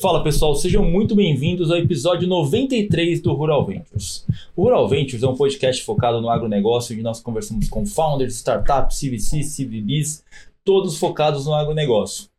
[0.00, 4.24] Fala pessoal, sejam muito bem-vindos ao episódio 93 do Rural Ventures.
[4.56, 8.98] O Rural Ventures é um podcast focado no agronegócio, onde nós conversamos com founders, startups,
[8.98, 10.24] CVCs, CVBs,
[10.64, 12.30] todos focados no agronegócio.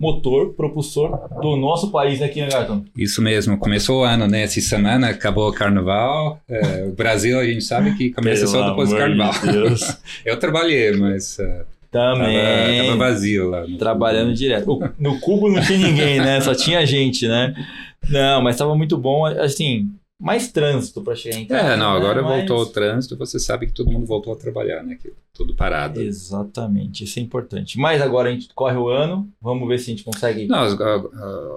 [0.00, 2.84] Motor, propulsor do nosso país aqui, né, Gato?
[2.96, 4.42] Isso mesmo, começou o ano, né?
[4.42, 6.40] Essa semana acabou o carnaval.
[6.48, 9.52] É, o Brasil, a gente sabe que começa Pelo só depois do de carnaval.
[9.52, 9.98] Deus.
[10.26, 12.78] Eu trabalhei, mas uh, Também.
[12.78, 13.64] tava, tava vazio lá.
[13.78, 14.72] Trabalhando direto.
[14.72, 16.40] O- No cubo não tinha ninguém, né?
[16.40, 17.54] Só tinha gente, né?
[18.10, 21.72] Não, mas tava muito bom, assim, mais trânsito para chegar em casa.
[21.72, 22.28] É, não, agora né?
[22.28, 24.96] Mas- voltou o trânsito, você sabe que todo mundo voltou a trabalhar, né?
[25.00, 26.00] Que tudo parado.
[26.00, 27.78] Exatamente, isso é importante.
[27.78, 30.46] Mas agora a gente corre o ano, vamos ver se a gente consegue.
[30.46, 30.58] Não,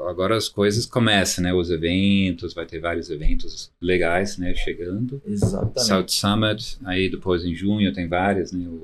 [0.08, 1.54] agora as coisas começam, né?
[1.54, 4.54] Os eventos, vai ter vários eventos legais, né?
[4.56, 5.22] Chegando.
[5.26, 5.82] Exatamente.
[5.82, 8.66] South Summit, aí depois em junho tem várias, né?
[8.68, 8.84] O,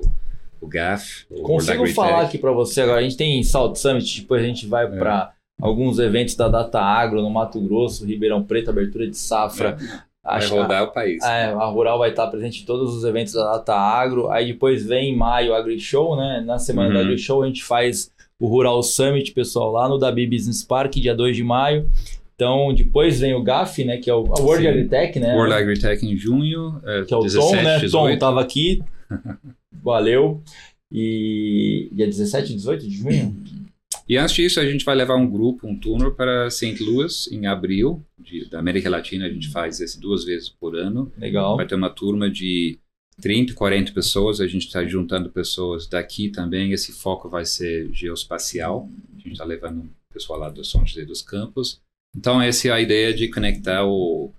[0.60, 1.24] o GAF.
[1.30, 2.98] o Consigo falar aqui para você agora.
[3.00, 4.88] A gente tem South Summit, depois a gente vai É.
[4.88, 9.76] para alguns eventos da Data Agro no Mato Grosso, Ribeirão Preto, abertura de safra.
[10.24, 11.22] Vai Acho- rodar o país.
[11.24, 14.28] É, a Rural vai estar presente em todos os eventos da Data Agro.
[14.30, 16.42] Aí depois vem em maio o Agri Show, né?
[16.44, 16.94] Na semana Uhum.
[16.94, 20.92] do Agri Show a gente faz o Rural Summit, pessoal, lá no Dabi Business Park,
[20.96, 21.88] dia 2 de maio.
[22.34, 23.96] Então, depois vem o GAF, né?
[23.96, 24.68] Que é o a World Sim.
[24.68, 25.34] Agritech, né?
[25.34, 27.78] World Agritech em junho, é, que é o 17, Tom, né?
[27.78, 27.90] 18.
[28.12, 28.80] Tom tava aqui.
[29.82, 30.42] Valeu.
[30.90, 33.36] E dia 17 e 18 de junho?
[34.08, 36.82] E antes disso, a gente vai levar um grupo, um tour para St.
[36.82, 39.26] Louis em abril, de- da América Latina.
[39.26, 41.12] A gente faz isso duas vezes por ano.
[41.18, 41.56] Legal.
[41.56, 42.78] Vai ter uma turma de
[43.20, 44.40] 30, 40 pessoas.
[44.40, 46.72] A gente está juntando pessoas daqui também.
[46.72, 48.88] Esse foco vai ser geoespacial.
[49.14, 51.78] A gente está levando o pessoal lá do São José dos Campos.
[52.16, 54.32] Então, essa é a ideia de conectar o,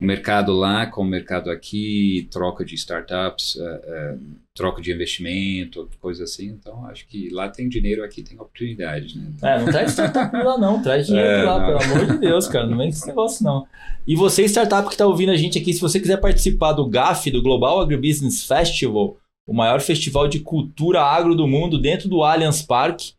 [0.00, 4.16] o mercado lá com o mercado aqui, troca de startups, eh, eh,
[4.54, 6.48] troca de investimento, coisa assim.
[6.48, 9.32] Então, acho que lá tem dinheiro, aqui tem oportunidade, né?
[9.42, 11.66] É, não traz startup lá não, traz dinheiro É, lá, não.
[11.66, 13.66] pelo amor de Deus, cara, não vem com esse negócio não.
[14.06, 17.30] E você, startup que tá ouvindo a gente aqui, se você quiser participar do GAF,
[17.30, 19.16] do Global Agribusiness Festival,
[19.48, 23.12] o maior festival de cultura agro do mundo, dentro do Allianz Parque,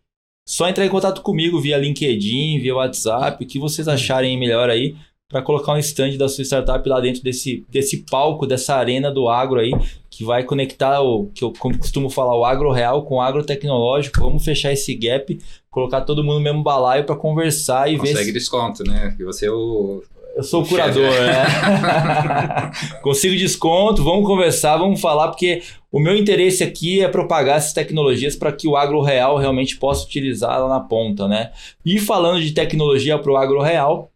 [0.47, 4.95] só entrar em contato comigo via LinkedIn, via WhatsApp, o que vocês acharem melhor aí,
[5.29, 9.27] para colocar um stand da sua startup lá dentro desse, desse palco, dessa arena do
[9.27, 9.71] agro aí,
[10.09, 13.43] que vai conectar o, que eu como costumo falar, o agro real com o agro
[13.43, 14.21] tecnológico.
[14.21, 15.37] Vamos fechar esse gap,
[15.69, 19.13] colocar todo mundo no mesmo balaio para conversar e ver Consegue se desconto, né?
[19.17, 20.01] Que você é o
[20.37, 22.71] eu sou o curador, né?
[23.01, 28.35] Consigo desconto, vamos conversar, vamos falar, porque o meu interesse aqui é propagar essas tecnologias
[28.35, 31.51] para que o agro real realmente possa utilizar lá na ponta, né?
[31.83, 34.11] E falando de tecnologia para o agro real,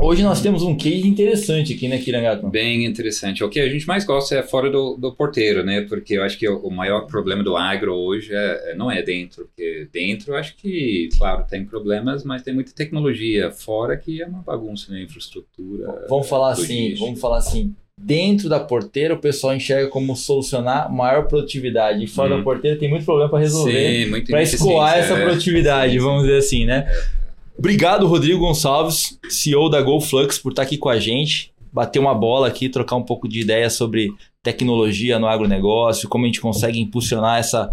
[0.00, 2.48] hoje nós temos um case interessante aqui, né, Kirangato?
[2.48, 3.42] Bem interessante.
[3.44, 5.82] O que a gente mais gosta é fora do, do porteiro, né?
[5.82, 9.02] Porque eu acho que o, o maior problema do agro hoje é, é- não é
[9.02, 14.22] dentro, porque dentro eu acho que, claro, tem problemas, mas tem muita tecnologia fora que
[14.22, 16.06] é uma bagunça na infraestrutura.
[16.08, 17.74] Vamos falar assim, vamos falar assim.
[18.02, 22.02] Dentro da porteira, o pessoal enxerga como solucionar maior produtividade.
[22.02, 22.38] E fora Hum.
[22.38, 24.04] da porteira tem muito problema para resolver.
[24.04, 25.24] Sim, muito para escoar ineficiência, essa é.
[25.26, 26.86] produtividade, vamos dizer assim, né?
[27.60, 32.48] Obrigado, Rodrigo Gonçalves, CEO da GoFlux, por estar aqui com a gente, bater uma bola
[32.48, 37.38] aqui, trocar um pouco de ideia sobre tecnologia no agronegócio, como a gente consegue impulsionar
[37.38, 37.70] essa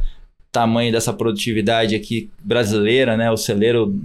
[0.52, 3.32] tamanho dessa produtividade aqui brasileira, né?
[3.32, 3.98] O celeiro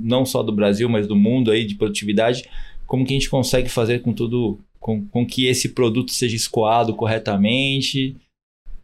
[0.00, 2.44] não só do Brasil, mas do mundo aí de produtividade,
[2.84, 6.96] como que a gente consegue fazer com tudo, com, com que esse produto seja escoado
[6.96, 8.16] corretamente,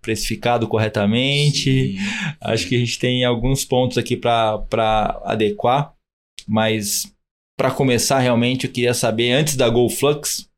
[0.00, 1.97] precificado corretamente.
[1.97, 1.98] Sim.
[2.41, 5.94] Acho que a gente tem alguns pontos aqui para adequar,
[6.47, 7.12] mas
[7.56, 10.49] para começar realmente eu queria saber antes da GoFlux,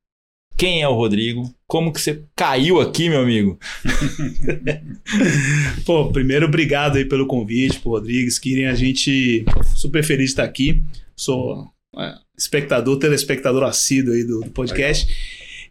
[0.56, 1.54] quem é o Rodrigo?
[1.66, 3.58] Como que você caiu aqui, meu amigo?
[5.84, 8.38] Pô, primeiro, obrigado aí pelo convite, pro Rodrigues.
[8.38, 9.44] Querem a gente
[9.74, 10.82] super feliz de estar aqui.
[11.14, 15.06] Sou é, espectador, telespectador assíduo aí do, do podcast.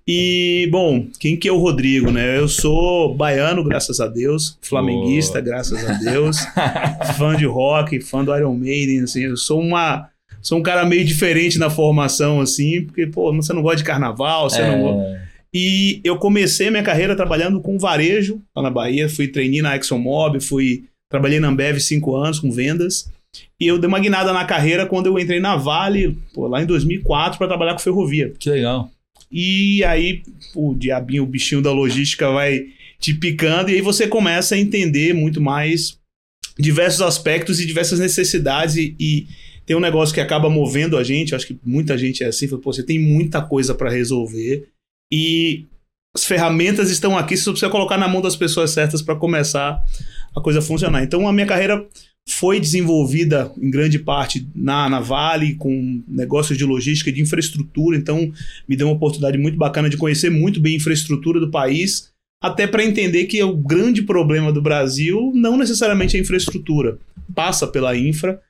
[0.07, 2.37] E, bom, quem que é o Rodrigo, né?
[2.37, 6.37] Eu sou baiano, graças a Deus, flamenguista, graças a Deus,
[7.17, 10.09] fã de rock, fã do Iron Maiden, assim, eu sou uma...
[10.41, 14.47] Sou um cara meio diferente na formação, assim, porque, pô, você não gosta de carnaval,
[14.47, 15.01] você não gosta...
[15.11, 15.21] É,
[15.51, 19.09] E eu comecei minha carreira trabalhando com varejo lá na Bahia.
[19.09, 23.09] Fui trainee na ExxonMobil, fui trabalhei na Ambev cinco anos com vendas.
[23.59, 26.65] E eu dei uma guinada na carreira quando eu entrei na Vale, pô, lá em
[26.65, 28.33] 2004, para trabalhar com ferrovia.
[28.37, 28.91] que legal.
[29.31, 30.23] E aí
[30.55, 32.65] o diabinho, o bichinho da logística vai
[32.99, 35.99] te picando e aí você começa a entender muito mais
[36.57, 39.27] diversos aspectos e diversas necessidades e, e
[39.65, 42.61] tem um negócio que acaba movendo a gente, acho que muita gente é assim, fala,
[42.63, 44.69] você tem muita coisa para resolver
[45.11, 45.65] e
[46.15, 49.83] as ferramentas estão aqui, você só precisa colocar na mão das pessoas certas para começar
[50.33, 51.03] a coisa funcionar.
[51.03, 51.85] Então a minha carreira
[52.27, 57.95] foi desenvolvida em grande parte na, na Vale, com negócios de logística e de infraestrutura,
[57.95, 58.31] então
[58.67, 62.09] me deu uma oportunidade muito bacana de conhecer muito bem a infraestrutura do país,
[62.41, 66.97] até para entender que o grande problema do Brasil não necessariamente é a infraestrutura,
[67.33, 68.41] passa pela infra,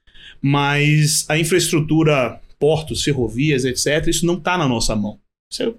[0.41, 5.19] mas a infraestrutura, portos, ferrovias, etc., isso não está na nossa mão.
[5.51, 5.73] Isso, é,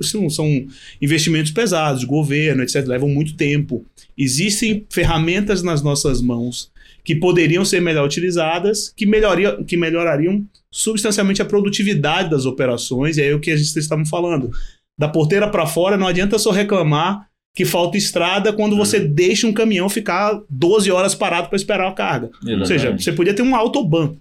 [0.00, 0.66] isso são
[1.00, 3.84] investimentos pesados, governo, etc., levam muito tempo.
[4.18, 6.70] Existem ferramentas nas nossas mãos
[7.06, 13.22] que poderiam ser melhor utilizadas, que, melhoria, que melhorariam substancialmente a produtividade das operações, e
[13.22, 14.50] aí é o que a gente estava falando.
[14.98, 19.14] Da porteira para fora, não adianta só reclamar que falta estrada quando você uhum.
[19.14, 22.26] deixa um caminhão ficar 12 horas parado para esperar a carga.
[22.26, 22.60] Exatamente.
[22.60, 24.16] Ou seja, você podia ter um autoban,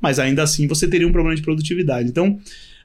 [0.00, 2.08] mas ainda assim você teria um problema de produtividade.
[2.08, 2.38] Então,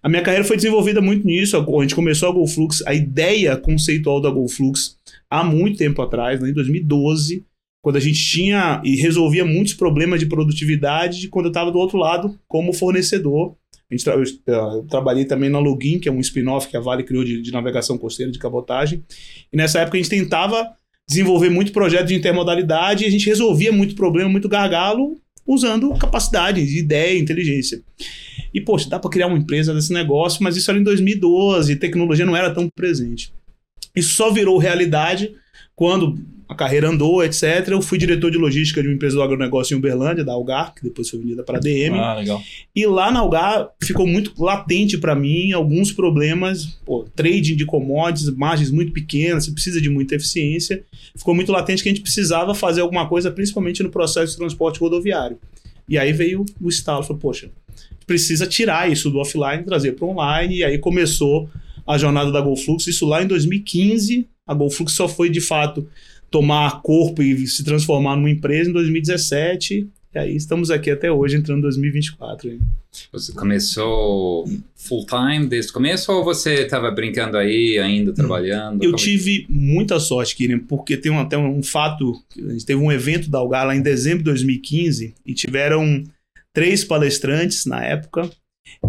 [0.03, 1.55] a minha carreira foi desenvolvida muito nisso.
[1.55, 4.97] A gente começou a GoFlux, a ideia conceitual da GoFlux
[5.29, 7.45] há muito tempo atrás, né, em 2012,
[7.85, 11.99] quando a gente tinha e resolvia muitos problemas de produtividade quando eu estava do outro
[11.99, 13.55] lado como fornecedor
[13.87, 17.03] a gente, eu, eu, trabalhei também na Login, que é um spin-off que a Vale
[17.03, 19.03] criou de, de, navegação costeira, de cabotagem.
[19.53, 20.73] E nessa época a gente tentava
[21.07, 26.61] desenvolver muito projeto de intermodalidade e a gente resolvia muito problema, muito gargalo, usando capacidade,
[26.61, 27.83] ideia, inteligência.
[28.51, 32.25] E, poxa, dá para criar uma empresa desse negócio, mas isso era em 2012, tecnologia
[32.25, 33.31] não era tão presente.
[33.95, 35.35] Isso só virou realidade
[35.75, 36.17] quando
[36.47, 37.67] a carreira andou, etc.
[37.67, 40.83] Eu fui diretor de logística de uma empresa do agronegócio em Uberlândia, da Algar, que
[40.83, 41.97] depois foi vendida para a DM.
[41.97, 42.41] Ah, legal.
[42.75, 48.29] E lá na Algar ficou muito latente para mim alguns problemas, pô, trading de commodities,
[48.35, 50.83] margens muito pequenas, você precisa de muita eficiência.
[51.15, 54.79] Ficou muito latente que a gente precisava fazer alguma coisa, principalmente no processo de transporte
[54.79, 55.37] rodoviário.
[55.89, 57.49] E aí veio o estalo, falou, poxa,
[58.05, 61.49] precisa tirar isso do offline, trazer para online, e aí começou
[61.87, 64.27] a jornada da GoFlux, isso lá em 2015.
[64.47, 65.87] A GoFlux só foi de fato
[66.35, 69.87] tomar corpo e se transformar numa empresa em 2017.
[70.13, 72.49] E aí estamos aqui até hoje, entrando em 2024.
[72.49, 72.59] Hein?
[73.13, 74.45] Você começou
[74.75, 78.83] full time desde o começo ou você estava brincando aí, ainda trabalhando?
[78.83, 79.01] Eu Como...
[79.01, 82.21] tive muita sorte, Kirian, porque tem um, até um fato.
[82.37, 86.03] A gente teve um evento da Algar lá em dezembro de 2015 e tiveram
[86.53, 88.29] três palestrantes na época.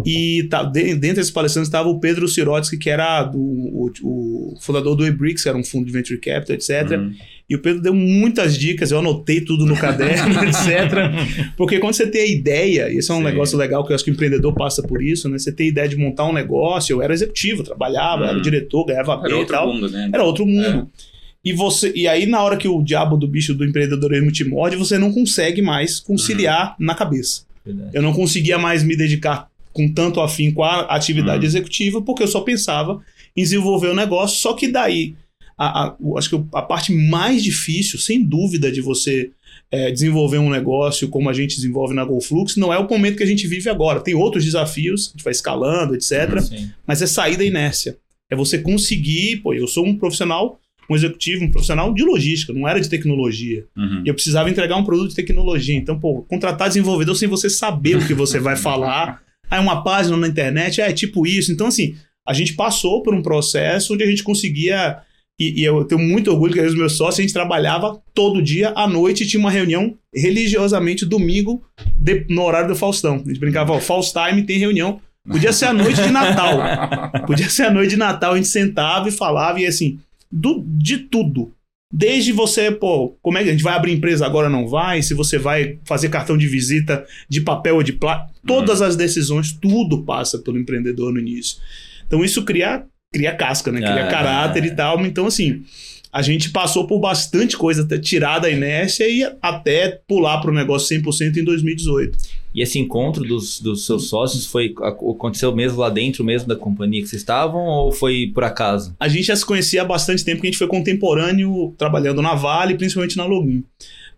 [0.05, 4.95] E tá, dentre esses palestrantes estava o Pedro Sirotsky, que era do, o, o fundador
[4.95, 6.91] do eBricks, que era um fundo de venture capital, etc.
[6.91, 7.13] Uhum.
[7.49, 11.53] E o Pedro deu muitas dicas, eu anotei tudo no caderno, etc.
[11.55, 13.23] Porque quando você tem a ideia, e esse é um Sim.
[13.23, 15.39] negócio legal que eu acho que o empreendedor passa por isso, né?
[15.39, 18.29] Você tem a ideia de montar um negócio, eu era executivo, trabalhava, uhum.
[18.31, 19.73] era diretor, ganhava era bem e tal.
[19.73, 20.09] Mundo, né?
[20.13, 20.89] Era outro mundo.
[21.03, 21.17] É.
[21.43, 24.75] E, você, e aí, na hora que o diabo do bicho do empreendedorismo te morde,
[24.75, 26.85] você não consegue mais conciliar uhum.
[26.85, 27.43] na cabeça.
[27.65, 27.91] Verdade.
[27.93, 31.45] Eu não conseguia mais me dedicar com tanto afim com a atividade uhum.
[31.45, 32.99] executiva, porque eu só pensava
[33.37, 34.37] em desenvolver o negócio.
[34.37, 35.15] Só que daí
[35.57, 39.31] a, a, acho que a parte mais difícil, sem dúvida, de você
[39.71, 43.23] é, desenvolver um negócio como a gente desenvolve na GoFlux, não é o momento que
[43.23, 43.99] a gente vive agora.
[43.99, 46.39] Tem outros desafios, a gente vai escalando, etc.
[46.41, 46.71] Sim.
[46.85, 47.97] Mas é sair da inércia.
[48.29, 50.59] É você conseguir, pô, eu sou um profissional,
[50.89, 53.65] um executivo, um profissional de logística, não era de tecnologia.
[53.75, 54.03] Uhum.
[54.05, 55.75] Eu precisava entregar um produto de tecnologia.
[55.75, 59.21] Então, pô, contratar desenvolvedor sem você saber o que você vai falar.
[59.49, 61.51] Aí uma página na internet, é tipo isso.
[61.51, 61.95] Então, assim,
[62.27, 65.01] a gente passou por um processo onde a gente conseguia
[65.39, 68.73] e, e, eu tenho muito orgulho que os meus sócios, a gente trabalhava todo dia,
[68.75, 71.63] à noite, tinha uma reunião religiosamente domingo,
[71.95, 73.21] de, no horário do Faustão.
[73.23, 74.99] A gente brincava, ó, Faust Time tem reunião.
[75.29, 76.57] Podia ser a noite de Natal.
[77.27, 79.99] Podia ser a noite de Natal, a gente sentava e falava, e assim,
[80.31, 81.53] do, de tudo.
[81.93, 85.01] Desde você, pô, como é que a gente vai abrir empresa agora não vai?
[85.01, 89.53] Se você vai fazer cartão de visita de papel ou de plástico, todas as decisões,
[89.53, 91.59] tudo passa pelo empreendedor no início.
[92.05, 93.79] Então isso cria cria casca, né?
[93.79, 94.67] Cria ah, caráter é.
[94.67, 95.05] e tal.
[95.05, 95.63] Então, assim,
[96.11, 100.53] a gente passou por bastante coisa até tirar da inércia e até pular para o
[100.53, 102.17] negócio 100% em 2018.
[102.55, 107.01] E esse encontro dos, dos seus sócios foi aconteceu mesmo lá dentro mesmo da companhia
[107.01, 108.95] que vocês estavam ou foi por acaso?
[108.99, 112.33] A gente já se conhecia há bastante tempo, porque a gente foi contemporâneo trabalhando na
[112.33, 113.63] Vale, principalmente na Login.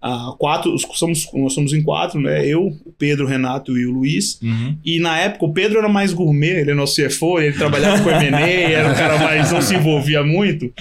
[0.01, 2.45] Uh, quatro, somos, nós somos em quatro, né?
[2.47, 4.39] Eu, o Pedro, o Renato e o Luiz.
[4.41, 4.77] Uhum.
[4.83, 8.09] E na época o Pedro era mais gourmet, ele é nosso CFO, ele trabalhava com
[8.09, 8.39] M&A,
[8.71, 10.71] era um cara mais, não se envolvia muito.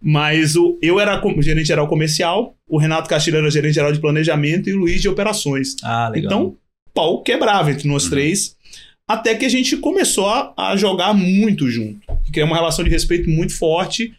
[0.00, 4.68] Mas o, eu era gerente geral comercial, o Renato Castilho era gerente geral de planejamento
[4.68, 5.76] e o Luiz de operações.
[5.82, 6.26] Ah, legal.
[6.26, 6.56] Então,
[6.92, 8.10] pau quebrava entre nós uhum.
[8.10, 8.56] três.
[9.08, 12.00] Até que a gente começou a, a jogar muito junto.
[12.32, 14.12] Criar uma relação de respeito muito forte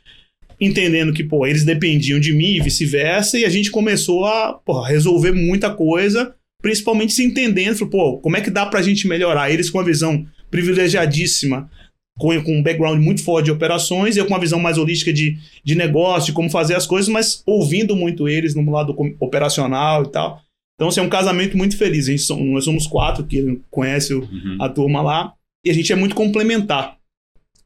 [0.59, 4.81] entendendo que, pô, eles dependiam de mim e vice-versa, e a gente começou a pô,
[4.81, 9.51] resolver muita coisa, principalmente se entendendo, pô, como é que dá pra gente melhorar?
[9.51, 11.69] Eles com uma visão privilegiadíssima,
[12.17, 15.37] com, com um background muito forte de operações, eu com uma visão mais holística de,
[15.63, 20.11] de negócio, de como fazer as coisas, mas ouvindo muito eles no lado operacional e
[20.11, 20.41] tal.
[20.75, 22.07] Então, assim, é um casamento muito feliz.
[22.07, 24.57] A gente, nós somos quatro que conhece Uhum.
[24.59, 25.33] a turma lá
[25.65, 26.96] e a gente é muito complementar.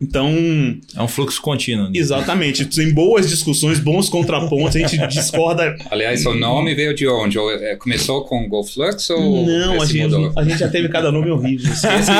[0.01, 0.29] Então,
[0.97, 1.85] É um fluxo contínuo.
[1.85, 1.91] né?
[1.93, 5.75] exatamente, tem boas discussões, bons contrapontos, a gente discorda.
[5.91, 7.37] Aliás, o nome veio de onde?
[7.37, 10.33] É, começou com GoFlux ou Não, a gente, mudou?
[10.35, 11.71] a gente já teve cada nome horrível.
[11.71, 11.87] assim.
[12.01, 12.11] Esse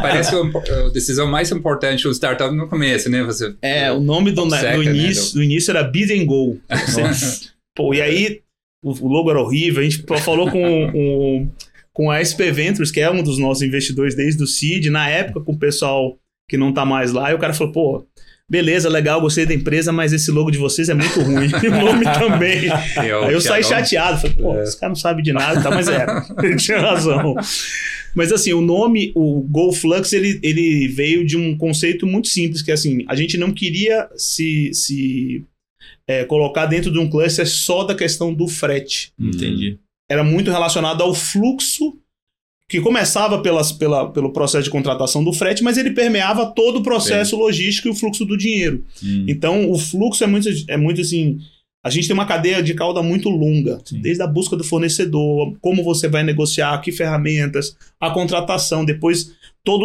[0.00, 3.22] parece a decisão mais importante do startup no começo, né?
[3.24, 6.26] Você, É, o nome do, né, Seca, do né, início, do início era Bid and
[6.26, 6.60] Go.
[6.86, 8.40] Você- Pô, e aí
[8.84, 9.80] o, o logo era horrível.
[9.80, 11.48] A gente falou com, com,
[11.92, 15.40] com a SP Ventures, que é um dos nossos investidores desde o CID, na época
[15.40, 16.16] com o pessoal
[16.48, 18.06] que não tá mais lá, e o cara falou, pô,
[18.48, 21.48] beleza, legal, gostei da empresa, mas esse logo de vocês é muito ruim.
[21.62, 22.66] E o nome também.
[23.08, 25.88] eu, Aí eu saí chateado, falei, pô, esse cara não sabe de nada, tal, mas
[25.88, 26.06] é,
[26.42, 27.34] ele tinha razão.
[28.14, 32.70] Mas assim, o nome, o GoFlux, ele, ele veio de um conceito muito simples, que
[32.70, 35.44] é assim, a gente não queria se, se
[36.06, 39.12] é, colocar dentro de um cluster só da questão do frete.
[39.18, 39.78] Entendi.
[40.08, 41.98] Era muito relacionado ao fluxo
[42.68, 46.82] que começava pelas, pela, pelo processo de contratação do frete, mas ele permeava todo o
[46.82, 48.82] processo logístico e o fluxo do dinheiro.
[49.02, 49.26] Hum.
[49.28, 51.38] Então, o fluxo é muito, é muito assim.
[51.84, 54.00] A gente tem uma cadeia de cauda muito longa, Sim.
[54.00, 59.84] desde a busca do fornecedor, como você vai negociar, que ferramentas, a contratação, depois toda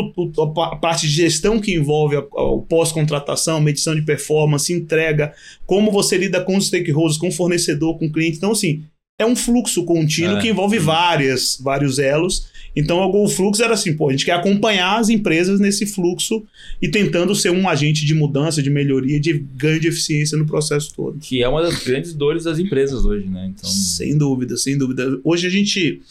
[0.64, 5.34] a parte de gestão que envolve a- a- o pós-contratação, medição de performance, entrega,
[5.66, 8.38] como você lida com os stakeholders, com o fornecedor, com o cliente.
[8.38, 8.84] Então, assim,
[9.20, 10.42] é um fluxo contínuo É.
[10.42, 12.48] que envolve várias, vários elos.
[12.76, 16.44] Então, o Fluxo era assim, pô, a gente quer acompanhar as empresas nesse fluxo
[16.82, 20.94] e tentando ser um agente de mudança, de melhoria, de ganho de eficiência no processo
[20.96, 21.18] todo.
[21.20, 23.48] Que é uma das grandes dores das empresas hoje, né?
[23.56, 25.20] Então, Sem dúvida, sem dúvida.
[25.24, 26.02] Hoje a gente.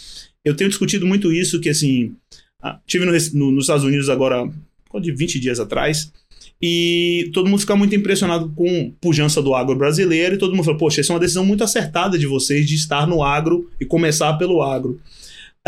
[0.45, 2.13] Eu tenho discutido muito isso, que assim.
[2.63, 4.51] ah, Tive no, no- nos Estados Unidos agora,
[5.01, 6.11] de 20 dias atrás,
[6.61, 10.65] e todo mundo fica muito impressionado com a pujança do agro brasileiro, e todo mundo
[10.65, 13.85] fala, poxa, essa é uma decisão muito acertada de vocês de estar no agro e
[13.85, 15.01] começar pelo agro.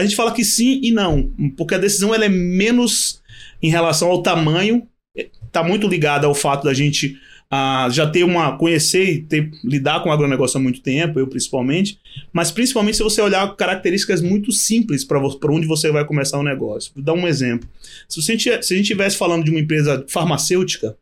[0.00, 3.20] A gente fala que sim e não, porque a decisão ela é menos
[3.62, 7.18] em relação ao tamanho, está muito ligada ao fato da gente
[7.50, 8.56] ah, já ter uma.
[8.56, 11.98] conhecer e ter, lidar com o agronegócio há muito tempo, eu principalmente,
[12.32, 16.92] mas principalmente se você olhar características muito simples para onde você vai começar o negócio.
[16.94, 17.68] Vou dar um exemplo.
[18.08, 20.96] Se, você, se a gente estivesse falando de uma empresa farmacêutica,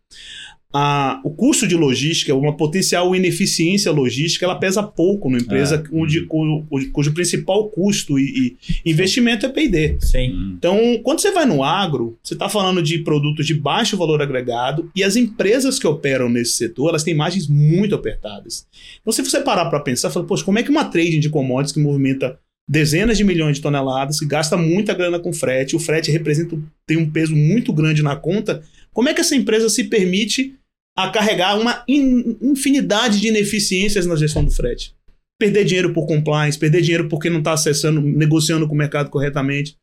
[0.73, 5.79] a- o custo de logística, uma potencial ineficiência logística, ela pesa pouco na empresa É.
[5.89, 9.97] cujo, cujo, cujo principal custo e, e investimento é P&D.
[10.01, 10.31] sim.
[10.33, 10.55] Hum.
[10.59, 14.91] Então, quando você vai no agro, você está falando de produtos de baixo valor agregado
[14.95, 18.67] e as empresas que operam nesse setor, elas têm margens muito apertadas.
[19.01, 21.73] Então, se você parar para pensar, fala, poxa, como é que uma trading de commodities
[21.73, 22.39] que movimenta
[22.71, 26.99] dezenas de milhões de toneladas, que gasta muita grana com frete, o frete representa tem
[26.99, 28.63] um peso muito grande na conta,
[28.99, 30.57] como é que essa empresa se permite
[30.97, 34.93] a carregar uma in- infinidade de ineficiências na gestão do frete?
[35.39, 39.77] Perder dinheiro por compliance, perder dinheiro porque não está acessando, negociando com o mercado corretamente.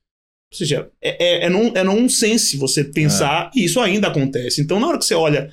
[0.51, 4.59] Ou seja, é, é, é, non, é nonsense você pensar, e isso ainda acontece.
[4.59, 5.49] Então, na hora que você olha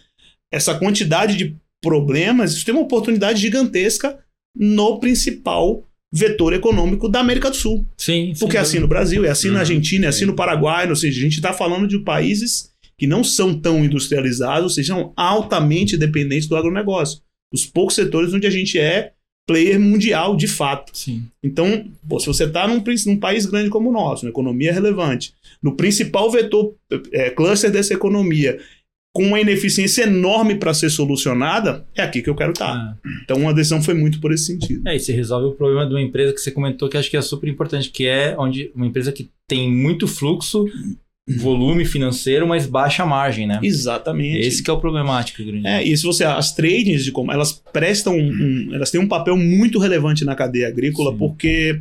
[0.53, 4.19] essa quantidade de problemas, isso tem uma oportunidade gigantesca
[4.59, 7.87] no principal vetor econômico da América do Sul.
[7.97, 10.25] Sim, Porque é assim no Brasil, é assim na Uhum, Argentina, é assim sim.
[10.27, 12.72] no Paraguai, ou seja, a gente está falando de países
[13.03, 17.21] que não são tão industrializados, ou seja, são altamente dependentes do agronegócio.
[17.53, 19.11] Os poucos setores onde a gente é
[19.45, 20.97] player mundial de fato.
[20.97, 21.25] Sim.
[21.43, 25.35] Então, pô, se você está num, num país grande como o nosso, uma economia relevante,
[25.61, 26.77] no principal vetor,
[27.11, 28.61] é, cluster dessa economia,
[29.13, 32.73] com uma ineficiência enorme para ser solucionada, é aqui que eu quero estar.
[32.73, 32.97] Ah.
[33.25, 34.87] Então, a decisão foi muito por esse sentido.
[34.87, 37.17] É, e você resolve o problema de uma empresa que você comentou que acho que
[37.17, 40.67] é super importante, que é onde uma empresa que tem muito fluxo,
[41.29, 43.61] volume financeiro, mas baixa margem, né?
[43.63, 44.39] Exatamente.
[44.47, 45.67] Esse que é o problemático grande.
[45.67, 46.25] É, e se você.
[46.25, 48.17] As tradings de como elas prestam.
[48.17, 51.19] um- elas têm um papel muito relevante na cadeia agrícola, Sim.
[51.19, 51.81] porque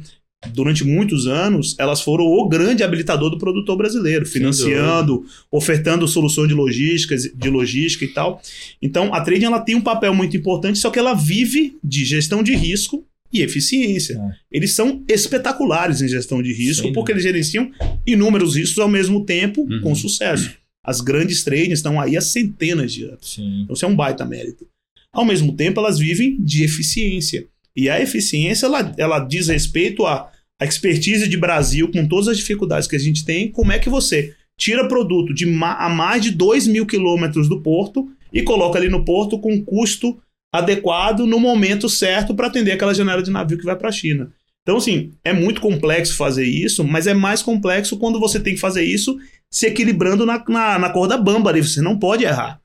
[0.53, 6.53] durante muitos anos elas foram o grande habilitador do produtor brasileiro, financiando, ofertando soluções de
[6.55, 8.41] logística, de logística e tal.
[8.81, 12.41] Então a trading ela tem um papel muito importante, só que ela vive de gestão
[12.41, 14.15] de risco e eficiência.
[14.15, 14.31] É.
[14.51, 17.71] Eles são espetaculares em gestão de risco, Sem porque eles gerenciam
[18.05, 19.81] inúmeros riscos ao mesmo tempo Uhum.
[19.81, 20.51] com sucesso.
[20.83, 23.33] As grandes trades estão aí há centenas de anos.
[23.35, 23.61] Sim.
[23.63, 24.67] Então, isso é um baita mérito.
[25.13, 27.45] Ao mesmo tempo, elas vivem de eficiência.
[27.75, 32.37] E a eficiência, ela, ela diz respeito à, à expertise de Brasil, com todas as
[32.37, 36.23] dificuldades que a gente tem, como é que você tira produto de ma- a mais
[36.23, 40.19] de 2 mil quilômetros do porto e coloca ali no porto com custo
[40.51, 44.31] adequado no momento certo para atender aquela janela de navio que vai para a China.
[44.61, 48.59] Então, assim, é muito complexo fazer isso, mas é mais complexo quando você tem que
[48.59, 49.17] fazer isso
[49.49, 51.63] se equilibrando na, na, na corda bamba ali.
[51.63, 52.59] Você não pode errar.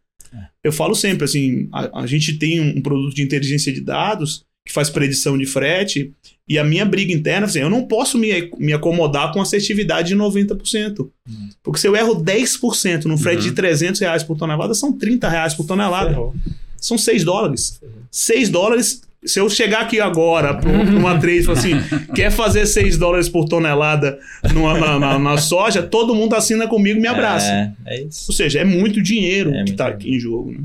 [0.63, 4.73] Eu falo sempre assim, a, a gente tem um produto de inteligência de dados que
[4.73, 6.13] faz predição de frete,
[6.49, 10.17] e a minha briga interna, assim, eu não posso me, me acomodar com assertividade de
[10.17, 11.09] 90%.
[11.29, 11.49] Hum.
[11.63, 13.49] Porque se eu erro 10% no frete Uhum.
[13.49, 16.11] de 300 reais por tonelada, são 30 reais por tonelada.
[16.11, 16.35] Ferrou.
[16.81, 17.81] São 6 dólares.
[18.11, 19.03] 6 dólares.
[19.25, 21.73] Se eu chegar aqui agora para uma trade e falar assim,
[22.15, 24.19] quer fazer 6 dólares por tonelada
[24.55, 27.51] numa- na, na- na soja, todo mundo assina comigo e me abraça.
[27.51, 28.27] É, é isso.
[28.29, 30.53] Ou seja, é muito dinheiro É que está aqui em jogo.
[30.53, 30.61] Né?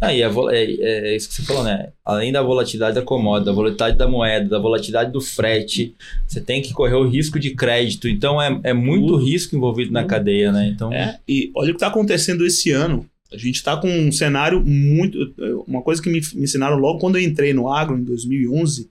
[0.00, 1.88] Ah, e é, é- é isso que você falou, né?
[2.04, 5.94] Além da volatilidade da commodity, da volatilidade da moeda, da volatilidade do frete,
[6.28, 8.08] você tem que correr o risco de crédito.
[8.08, 9.24] Então é, é muito Tudo.
[9.24, 10.68] risco envolvido na cadeia, né?
[10.68, 13.04] Então, É, e olha o que está acontecendo esse ano.
[13.36, 15.32] A gente está com um cenário muito.
[15.66, 18.88] Uma coisa que me, me ensinaram logo quando eu entrei no agro, em 2011.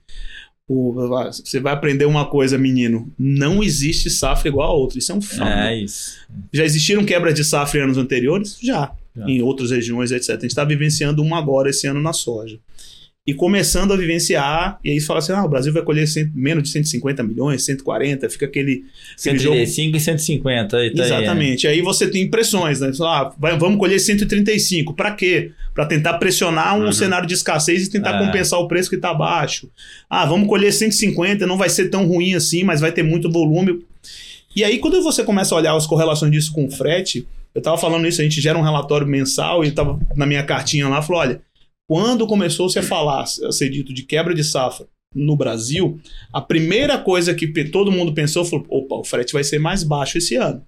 [0.68, 0.92] o-
[1.32, 3.08] você vai aprender uma coisa, menino.
[3.16, 4.98] Não existe safra igual a outra.
[4.98, 5.48] Isso é um fato.
[5.48, 6.16] é isso.
[6.52, 8.58] Já existiram quebras de safra em anos anteriores?
[8.60, 8.92] Já.
[9.16, 9.28] Já.
[9.28, 10.30] Em outras regiões, etc.
[10.30, 12.58] A gente está vivenciando uma agora esse ano na soja.
[13.26, 16.62] E começando a vivenciar, e aí fala assim: ah, o Brasil vai colher cento- menos
[16.62, 18.84] de 150 milhões, 140, fica aquele.
[19.18, 20.76] aquele jogo 135 e 150.
[20.76, 21.14] Aí, tá aí, é.
[21.16, 21.66] Exatamente.
[21.66, 22.92] Aí você tem pressões, né?
[23.02, 24.94] Ah, vai- vamos colher 135.
[24.94, 25.50] Para quê?
[25.74, 26.92] Para tentar pressionar um Uhum.
[26.92, 28.24] cenário de escassez e tentar É.
[28.24, 29.68] compensar o preço que está baixo.
[30.08, 33.84] Ah, vamos colher 150, não vai ser tão ruim assim, mas vai ter muito volume.
[34.54, 37.76] E aí, quando você começa a olhar as correlações disso com o frete, eu estava
[37.76, 41.20] falando isso, a gente gera um relatório mensal e estava na minha cartinha lá, falou:
[41.22, 41.40] olha,
[41.88, 45.98] quando começou-se a falar, a ser dito de quebra de safra no Brasil,
[46.32, 50.18] a primeira coisa que todo mundo pensou foi: opa, o frete vai ser mais baixo
[50.18, 50.64] esse ano.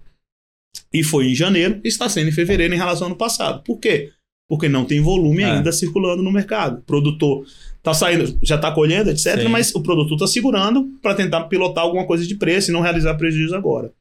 [0.93, 3.61] E foi em janeiro, e está sendo em fevereiro em relação ao ano passado.
[3.63, 4.11] Por quê?
[4.47, 5.51] Porque não tem volume É.
[5.51, 6.79] ainda circulando no mercado.
[6.79, 7.45] O produtor
[7.77, 9.47] está saindo, já está colhendo, etc., Sim.
[9.49, 13.15] mas o produtor está segurando para tentar pilotar alguma coisa de preço e não realizar
[13.15, 13.87] prejuízo agora.
[13.87, 13.91] O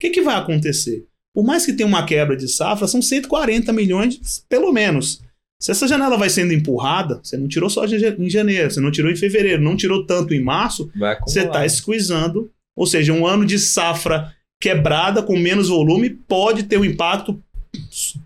[0.00, 1.06] que, que vai acontecer?
[1.34, 5.22] Por mais que tenha uma quebra de safra, são 140 milhões, pelo menos.
[5.58, 9.10] Se essa janela vai sendo empurrada, você não tirou só em janeiro, você não tirou
[9.10, 10.90] em fevereiro, não tirou tanto em março,
[11.26, 12.50] você está squeezando.
[12.76, 17.42] Ou seja, um ano de safra quebrada com menos volume pode ter um impacto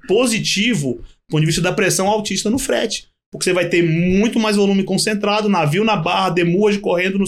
[0.09, 3.09] positivo do ponto de vista da pressão altista no frete.
[3.31, 7.25] Porque você vai ter muito mais volume concentrado, navio na barra, demurge correndo no.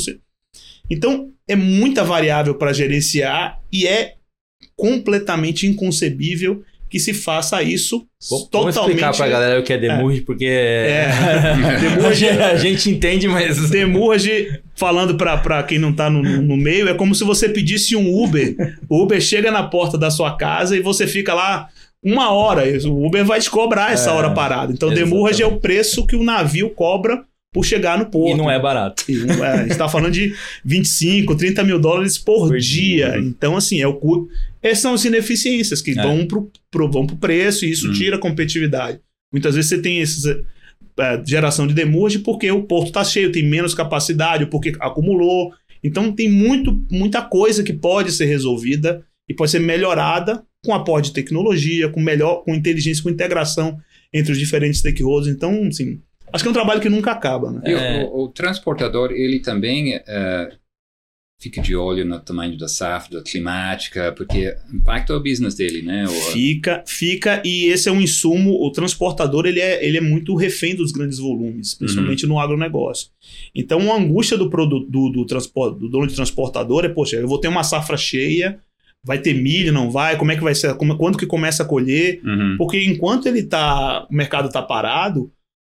[0.90, 4.16] Então, é muita variável para gerenciar e é
[4.74, 8.76] completamente inconcebível que se faça isso Vamos totalmente.
[8.76, 11.08] explicar pra galera o que é demurge, porque É.
[11.80, 16.86] demurge a gente entende, mas Demurge, falando pra, pra quem não tá no, no meio,
[16.88, 18.54] é como se você pedisse um Uber.
[18.88, 21.68] O Uber chega na porta da sua casa e você fica lá
[22.04, 22.62] uma hora.
[22.86, 24.72] O Uber vai te cobrar essa É, hora parada.
[24.72, 25.10] Então, exatamente.
[25.12, 28.34] demurge é o preço que o navio cobra por chegar no porto.
[28.34, 29.04] e não é barato.
[29.08, 30.34] Não é, a gente tá falando de
[30.64, 33.10] 25, 30 mil dólares por, Por dia.
[33.12, 33.18] dia.
[33.20, 34.28] Então, assim, é o cu...
[34.62, 36.02] Essas são as ineficiências que É.
[36.02, 37.92] vão, pro, pro, vão pro preço e isso Hum.
[37.92, 39.00] tira a competitividade.
[39.32, 43.44] Muitas vezes você tem esses, é, geração de demurge porque o porto está cheio, tem
[43.46, 45.52] menos capacidade, ou porque acumulou.
[45.84, 51.06] Então tem muito, muita coisa que pode ser resolvida e pode ser melhorada com aporte
[51.08, 53.78] de tecnologia, com melhor, com inteligência, com integração
[54.12, 55.34] entre os diferentes stakeholders.
[55.34, 56.00] Então, assim,
[56.32, 57.60] acho que é um trabalho que nunca acaba, né?
[57.64, 58.04] É.
[58.04, 60.52] o, o transportador, ele também eh,
[61.40, 66.04] fica de olho no tamanho da safra, da climática, porque impacta o business dele, né?
[66.04, 70.34] O- Fica, fica, e esse é um insumo, o transportador ele é, ele é muito
[70.36, 73.08] refém dos grandes volumes, principalmente no agronegócio.
[73.54, 77.26] Então a angústia do produto do, do, transporte, do dono de transportador é, poxa, eu
[77.26, 78.60] vou ter uma safra cheia,
[79.04, 81.66] vai ter milho, não vai, como é que vai ser, como, quando que começa a
[81.66, 82.54] colher, Uhum.
[82.56, 85.28] porque enquanto ele tá, o mercado tá parado,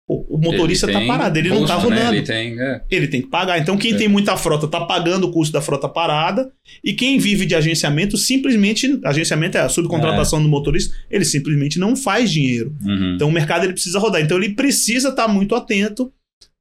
[0.08, 1.96] o, o motorista tá tem parado, ele não tá custo, né?
[1.96, 2.14] rodando.
[2.16, 2.80] Ele tem, é.
[2.88, 3.58] Ele tem que pagar.
[3.58, 3.96] Então, quem É.
[3.96, 6.48] tem muita frota está pagando o custo da frota parada.
[6.84, 9.00] E quem vive de agenciamento, simplesmente.
[9.04, 12.72] Agenciamento é a subcontratação do motorista, ele simplesmente não faz dinheiro.
[12.84, 13.14] Uhum.
[13.16, 14.20] Então, o mercado ele precisa rodar.
[14.22, 16.12] Então, ele precisa estar muito atento.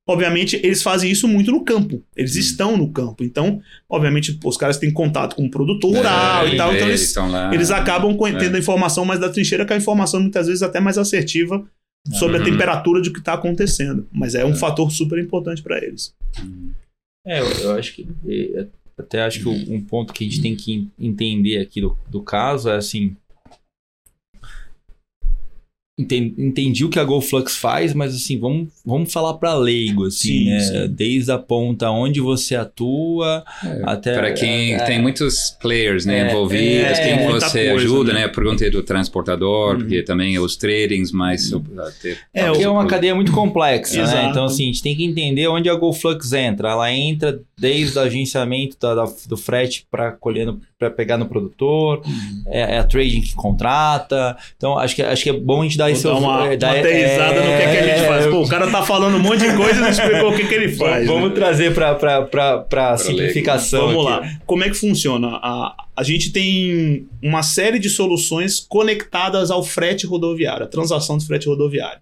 [0.08, 2.04] Obviamente, eles fazem isso muito no campo.
[2.16, 2.40] Eles Hum.
[2.40, 3.24] estão no campo.
[3.24, 6.76] Então, obviamente, os caras têm contato com o produtor rural É, e tal.
[6.76, 7.16] Então, eles
[7.52, 8.32] eles, acabam É.
[8.38, 11.64] tendo a informação mais da trincheira, que a informação muitas vezes até mais assertiva
[12.14, 12.46] sobre a Uhum.
[12.46, 14.08] temperatura de o que está acontecendo.
[14.12, 14.56] Mas é um É.
[14.56, 16.14] fator super importante para eles.
[17.26, 18.08] É, eu, eu acho que.
[18.98, 22.70] Até acho que um ponto que a gente tem que entender aqui do, do caso
[22.70, 23.16] é assim.
[25.98, 30.28] Enten- Entendi o que a GoFlux faz, mas assim, vamos, vamos falar para leigo, assim,
[30.28, 30.60] Sim, né?
[30.60, 30.88] sim.
[30.90, 33.44] Desde a ponta onde você atua
[33.84, 34.14] até.
[34.16, 38.20] Para quem é, tem muitos players né, É, envolvidos, é, quem você coisa, ajuda, né?
[38.28, 38.32] né?
[38.66, 39.80] É do transportador, Uhum.
[39.82, 41.52] porque também os tradings mais.
[41.54, 41.62] uh,
[42.02, 44.28] ter- É, Porque é uma cadeia muito complexa, né?
[44.30, 46.70] Então, assim, a gente tem que entender onde a GoFlux entra.
[46.72, 51.26] Ela entra desde o agenciamento da- da- do frete para colher no para pegar no
[51.26, 52.02] produtor,
[52.48, 54.38] é, é, a trading que contrata.
[54.56, 56.58] Então, acho que, acho que é bom a gente dar Vou esse dar uma, é,
[56.58, 58.26] dar- uma aterrissada no que, é que a gente faz.
[58.28, 60.54] Pô, o cara tá falando um monte de coisa e não explicou o que, que
[60.54, 61.08] ele faz.
[61.08, 61.36] Vamos né?
[61.36, 63.88] trazer para simplificação.
[63.88, 64.28] Vamos aqui.
[64.28, 64.40] lá.
[64.46, 65.40] Como é que funciona?
[65.42, 71.26] A, a gente tem uma série de soluções conectadas ao frete rodoviário, a transação de
[71.26, 72.00] frete rodoviário.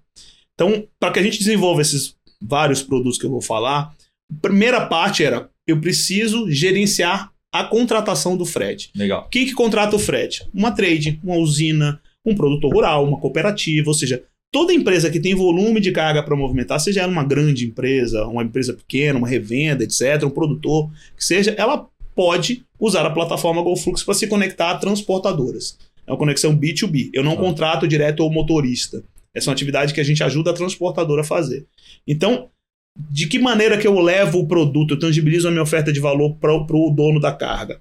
[0.54, 3.94] Então, para que a gente desenvolva esses vários produtos que eu vou falar,
[4.32, 8.90] a primeira parte era eu preciso gerenciar a contratação do frete.
[8.96, 9.28] Legal.
[9.30, 10.44] Quem que contrata o frete?
[10.52, 15.36] Uma trade, uma usina, um produtor rural, uma cooperativa, ou seja, toda empresa que tem
[15.36, 19.84] volume de carga para movimentar, seja ela uma grande empresa, uma empresa pequena, uma revenda,
[19.84, 24.78] etc., um produtor, que seja, ela pode usar a plataforma GoFlux para se conectar a
[24.78, 25.78] transportadoras.
[26.08, 27.12] É uma conexão B2B.
[27.14, 27.38] Eu não Ah.
[27.38, 29.04] contrato direto ao motorista.
[29.34, 31.66] Essa é uma atividade que a gente ajuda a transportadora a fazer.
[32.08, 32.50] Então,
[32.98, 36.36] de que maneira que eu levo o produto, eu tangibilizo a minha oferta de valor
[36.38, 37.80] para o dono da carga?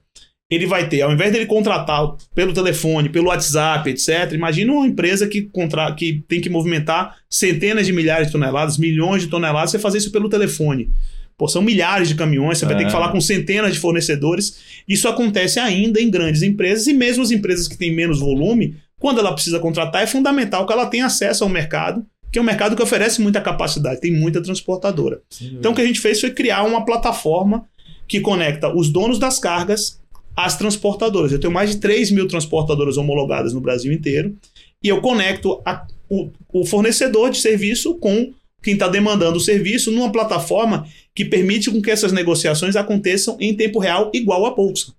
[0.51, 5.27] Ele vai ter, ao invés dele contratar pelo telefone, pelo WhatsApp, etc., imagina uma empresa
[5.27, 9.79] que, contra, que tem que movimentar centenas de milhares de toneladas, milhões de toneladas, você
[9.79, 10.91] fazer isso pelo telefone.
[11.39, 12.87] Pô, são milhares de caminhões, você vai ter É.
[12.87, 14.59] que falar com centenas de fornecedores.
[14.87, 19.21] Isso acontece ainda em grandes empresas e mesmo as empresas que têm menos volume, quando
[19.21, 22.75] ela precisa contratar, é fundamental que ela tenha acesso ao mercado, que é um mercado
[22.75, 25.21] que oferece muita capacidade, tem muita transportadora.
[25.59, 27.67] Então o que a gente fez foi criar uma plataforma
[28.09, 30.01] que conecta os donos das cargas
[30.35, 31.31] às transportadoras.
[31.31, 34.35] Eu tenho mais de 3 mil transportadoras homologadas no Brasil inteiro
[34.83, 39.91] e eu conecto a- o, o fornecedor de serviço com quem está demandando o serviço
[39.91, 44.93] numa plataforma que permite com que essas negociações aconteçam em tempo real igual à bolsa.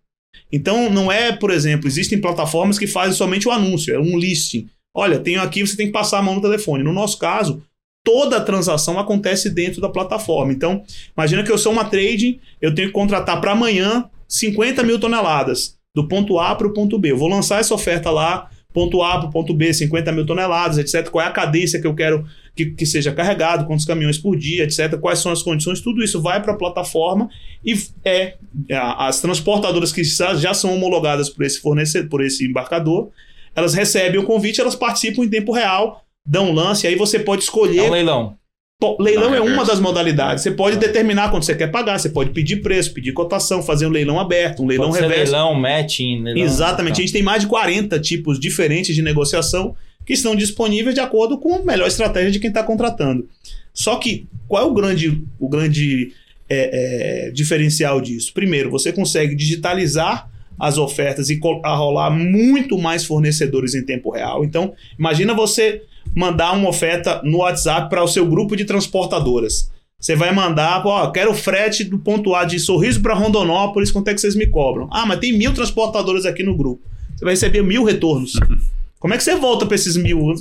[0.51, 4.67] Então não é, por exemplo, existem plataformas que fazem somente o anúncio, é um listing.
[4.93, 6.83] Olha, tenho aqui, você tem que passar a mão no telefone.
[6.83, 7.63] No nosso caso,
[8.03, 10.53] toda a transação acontece dentro da plataforma.
[10.53, 10.83] Então,
[11.17, 15.77] imagina que eu sou uma trading, eu tenho que contratar para amanhã 50 mil toneladas,
[15.95, 17.11] do ponto A para o ponto B.
[17.11, 20.77] Eu vou lançar essa oferta lá, ponto A para o ponto B, 50 mil toneladas,
[20.77, 21.09] etc.
[21.09, 22.25] Qual é a cadência que eu quero
[22.55, 24.97] que, que seja carregado, quantos caminhões por dia, etc.
[24.99, 27.27] Quais são as condições, tudo isso vai para a plataforma
[27.65, 27.75] e
[28.05, 28.35] é
[28.71, 33.09] a- as transportadoras que já são homologadas por esse fornecedor, por esse embarcador,
[33.55, 37.43] elas recebem o convite, elas participam em tempo real, dão um lance, aí você pode
[37.43, 38.35] escolher É um leilão.
[38.79, 39.71] Pô, Leilão Não, é uma reverso.
[39.71, 40.43] das modalidades.
[40.43, 40.79] Você pode Ah.
[40.79, 44.61] determinar quanto você quer pagar, você pode pedir preço, pedir cotação, fazer um leilão aberto,
[44.61, 45.31] um leilão Pode reverso.
[45.31, 46.21] leilão, matching.
[46.21, 46.95] Leilão, Exatamente.
[46.95, 46.99] Tá.
[46.99, 49.73] A gente tem mais de 40 tipos diferentes de negociação
[50.05, 53.29] que estão disponíveis de acordo com a melhor estratégia de quem está contratando.
[53.73, 56.11] Só que qual é o grande, o grande
[56.49, 58.33] é, é, diferencial disso?
[58.33, 64.43] Primeiro, você consegue digitalizar as ofertas e arrolar muito mais fornecedores em tempo real.
[64.43, 65.83] Então, imagina você
[66.15, 69.71] mandar uma oferta no WhatsApp para o seu grupo de transportadoras.
[69.99, 74.13] Você vai mandar, ó, quero frete do ponto A de Sorriso para Rondonópolis, quanto é
[74.13, 74.89] que vocês me cobram?
[74.91, 76.81] Ah, mas tem mil transportadoras aqui no grupo.
[77.15, 78.33] Você vai receber mil retornos.
[78.99, 80.33] Como é que você volta para esses mil?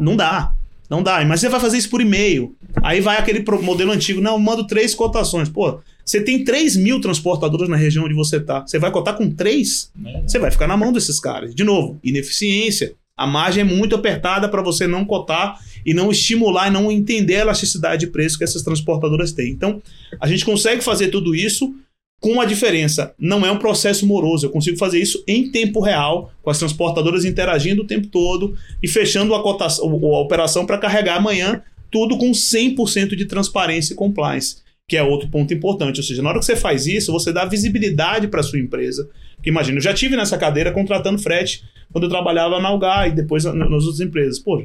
[0.00, 0.54] Não dá.
[0.90, 1.24] Não dá.
[1.24, 2.54] Mas você vai fazer isso por e-mail.
[2.82, 4.20] Aí vai aquele modelo antigo.
[4.20, 5.48] Não, eu mando três cotações.
[5.48, 8.60] Pô, você tem 3 mil transportadoras na região onde você tá.
[8.66, 9.90] Você vai cotar com três?
[10.26, 11.54] Você vai ficar na mão desses caras.
[11.54, 12.94] De novo, ineficiência.
[13.16, 17.36] A margem é muito apertada para você não cotar e não estimular e não entender
[17.36, 19.50] a elasticidade de preço que essas transportadoras têm.
[19.50, 19.80] Então,
[20.20, 21.74] a gente consegue fazer tudo isso
[22.20, 23.14] com uma diferença.
[23.18, 24.46] Não é um processo moroso.
[24.46, 28.88] Eu consigo fazer isso em tempo real, com as transportadoras interagindo o tempo todo e
[28.88, 34.63] fechando a, cotação, a operação para carregar amanhã, tudo com 100% de transparência e compliance,
[34.88, 35.98] que é outro ponto importante.
[35.98, 39.08] Ou seja, na hora que você faz isso, você dá visibilidade para sua empresa.
[39.36, 43.12] Porque imagina, eu já tive nessa cadeira contratando frete quando eu trabalhava na Algar e
[43.12, 44.38] depois na- nas outras empresas.
[44.38, 44.62] Pô,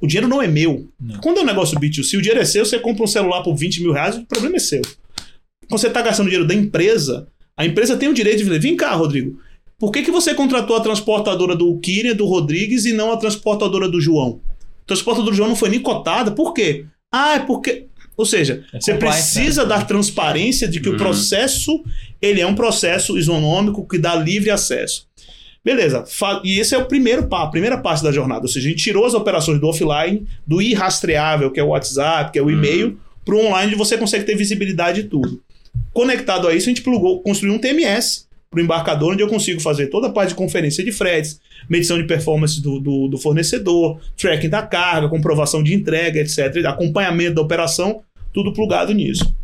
[0.00, 0.88] o dinheiro não é meu.
[1.00, 1.18] Não.
[1.20, 3.82] Quando é um negócio B2C, o dinheiro é seu, você compra um celular por 20
[3.82, 4.82] mil reais, o problema é seu.
[5.68, 8.76] Quando você está gastando dinheiro da empresa, a empresa tem o direito de dizer: vem
[8.76, 9.40] cá, Rodrigo,
[9.78, 13.88] por que, que você contratou a transportadora do Kirian, do Rodrigues e não a transportadora
[13.88, 14.40] do João?
[14.82, 16.84] A transportadora do João não foi nem cotada, por quê?
[17.12, 17.86] Ah, é porque.
[18.16, 19.68] Ou seja, É você compliance, precisa né?
[19.68, 20.98] dar transparência de que o Uhum.
[20.98, 21.84] processo
[22.20, 25.06] ele é um processo isonômico que dá livre acesso.
[25.64, 26.04] Beleza,
[26.44, 28.42] e esse é o primeiro pa- a primeira parte da jornada.
[28.42, 32.30] Ou seja, a gente tirou as operações do offline, do irrastreável, que é o WhatsApp,
[32.32, 35.42] que é o e-mail, para o online, onde você consegue ter visibilidade de tudo.
[35.92, 39.60] Conectado a isso, a gente plugou, construiu um TMS para o embarcador, onde eu consigo
[39.60, 44.00] fazer toda a parte de conferência de fretes, medição de performance do, do, do fornecedor,
[44.16, 49.34] tracking da carga, comprovação de entrega, etc., acompanhamento da operação, tudo plugado nisso.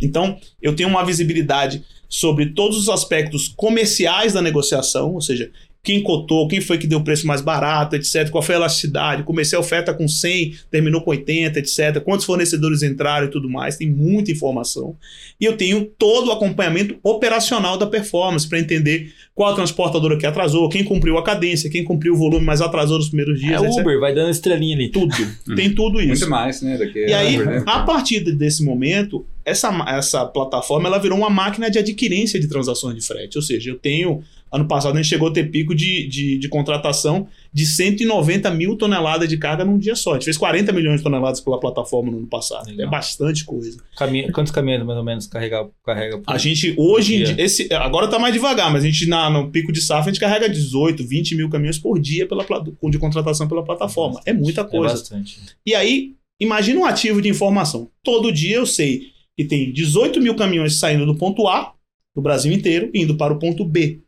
[0.00, 5.50] Então, eu tenho uma visibilidade sobre todos os aspectos comerciais da negociação, ou seja,
[5.86, 8.28] quem cotou, quem foi que deu o preço mais barato, etc.
[8.28, 9.22] Qual foi a elasticidade.
[9.22, 12.00] Comecei a oferta com 100, terminou com 80, etc.
[12.02, 13.76] Quantos fornecedores entraram e tudo mais.
[13.76, 14.96] Tem muita informação.
[15.40, 20.24] E eu tenho todo o acompanhamento operacional da performance para entender qual a transportadora que
[20.24, 23.62] atrasou, quem cumpriu a cadência, quem cumpriu o volume, mas atrasou nos primeiros dias.
[23.62, 23.80] É etc.
[23.82, 24.88] Uber, vai dando estrelinha ali.
[24.88, 25.14] Tudo.
[25.54, 26.08] Tem tudo isso.
[26.08, 26.78] Muito mais, né?
[26.78, 27.64] Do que E aí, Uber, né?
[27.66, 32.96] a partir desse momento, essa, essa plataforma ela virou uma máquina de adquirência de transações
[32.96, 33.36] de frete.
[33.36, 34.22] Ou seja, eu tenho.
[34.50, 38.76] Ano passado a gente chegou a ter pico de, de, de contratação de 190 mil
[38.76, 40.10] toneladas de carga num dia só.
[40.10, 42.68] A gente fez 40 milhões de toneladas pela plataforma no ano passado.
[42.68, 42.86] Legal.
[42.86, 43.78] É bastante coisa.
[43.96, 47.34] Caminho- Quantos caminhões mais ou menos carrega, carrega por A gente hoje, dia.
[47.42, 50.20] esse, agora tá mais devagar, mas a gente na, no pico de safra a gente
[50.20, 52.44] carrega 18, 20 mil caminhões por dia pela,
[52.90, 54.20] de contratação pela plataforma.
[54.26, 54.92] É muita É coisa.
[54.94, 55.38] bastante.
[55.64, 57.88] E aí, imagina um ativo de informação.
[58.04, 61.72] Todo dia eu sei que tem 18 mil caminhões saindo do ponto A,
[62.14, 64.00] do Brasil inteiro, indo para o ponto B.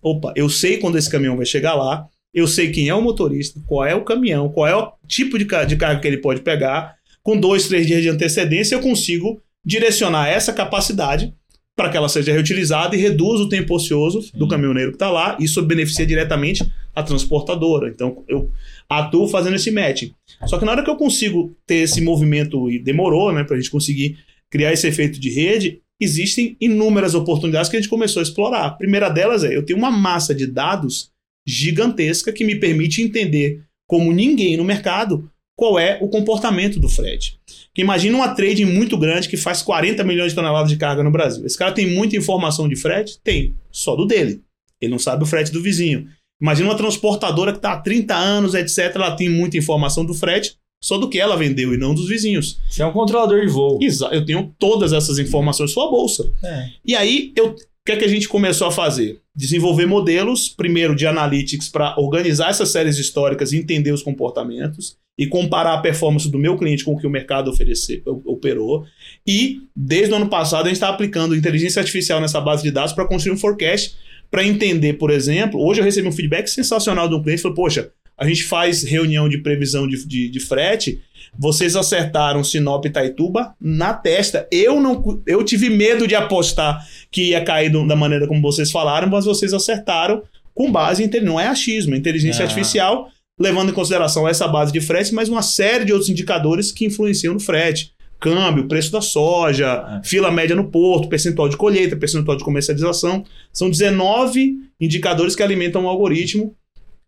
[0.00, 3.60] Opa, eu sei quando esse caminhão vai chegar lá, eu sei quem é o motorista,
[3.66, 6.40] qual é o caminhão, qual é o tipo de, ca- de carga que ele pode
[6.40, 6.94] pegar.
[7.22, 11.32] Com dois, três dias de antecedência, eu consigo direcionar essa capacidade
[11.76, 14.30] para que ela seja reutilizada e reduza o tempo ocioso Sim.
[14.34, 15.36] do caminhoneiro que está lá.
[15.40, 17.88] Isso beneficia diretamente a transportadora.
[17.88, 18.50] Então, eu
[18.88, 20.12] atuo fazendo esse matching.
[20.46, 23.60] Só que na hora que eu consigo ter esse movimento, e demorou, né, para a
[23.60, 24.18] gente conseguir
[24.50, 28.64] criar esse efeito de rede, existem inúmeras oportunidades que a gente começou a explorar.
[28.66, 31.11] A primeira delas é, eu tenho uma massa de dados
[31.46, 37.38] gigantesca que me permite entender, como ninguém no mercado, qual é o comportamento do frete.
[37.74, 41.10] Que imagina uma trading muito grande que faz 40 milhões de toneladas de carga no
[41.10, 41.44] Brasil.
[41.46, 43.18] Esse cara tem muita informação de frete?
[43.22, 44.42] Tem, só do dele.
[44.80, 46.08] Ele não sabe o frete do vizinho.
[46.40, 48.78] Imagina uma transportadora que está há 30 anos, etc.
[48.96, 52.58] Ela tem muita informação do frete, só do que ela vendeu e não dos vizinhos.
[52.68, 53.78] Você é um controlador de voo.
[53.80, 56.32] Exa- Eu tenho todas essas informações em sua bolsa.
[56.42, 56.68] É.
[56.84, 59.20] E aí, eu- o que é que a gente começou a fazer?
[59.34, 65.26] Desenvolver modelos, primeiro de analytics, para organizar essas séries históricas e entender os comportamentos e
[65.26, 68.84] comparar a performance do meu cliente com o que o mercado ofereceu, operou.
[69.26, 72.92] E, desde o ano passado, a gente está aplicando inteligência artificial nessa base de dados
[72.92, 73.96] para construir um forecast
[74.32, 77.92] para entender, por exemplo, hoje eu recebi um feedback sensacional de um cliente, falou, poxa,
[78.16, 81.02] a gente faz reunião de previsão de, de, de frete,
[81.38, 84.46] vocês acertaram Sinop e Itaituba na testa.
[84.50, 88.70] Eu não, eu tive medo de apostar que ia cair do- da maneira como vocês
[88.70, 90.22] falaram, mas vocês acertaram
[90.54, 92.46] com base em não é achismo, é inteligência Ah.
[92.46, 93.08] artificial,
[93.40, 97.32] levando em consideração essa base de frete, mas uma série de outros indicadores que influenciam
[97.34, 97.90] no frete.
[98.20, 100.06] Câmbio, preço da soja, É.
[100.06, 103.24] fila média no porto, percentual de colheita, percentual de comercialização.
[103.52, 106.54] São 19 indicadores que alimentam o algoritmo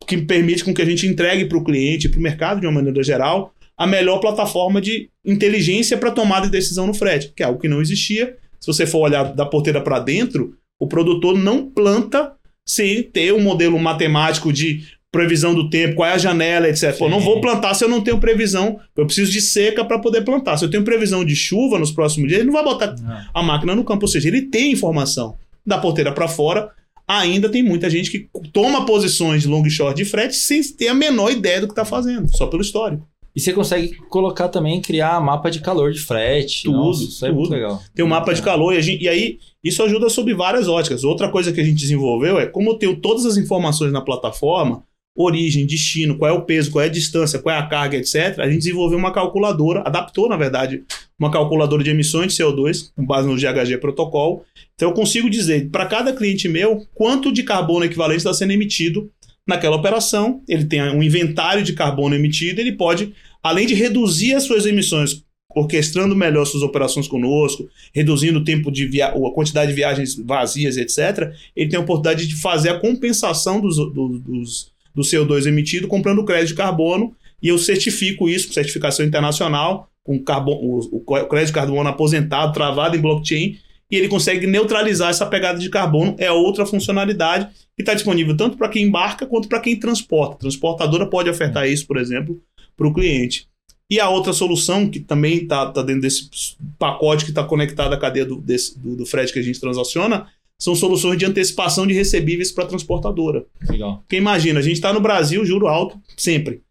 [0.08, 2.72] que permite com que a gente entregue para o cliente, para o mercado de uma
[2.72, 7.46] maneira geral, a melhor plataforma de inteligência para tomada de decisão no frete, que é
[7.46, 8.36] algo que não existia.
[8.60, 12.32] Se você for olhar da porteira para dentro, o produtor não planta
[12.66, 16.96] sem ter um modelo matemático de previsão do tempo, qual é a janela, etc.
[16.98, 18.80] Pô, não vou plantar se eu não tenho previsão.
[18.96, 20.56] Eu preciso de seca para poder plantar.
[20.56, 23.20] Se eu tenho previsão de chuva nos próximos dias, ele não vai botar Não.
[23.32, 24.04] a máquina no campo.
[24.06, 25.36] Ou seja, ele tem informação.
[25.64, 26.68] Da porteira para fora,
[27.06, 30.88] ainda tem muita gente que toma posições de long e short de frete sem ter
[30.88, 33.06] a menor ideia do que está fazendo, só pelo histórico.
[33.36, 36.62] E você consegue colocar também, criar mapa de calor de frete.
[36.64, 37.38] Tudo, Nossa, isso é tudo.
[37.40, 37.82] muito legal.
[37.94, 41.02] Tem um mapa de calor e, gente- e aí isso ajuda sob várias óticas.
[41.02, 44.84] Outra coisa que a gente desenvolveu é como eu tenho todas as informações na plataforma,
[45.16, 48.38] origem, destino, qual é o peso, qual é a distância, qual é a carga, etc.
[48.38, 50.82] A gente desenvolveu uma calculadora, adaptou, na verdade,
[51.18, 54.42] uma calculadora de emissões de CO2 com base no GHG protocolo.
[54.74, 59.08] Então eu consigo dizer para cada cliente meu quanto de carbono equivalente está sendo emitido
[59.46, 60.42] naquela operação.
[60.48, 65.22] Ele tem um inventário de carbono emitido, ele pode, além de reduzir as suas emissões,
[65.54, 70.76] orquestrando melhor suas operações conosco, reduzindo o tempo de via a quantidade de viagens vazias,
[70.76, 75.86] etc., ele tem a oportunidade de fazer a compensação dos, do, dos, do CO2 emitido
[75.86, 81.00] comprando crédito de carbono e eu certifico isso com certificação internacional, com carbono, o, o
[81.26, 83.58] crédito de carbono aposentado, travado em blockchain,
[83.94, 86.16] e ele consegue neutralizar essa pegada de carbono.
[86.18, 90.34] É outra funcionalidade que está disponível tanto para quem embarca quanto para quem transporta.
[90.34, 92.40] A transportadora pode ofertar isso, por exemplo,
[92.76, 93.46] para o cliente.
[93.88, 96.28] E a outra solução, que também está tá dentro desse
[96.76, 100.26] pacote que está conectado à cadeia do, desse, do, do frete que a gente transaciona,
[100.58, 103.44] são soluções de antecipação de recebíveis para a transportadora.
[103.68, 103.98] Legal.
[103.98, 106.62] Porque imagina, a gente está no Brasil, juro alto, sempre.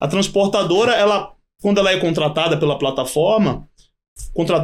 [0.00, 3.68] A transportadora, ela, quando ela é contratada pela plataforma,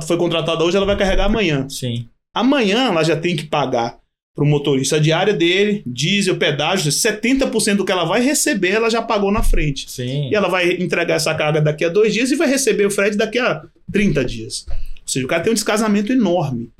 [0.06, 1.68] foi contratada hoje, ela vai carregar amanhã.
[1.68, 2.08] Sim.
[2.34, 3.98] Amanhã ela já tem que pagar
[4.34, 8.90] para o motorista a diária dele, diesel, pedágio, 70% do que ela vai receber, ela
[8.90, 9.88] já pagou na frente.
[9.88, 10.28] Sim.
[10.28, 13.16] E ela vai entregar essa carga daqui a dois dias e vai receber o frete
[13.16, 13.62] daqui a
[13.92, 14.66] 30 dias.
[14.68, 16.70] Ou seja, o cara tem um descasamento enorme.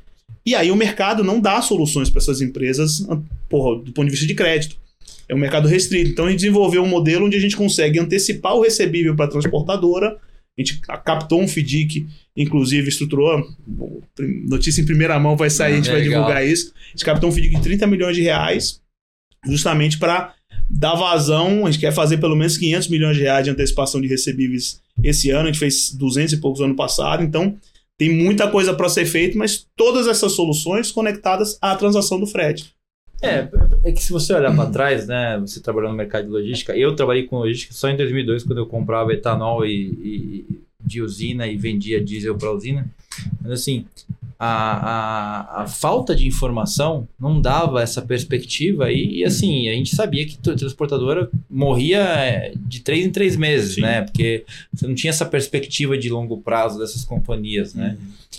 [0.44, 3.06] E aí o mercado não dá soluções para essas empresas
[3.48, 4.76] porra, do ponto de vista de crédito.
[5.28, 6.10] É um mercado restrito.
[6.10, 9.28] Então a gente desenvolveu um modelo onde a gente consegue antecipar o recebível para a
[9.28, 10.16] transportadora.
[10.58, 12.06] A gente captou um FDIC,
[12.37, 13.42] inclusive estruturou.
[14.49, 16.23] Notícia em primeira mão vai sair, Ah, a gente vai legal.
[16.23, 16.73] divulgar isso.
[16.87, 18.81] A gente captou um FDIC de 30 milhões de reais,
[19.47, 20.35] justamente para
[20.70, 21.66] dar vazão.
[21.66, 25.31] A gente quer fazer pelo menos 500 milhões de reais de antecipação de recebíveis esse
[25.31, 25.44] ano.
[25.44, 27.23] A gente fez 200 e poucos no ano passado.
[27.23, 27.57] Então
[27.99, 32.73] tem muita coisa para ser feito, mas todas essas soluções conectadas à transação do frete.
[33.23, 33.49] É,
[33.85, 36.94] é que se você olhar para trás, né, você trabalhando no mercado de logística, eu
[36.94, 39.70] trabalhei com logística só em 2002, quando eu comprava etanol e,
[40.03, 40.44] e-
[40.85, 42.88] de usina e vendia diesel para usina.
[43.42, 43.87] Mas assim,
[44.38, 49.94] a, a, a falta de informação não dava essa perspectiva e, e, assim, a gente
[49.94, 53.83] sabia que a transportadora morria é, de três em três meses, Sim.
[53.83, 54.03] né?
[54.03, 57.97] Porque você não tinha essa perspectiva de longo prazo dessas companhias, né?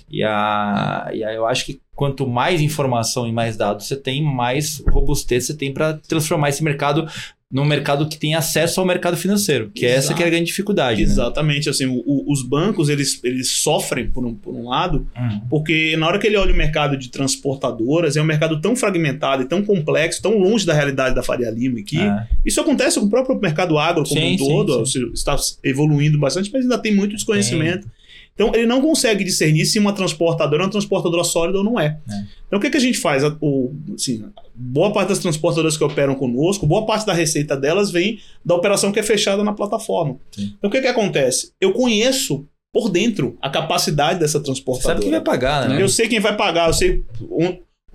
[0.09, 4.21] E, a, e aí eu acho que quanto mais informação e mais dados você tem,
[4.21, 7.07] mais robustez você tem para transformar esse mercado
[7.51, 10.15] num mercado que tem acesso ao mercado financeiro, que é essa Exato.
[10.17, 10.97] que é a grande dificuldade.
[10.97, 11.03] Né?
[11.03, 15.41] Exatamente, assim, o- os bancos eles, eles sofrem por um, por um lado, Hum.
[15.49, 19.43] porque na hora que ele olha o mercado de transportadoras, é um mercado tão fragmentado
[19.43, 21.99] e tão complexo, tão longe da realidade da Faria Lima aqui.
[21.99, 22.27] É.
[22.43, 24.91] Isso acontece com o próprio mercado agro como Sim, um sim, todo, sim.
[24.93, 27.87] seja, está evoluindo bastante, mas ainda tem muito desconhecimento.
[28.35, 31.97] Então ele não consegue discernir se uma transportadora é uma transportadora sólida ou não é.
[32.09, 32.23] É.
[32.47, 33.23] Então o que, que a gente faz?
[33.39, 38.19] O, assim, boa parte das transportadoras que operam conosco, boa parte da receita delas vem
[38.43, 40.17] da operação que é fechada na plataforma.
[40.31, 40.53] Sim.
[40.57, 41.53] Então o que, que acontece?
[41.61, 44.95] Eu conheço por dentro a capacidade dessa Você transportadora.
[44.95, 45.81] sabe quem vai pagar, né?
[45.81, 47.05] Eu sei quem vai pagar, eu sei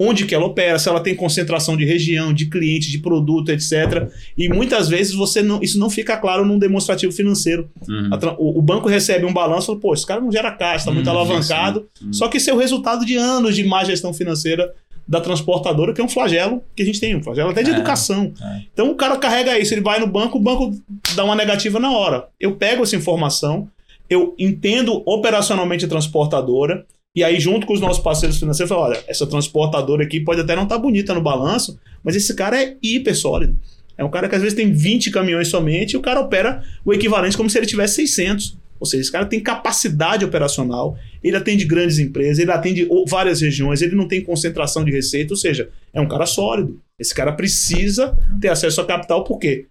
[0.03, 4.09] onde que ela opera, se ela tem concentração de região, de cliente, de produto, etc.
[4.37, 7.69] E muitas vezes você não, isso não fica claro num demonstrativo financeiro.
[7.87, 8.09] Uhum.
[8.39, 10.91] O, o banco recebe um balanço e fala, pô, esse cara não gera caixa, está
[10.91, 11.87] muito Hum, alavancado.
[12.03, 12.13] Hum.
[12.15, 14.73] Só que isso é o resultado de anos de má gestão financeira
[15.07, 17.75] da transportadora, que é um flagelo que a gente tem, um flagelo até de É,
[17.75, 18.33] educação.
[18.41, 18.61] é.
[18.73, 20.73] Então o cara carrega isso, ele vai no banco, o banco
[21.15, 22.29] dá uma negativa na hora.
[22.41, 23.69] Eu pego essa informação,
[24.09, 28.89] eu entendo operacionalmente a transportadora, e aí, junto com os nossos parceiros financeiros, eu falo:
[28.91, 32.77] olha, essa transportadora aqui pode até não estar bonita no balanço, mas esse cara é
[32.83, 33.59] hiper sólido.
[33.99, 36.93] É um cara que às vezes tem 20 caminhões somente e o cara opera o
[36.93, 38.57] equivalente como se ele tivesse 600.
[38.79, 43.83] Ou seja, esse cara tem capacidade operacional, ele atende grandes empresas, ele atende várias regiões,
[43.83, 46.81] ele não tem concentração de receita, ou seja, é um cara sólido.
[46.99, 49.67] Esse cara precisa ter acesso a capital, por quê?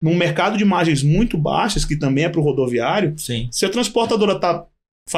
[0.00, 3.48] Num mercado de margens muito baixas, que também é para o rodoviário, Sim.
[3.50, 4.64] se a transportadora está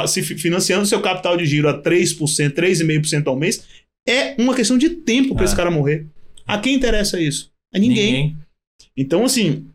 [0.06, 3.64] se fi- financiando seu capital de giro a 3%, 3,5% ao mês,
[4.06, 5.46] é uma questão de tempo para É.
[5.46, 6.06] esse cara morrer.
[6.46, 7.50] A quem interessa isso?
[7.74, 8.36] A ninguém.
[8.96, 9.66] Então, assim,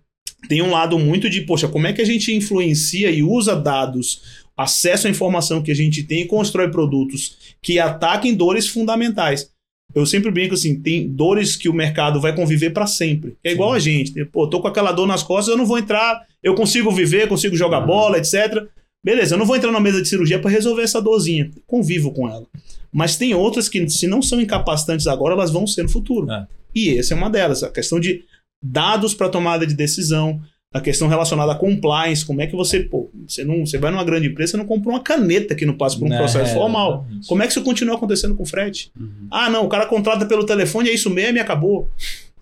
[0.47, 4.43] tem um lado muito de, poxa, como é que a gente influencia e usa dados,
[4.57, 9.51] acesso à informação que a gente tem e constrói produtos que ataquem dores fundamentais.
[9.95, 13.35] Eu sempre brinco assim, tem dores que o mercado vai conviver para sempre.
[13.43, 13.75] É igual Sim.
[13.75, 14.25] a gente.
[14.25, 17.55] Pô, tô com aquela dor nas costas, eu não vou entrar, eu consigo viver, consigo
[17.55, 17.87] jogar Uhum.
[17.87, 18.67] bola, etc.
[19.03, 21.49] Beleza, eu não vou entrar na mesa de cirurgia para resolver essa dorzinha.
[21.65, 22.45] Convivo com ela.
[22.91, 26.29] Mas tem outras que, se não são incapacitantes agora, elas vão ser no futuro.
[26.31, 26.47] É.
[26.75, 27.63] E essa é uma delas.
[27.63, 28.23] A questão de
[28.63, 30.41] dados para tomada de decisão,
[30.73, 34.03] a questão relacionada a compliance, como é que você, pô, você não, você vai numa
[34.03, 36.53] grande empresa, você não compra uma caneta que não passa por um Né, processo é,
[36.53, 36.99] formal.
[36.99, 37.27] exatamente.
[37.27, 38.91] Como é que isso continua acontecendo com frete?
[38.99, 39.27] Uhum.
[39.31, 41.89] Ah, não, o cara contrata pelo telefone, é isso mesmo e acabou.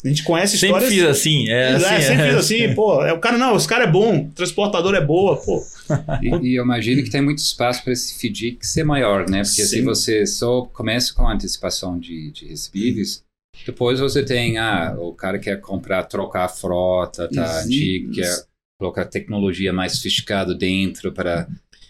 [0.03, 0.93] A gente conhece Sempre histórias.
[0.93, 1.49] fiz assim.
[1.49, 2.29] É, É, assim, sempre é.
[2.29, 3.03] fiz assim, pô.
[3.03, 5.63] É, o cara, não, esse cara é bom, transportador é boa, pô.
[6.21, 9.37] E, e eu imagino que tem muito espaço para esse FDIC ser maior, né?
[9.43, 9.83] Porque se Sim.
[9.83, 13.23] você só começa com a antecipação de, de recebíveis,
[13.65, 17.65] depois você tem, ah, o cara quer comprar, trocar a frota, tá Isso.
[17.65, 18.35] antigo, quer
[18.79, 21.47] colocar tecnologia mais sofisticada dentro para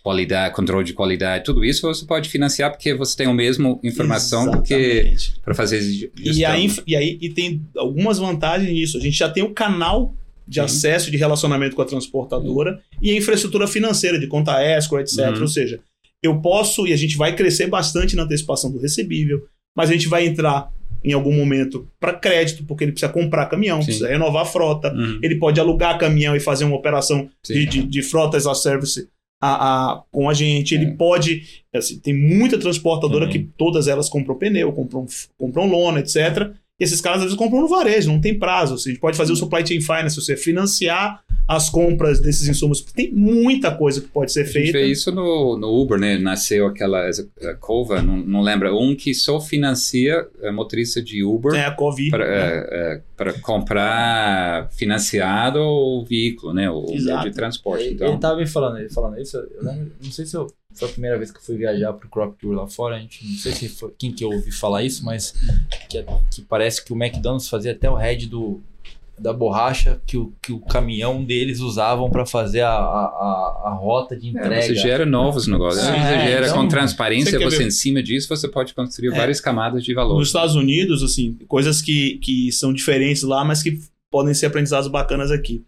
[0.07, 4.61] qualidade, controle de qualidade, tudo isso você pode financiar porque você tem a mesma informação
[4.61, 6.11] que para fazer gestão.
[6.23, 8.97] E aí, e aí e tem algumas vantagens nisso.
[8.97, 10.15] A gente já tem o canal
[10.47, 10.61] de Sim.
[10.61, 15.35] acesso de relacionamento com a transportadora e a infraestrutura financeira de conta escrow, etc.
[15.35, 15.41] Uhum.
[15.41, 15.81] Ou seja,
[16.23, 20.07] eu posso e a gente vai crescer bastante na antecipação do recebível, mas a gente
[20.07, 20.71] vai entrar
[21.03, 23.87] em algum momento para crédito, porque ele precisa comprar caminhão, Sim.
[23.87, 25.19] precisa renovar a frota, Uhum.
[25.21, 27.53] ele pode alugar caminhão e fazer uma operação Sim.
[27.53, 29.05] de, de, de frota as a service
[29.41, 30.73] a, a- com a gente.
[30.75, 30.91] Ele É.
[30.95, 31.63] pode.
[31.73, 33.43] Assim, tem muita transportadora Também.
[33.45, 35.05] que todas elas compram pneu, compram,
[35.37, 36.51] compram lona, etc.
[36.79, 38.75] E esses caras às vezes compram no varejo, não tem prazo.
[38.75, 42.81] Assim, a gente pode fazer o supply chain finance, você financiar as compras desses insumos.
[42.81, 44.77] Tem muita coisa que pode ser A gente feita.
[44.77, 46.17] vê isso no, no Uber, né?
[46.19, 51.55] Nasceu aquela a Cova, não, não lembra, um que só financia a motorista de Uber
[51.55, 52.11] É a Covid.
[52.11, 52.65] para, né?
[52.69, 56.69] é, é, comprar financiado o veículo, né?
[56.69, 57.85] O meio de transporte.
[57.85, 59.37] Ele, Então, ele tava me falando, ele falando isso.
[59.37, 60.47] Eu lembro, não sei se eu,
[60.77, 62.95] foi a primeira vez que eu fui viajar pro Crop Tour lá fora.
[62.95, 65.33] A gente, não sei se foi quem que eu ouvi falar isso, mas
[65.89, 68.61] que, que parece que o McDonald's fazia até o head do
[69.19, 74.15] da borracha que o, que o caminhão deles usavam para fazer a, a, a, rota
[74.15, 74.55] de entrega.
[74.55, 75.83] É, você gera novos negócios.
[75.83, 79.17] É, você gera então, com transparência, você você, em cima disso, você pode construir É.
[79.17, 80.19] várias camadas de valor.
[80.19, 83.79] Nos Estados Unidos, assim, coisas que, que são diferentes lá, mas que
[84.11, 85.63] podem ser aprendizados bacanas aqui.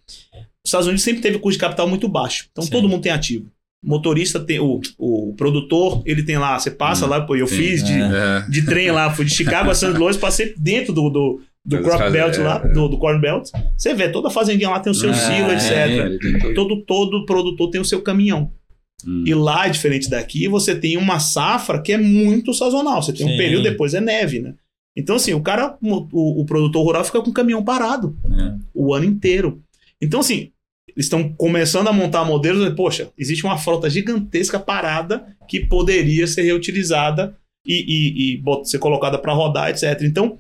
[0.64, 2.48] Os Estados Unidos sempre teve custo de capital muito baixo.
[2.52, 2.70] Então Sim.
[2.70, 3.50] todo mundo tem ativo.
[3.84, 7.48] O motorista tem, o, o produtor, ele tem lá, você passa Hum, lá, pô, eu
[7.48, 7.56] sim.
[7.56, 8.46] fiz de, É.
[8.50, 9.98] de trem lá, fui de Chicago a St.
[9.98, 12.74] Louis, passei dentro do, do, do crop belt é, lá, é.
[12.74, 13.50] do, do corn belt.
[13.78, 16.54] Você vê, toda fazendinha lá tem o seu É, silo, é, etc.
[16.54, 18.52] Todo, todo produtor tem o seu caminhão.
[19.08, 19.24] Hum.
[19.26, 23.02] E lá, diferente daqui, você tem uma safra que é muito sazonal.
[23.02, 23.38] Você tem um Sim.
[23.38, 24.56] período, depois é neve, né?
[24.98, 28.56] Então, assim, o cara, o, o- o produtor rural fica com o caminhão parado É.
[28.74, 29.62] o ano inteiro.
[30.02, 30.50] Então, assim,
[30.96, 36.28] eles estão começando a montar modelos, e, poxa, existe uma frota gigantesca parada que poderia
[36.28, 37.36] ser reutilizada
[37.66, 40.02] e, e, e bot- ser colocada para rodar, etc.
[40.04, 40.38] Então,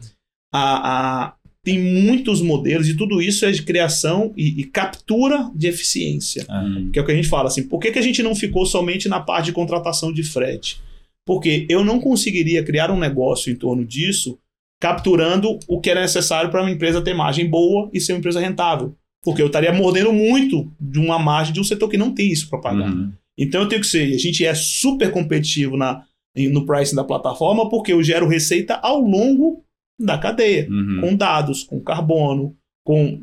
[0.53, 1.33] a, a-
[1.63, 6.45] tem muitos modelos e tudo isso é de criação e, e captura de eficiência.
[6.49, 6.89] Hum.
[6.91, 8.65] Que é o que a gente fala assim, por que, que a gente não ficou
[8.65, 10.79] somente na parte de contratação de frete?
[11.27, 14.39] Porque eu não conseguiria criar um negócio em torno disso
[14.81, 18.39] capturando o que era necessário para uma empresa ter margem boa e ser uma empresa
[18.39, 18.95] rentável.
[19.23, 22.49] Porque eu estaria mordendo muito de uma margem de um setor que não tem isso
[22.49, 22.89] para pagar.
[22.89, 23.11] Uhum.
[23.37, 26.03] Então eu tenho que ser, a gente é super competitivo na,
[26.35, 29.63] no pricing da plataforma porque eu gero receita ao longo
[29.99, 31.01] da cadeia Uhum.
[31.01, 32.55] com dados, com carbono,
[32.85, 33.21] com,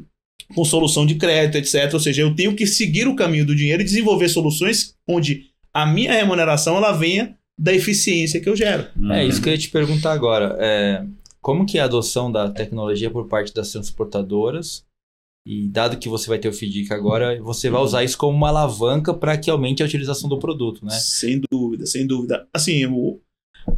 [0.55, 1.93] com solução de crédito, etc.
[1.95, 5.87] Ou seja, eu tenho que seguir o caminho do dinheiro e desenvolver soluções onde a
[5.87, 8.87] minha remuneração ela venha da eficiência que eu gero.
[8.97, 9.13] Uhum.
[9.13, 10.57] É isso que eu ia te perguntar agora.
[10.61, 11.03] É,
[11.41, 14.85] como que é a adoção da tecnologia por parte das transportadoras?
[15.47, 18.49] E dado que você vai ter o FDIC agora, você vai usar isso como uma
[18.49, 20.91] alavanca para que aumente a utilização do produto, né?
[20.91, 22.49] Sem dúvida, sem dúvida.
[22.53, 23.21] Assim, o,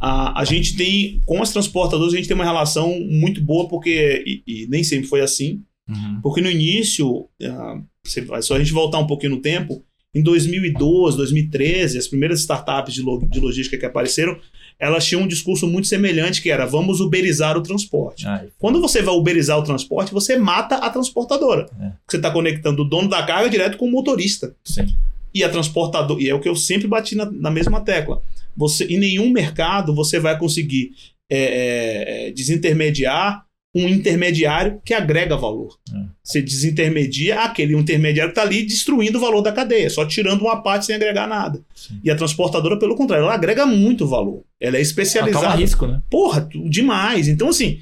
[0.01, 4.23] a, a gente tem, com as transportadoras, a gente tem uma relação muito boa, porque,
[4.25, 6.19] e, e nem sempre foi assim, Uhum.
[6.21, 11.17] porque no início, ah, se- só a gente voltar um pouquinho no tempo, em 2012,
[11.17, 14.37] 2013, as primeiras startups de, lo- de logística que apareceram,
[14.79, 18.25] elas tinham um discurso muito semelhante, que era vamos uberizar o transporte.
[18.25, 21.69] Ah, Quando você vai uberizar o transporte, você mata a transportadora.
[21.81, 21.91] É.
[22.07, 24.55] Você está conectando o dono da carga direto com o motorista.
[24.63, 24.95] sim.
[25.31, 28.19] E a transportadora, e é o que eu sempre bati na, na mesma tecla.
[28.57, 30.91] Você, em nenhum mercado você vai conseguir
[31.29, 35.77] é, é, é, desintermediar um intermediário que agrega valor.
[35.93, 36.05] É.
[36.23, 40.61] Você desintermedia aquele intermediário que está ali destruindo o valor da cadeia, só tirando uma
[40.61, 41.63] parte sem agregar nada.
[41.75, 41.99] Sim.
[42.03, 44.43] E a transportadora, pelo contrário, ela agrega muito valor.
[44.59, 45.45] Ela é especializada.
[45.45, 46.01] toma risco, né?
[46.09, 47.27] Porra, demais.
[47.27, 47.79] Então, assim,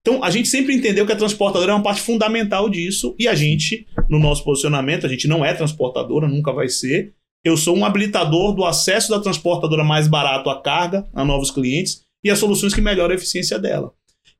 [0.00, 3.34] então a gente sempre entendeu que a transportadora é uma parte fundamental disso e a
[3.34, 7.12] gente, no nosso posicionamento, a gente não é transportadora, nunca vai ser.
[7.44, 12.02] Eu sou um habilitador do acesso da transportadora mais barato à carga, a novos clientes
[12.24, 13.92] e as soluções que melhoram a eficiência dela.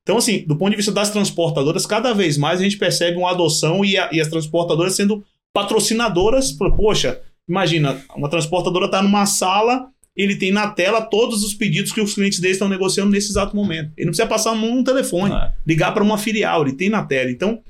[0.09, 3.31] Então, assim, do ponto de vista das transportadoras, cada vez mais a gente percebe uma
[3.31, 6.51] adoção e, a- e as transportadoras sendo patrocinadoras.
[6.51, 11.93] Por, Poxa, imagina, uma transportadora está numa sala ele tem na tela todos os pedidos
[11.93, 13.93] que os clientes dele estão negociando nesse exato momento.
[13.97, 16.89] Ele não precisa passar a mão no telefone, Ah, ligar para uma filial, ele tem
[16.91, 17.31] na tela.
[17.31, 17.61] Então,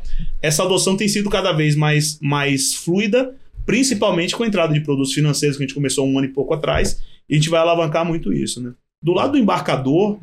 [0.40, 3.34] essa adoção tem sido cada vez mais, mais fluida,
[3.66, 6.54] principalmente com a entrada de produtos financeiros que a gente começou um ano e pouco
[6.54, 8.62] atrás, e a gente vai alavancar muito isso.
[8.62, 8.72] Né?
[9.02, 10.18] Do lado do embarcador,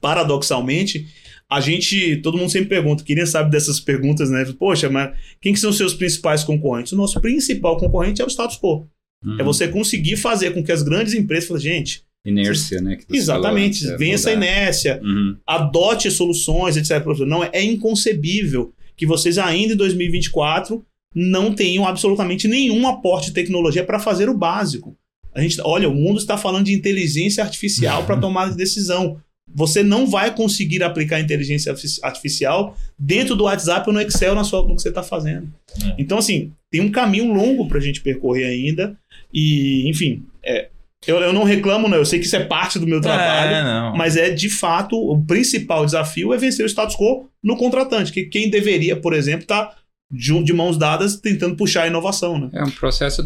[0.00, 1.08] paradoxalmente,
[1.50, 4.44] a gente, todo mundo sempre pergunta, queria saber dessas perguntas, né?
[4.58, 6.92] Poxa, mas quem que são os seus principais concorrentes?
[6.92, 8.86] O nosso principal concorrente é o status quo.
[9.24, 9.40] Uhum.
[9.40, 12.98] É você conseguir fazer com que as grandes empresas falem, gente, Inércia, né?
[12.98, 14.32] você exatamente, falou é mudar.
[14.32, 15.36] inércia, Uhum.
[15.46, 17.04] adote soluções, etc.
[17.26, 20.84] Não, é inconcebível que vocês ainda em 2024
[21.14, 24.96] não tenham absolutamente nenhum aporte de tecnologia para fazer o básico.
[25.34, 29.20] A gente, olha, o mundo está falando de inteligência artificial para tomada de decisão.
[29.54, 34.44] Você não vai conseguir aplicar inteligência artifici- artificial dentro do WhatsApp ou no Excel na
[34.44, 35.52] sua, no que você está fazendo.
[35.82, 35.94] É.
[35.98, 38.96] Então, assim, tem um caminho longo para a gente percorrer ainda.
[39.32, 40.68] E, enfim, é,
[41.06, 41.96] eu, eu não reclamo, não.
[41.96, 43.94] Eu sei que isso é parte do meu trabalho.
[43.94, 43.98] É.
[43.98, 48.24] Mas é de fato o principal desafio é vencer o status quo no contratante, que
[48.24, 49.74] quem deveria, por exemplo, estar
[50.12, 52.48] de mãos dadas tentando puxar a inovação, né?
[52.52, 53.24] É um processo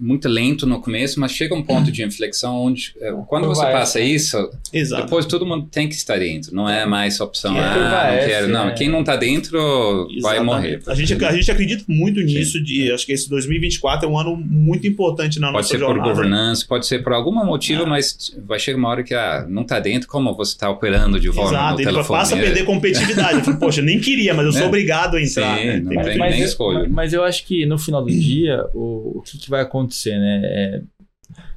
[0.00, 3.72] muito lento no começo, mas chega um ponto de inflexão onde, é, quando você Vai.
[3.72, 5.02] passa isso, Exato.
[5.04, 6.54] depois todo mundo tem que estar dentro.
[6.54, 7.56] Não é mais opção.
[7.56, 8.48] É ah, não F, quero.
[8.48, 8.72] Não, é.
[8.74, 9.58] quem não está dentro
[10.22, 10.44] vai Exatamente.
[10.44, 10.80] morrer.
[10.86, 12.62] A gente, a gente acredita muito nisso.
[12.62, 15.86] De, acho que esse 2024 é um ano muito importante na Pode nossa ser por
[15.86, 16.08] jornada.
[16.10, 17.86] governança, pode ser por algum motivo, Ah.
[17.86, 21.32] mas vai chegar uma hora que ah, não está dentro, como você está operando de
[21.32, 22.18] forma Exato, no ele telefone?
[22.20, 23.38] passa a perder competitividade.
[23.38, 24.66] Eu falo, Poxa, nem queria, mas eu sou É.
[24.66, 25.58] obrigado a entrar.
[25.58, 26.03] Sim, né?
[26.06, 26.44] Não Tem disso.
[26.44, 26.88] escolha.
[26.88, 30.40] Mas eu acho que no final do dia, o, o que, que vai acontecer, né?
[30.44, 30.82] É,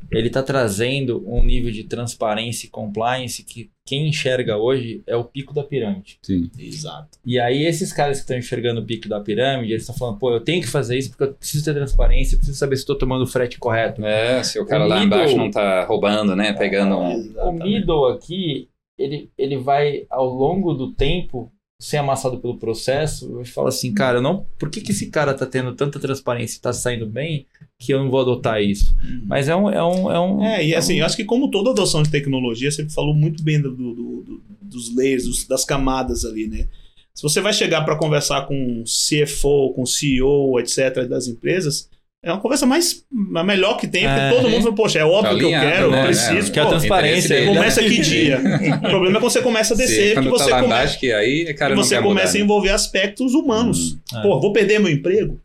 [0.10, 5.24] ele está trazendo um nível de transparência e compliance que quem enxerga hoje é o
[5.26, 6.18] pico da pirâmide.
[6.22, 6.50] Sim.
[6.58, 7.18] Exato.
[7.26, 10.32] E aí esses caras que estão enxergando o pico da pirâmide, eles estão falando, pô,
[10.32, 12.98] eu tenho que fazer isso porque eu preciso ter transparência, eu preciso saber se estou
[12.98, 14.06] tomando o frete correto.
[14.06, 16.54] É, se o cara O lá middle- embaixo não tá roubando, né?
[16.54, 17.34] Pegando um.
[17.45, 23.45] O middle aqui, ele, ele vai, ao longo do tempo, ser amassado pelo processo, eu
[23.45, 26.73] falo assim, cara, não, por que, que esse cara tá tendo tanta transparência e tá
[26.73, 27.45] saindo bem
[27.78, 28.95] que eu não vou adotar isso?
[29.25, 29.69] Mas é um...
[29.69, 32.01] É, um, é, um, É, e é assim, um- eu acho que como toda adoção
[32.01, 36.47] de tecnologia, você falou muito bem do, do- do- dos layers, dos- das camadas ali,
[36.47, 36.67] né?
[37.13, 41.89] Se você vai chegar para conversar com CFO, com CEO, etc., das empresas,
[42.24, 43.05] é uma conversa mais
[43.36, 44.30] a melhor que tem, porque É.
[44.30, 45.99] todo mundo fala, poxa, é óbvio Tá que eu quero, né?
[46.01, 46.51] eu preciso.
[46.51, 47.45] que é a transparência.
[47.45, 48.39] começa que dia?
[48.78, 51.11] o problema é quando você começa a descer, Sim, que quando você tá começa, que
[51.11, 52.39] aí, cara, você começa mudar, a né?
[52.39, 53.93] envolver aspectos humanos.
[53.93, 54.22] Hum, é.
[54.24, 55.39] Pô, vou perder meu emprego?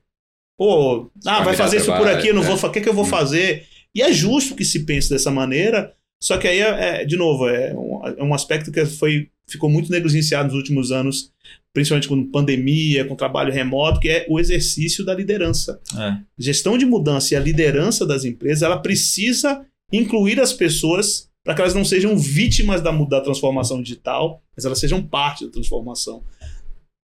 [0.58, 2.46] Pô, ah, vai fazer isso por trabalho, aqui, eu não é.
[2.46, 3.08] vou O que, que eu vou Hum.
[3.08, 3.66] fazer?
[3.94, 5.92] E é justo que se pense dessa maneira,
[6.22, 9.68] só que aí, é, é, de novo, é um, é um aspecto que foi, ficou
[9.68, 11.30] muito negligenciado nos últimos anos,
[11.72, 15.80] principalmente com pandemia, com trabalho remoto, que é o exercício da liderança.
[15.98, 16.18] É.
[16.38, 21.60] Gestão de mudança e a liderança das empresas, ela precisa incluir as pessoas para que
[21.60, 26.22] elas não sejam vítimas da, da transformação digital, mas elas sejam parte da transformação.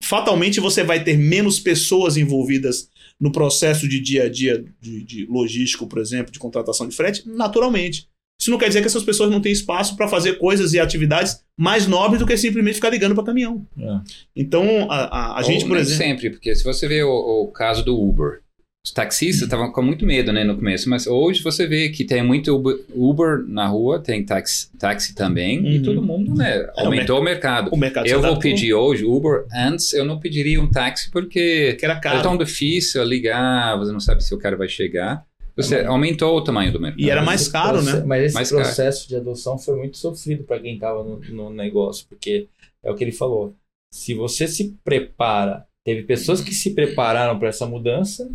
[0.04, 2.90] Fatalmente você vai ter menos pessoas envolvidas
[3.20, 7.24] no processo de dia a dia de, de logístico, por exemplo, de contratação de frete,
[7.28, 8.08] naturalmente.
[8.40, 11.45] Isso não quer dizer que essas pessoas não têm espaço para fazer coisas e atividades
[11.58, 13.66] mais nobres do que simplesmente ficar ligando para caminhão.
[13.80, 14.00] É.
[14.36, 14.96] Então, a,
[15.36, 15.98] a, a gente, por exemplo.
[16.04, 17.10] sempre, porque se você vê o,
[17.44, 18.42] o caso do Uber,
[18.86, 22.22] os taxistas estavam com muito medo né, no começo, mas hoje você vê que tem
[22.22, 25.84] muito Uber, Uber na rua, tem táxi, táxi também, e Uhum.
[25.84, 27.72] todo mundo né, É, o aumentou o mercado.
[27.74, 31.84] O mercado Eu vou pedir hoje Uber, antes eu não pediria um táxi porque que
[31.86, 32.22] era é caro.
[32.22, 35.24] tão difícil ligar, você não sabe se o cara vai chegar.
[35.56, 37.02] Você aumentou o tamanho do mercado.
[37.02, 38.04] E era mais caro, né?
[38.06, 38.64] Mas esse Mais caro.
[38.64, 42.48] processo de adoção foi muito sofrido para quem estava no, no negócio, porque
[42.84, 43.54] é o que ele falou.
[43.94, 48.30] Se você se prepara, teve pessoas que se prepararam para essa mudança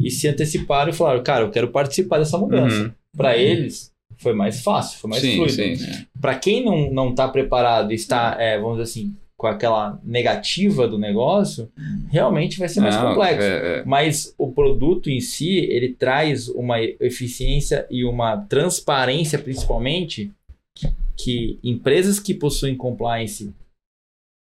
[0.00, 2.82] e se anteciparam e falaram, cara, eu quero participar dessa mudança.
[2.82, 2.90] Uhum.
[3.16, 5.52] Para eles foi mais fácil, foi mais Sim, fluido.
[5.52, 6.06] sim, sim.
[6.20, 10.88] Para quem não não está preparado e está, é, vamos dizer assim, com aquela negativa
[10.88, 11.70] do negócio,
[12.10, 13.42] realmente vai ser mais Não, complexo.
[13.42, 13.84] é, é.
[13.84, 20.32] Mas o produto em si, ele traz uma eficiência e uma transparência, principalmente,
[20.74, 23.52] que, que empresas que possuem compliance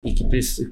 [0.05, 0.25] e que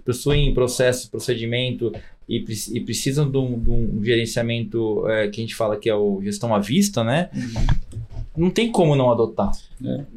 [0.04, 1.90] possuem processo, procedimento
[2.28, 5.94] e, e precisam de um, de um gerenciamento é, que a gente fala que é
[5.94, 7.30] o gestão à vista, né?
[8.36, 9.50] Não tem como não adotar.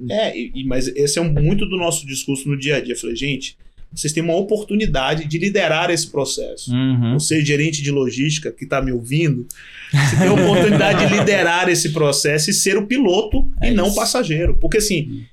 [0.09, 2.93] É, e, e- mas esse é um, muito do nosso discurso no dia a dia.
[2.93, 3.57] Eu falei, gente,
[3.93, 6.73] vocês têm uma oportunidade de liderar esse processo.
[6.73, 7.13] Uhum.
[7.13, 9.45] Você, gerente de logística que está me ouvindo,
[9.91, 13.85] você tem a oportunidade de liderar esse processo e ser o piloto É e não
[13.85, 13.95] o isso.
[13.95, 14.57] passageiro.
[14.59, 15.25] Porque assim,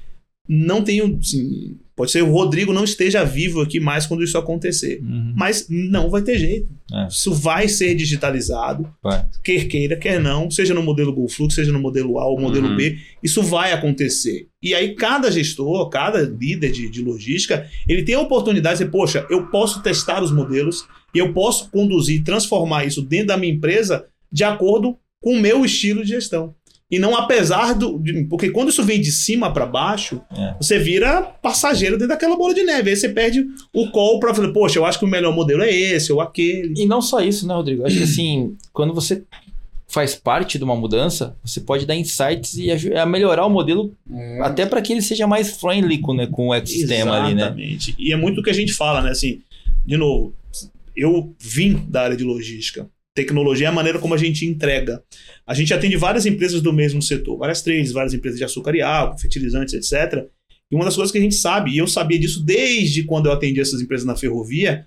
[0.48, 1.18] não tenho.
[1.20, 5.00] Assim, pode ser o Rodrigo não esteja vivo aqui mais quando isso acontecer.
[5.02, 5.32] Uhum.
[5.36, 6.68] Mas não vai ter jeito.
[6.94, 7.08] É.
[7.08, 9.26] Isso vai ser digitalizado, Vai.
[9.42, 12.76] quer queira, quer não, seja no modelo GoFlux, seja no modelo A ou modelo Uhum.
[12.76, 14.46] B, isso vai acontecer.
[14.62, 18.92] E aí, cada gestor, cada líder de, de logística, ele tem a oportunidade de dizer,
[18.92, 23.52] poxa, eu posso testar os modelos e eu posso conduzir, transformar isso dentro da minha
[23.52, 26.54] empresa de acordo com o meu estilo de gestão.
[26.90, 27.98] E não apesar do.
[27.98, 30.54] de- porque quando isso vem de cima para baixo, É.
[30.58, 32.88] você vira passageiro dentro daquela bola de neve.
[32.90, 35.70] Aí você perde o call para falar, poxa, eu acho que o melhor modelo é
[35.70, 36.72] esse ou aquele.
[36.80, 37.84] E não só isso, né, Rodrigo?
[37.86, 39.22] Acho que assim, quando você
[39.86, 44.40] faz parte de uma mudança, você pode dar insights e a melhorar o modelo É.
[44.42, 47.42] até para que ele seja mais friendly com, né, com o ecossistema ali, né?
[47.42, 47.94] Exatamente.
[47.98, 49.10] E é muito o que a gente fala, né?
[49.10, 49.40] Assim,
[49.86, 50.32] de novo,
[50.96, 52.88] eu vim da área de logística.
[53.22, 55.02] Tecnologia é a maneira como a gente entrega.
[55.44, 58.80] A gente atende várias empresas do mesmo setor, várias trades, várias empresas de açúcar e
[58.80, 60.24] álcool, fertilizantes, etc.
[60.70, 63.32] E uma das coisas que a gente sabe, e eu sabia disso desde quando eu
[63.32, 64.86] atendi essas empresas na ferrovia,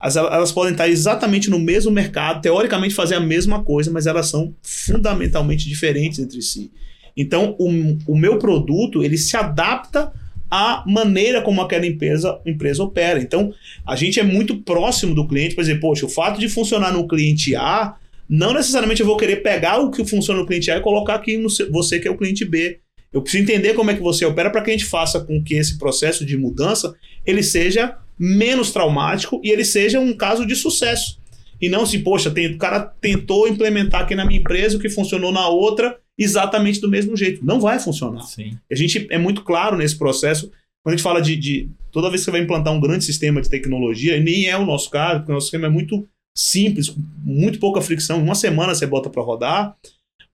[0.00, 4.28] as- elas podem estar exatamente no mesmo mercado, teoricamente fazer a mesma coisa, mas elas
[4.28, 6.70] são fundamentalmente diferentes entre si.
[7.16, 7.68] Então, o,
[8.12, 10.12] o meu produto, ele se adapta
[10.50, 13.20] à maneira como aquela empresa, empresa opera.
[13.20, 13.52] Então,
[13.86, 17.06] a gente é muito próximo do cliente, por exemplo, poxa, o fato de funcionar no
[17.08, 17.96] cliente A,
[18.28, 21.36] não necessariamente eu vou querer pegar o que funciona no cliente A e colocar aqui
[21.36, 22.78] no você que é o cliente B.
[23.12, 25.54] Eu preciso entender como é que você opera para que a gente faça com que
[25.54, 31.20] esse processo de mudança ele seja menos traumático e ele seja um caso de sucesso.
[31.60, 34.88] E não se, poxa, tem, o cara tentou implementar aqui na minha empresa o que
[34.88, 37.44] funcionou na outra exatamente do mesmo jeito.
[37.44, 38.22] Não vai funcionar.
[38.22, 38.56] Sim.
[38.70, 40.50] A gente é muito claro nesse processo.
[40.82, 43.40] Quando a gente fala de, de- Toda vez que você vai implantar um grande sistema
[43.40, 46.88] de tecnologia, e nem é o nosso caso, porque o nosso sistema é muito simples,
[46.88, 48.20] com muito pouca fricção.
[48.20, 49.76] Uma semana você bota para rodar.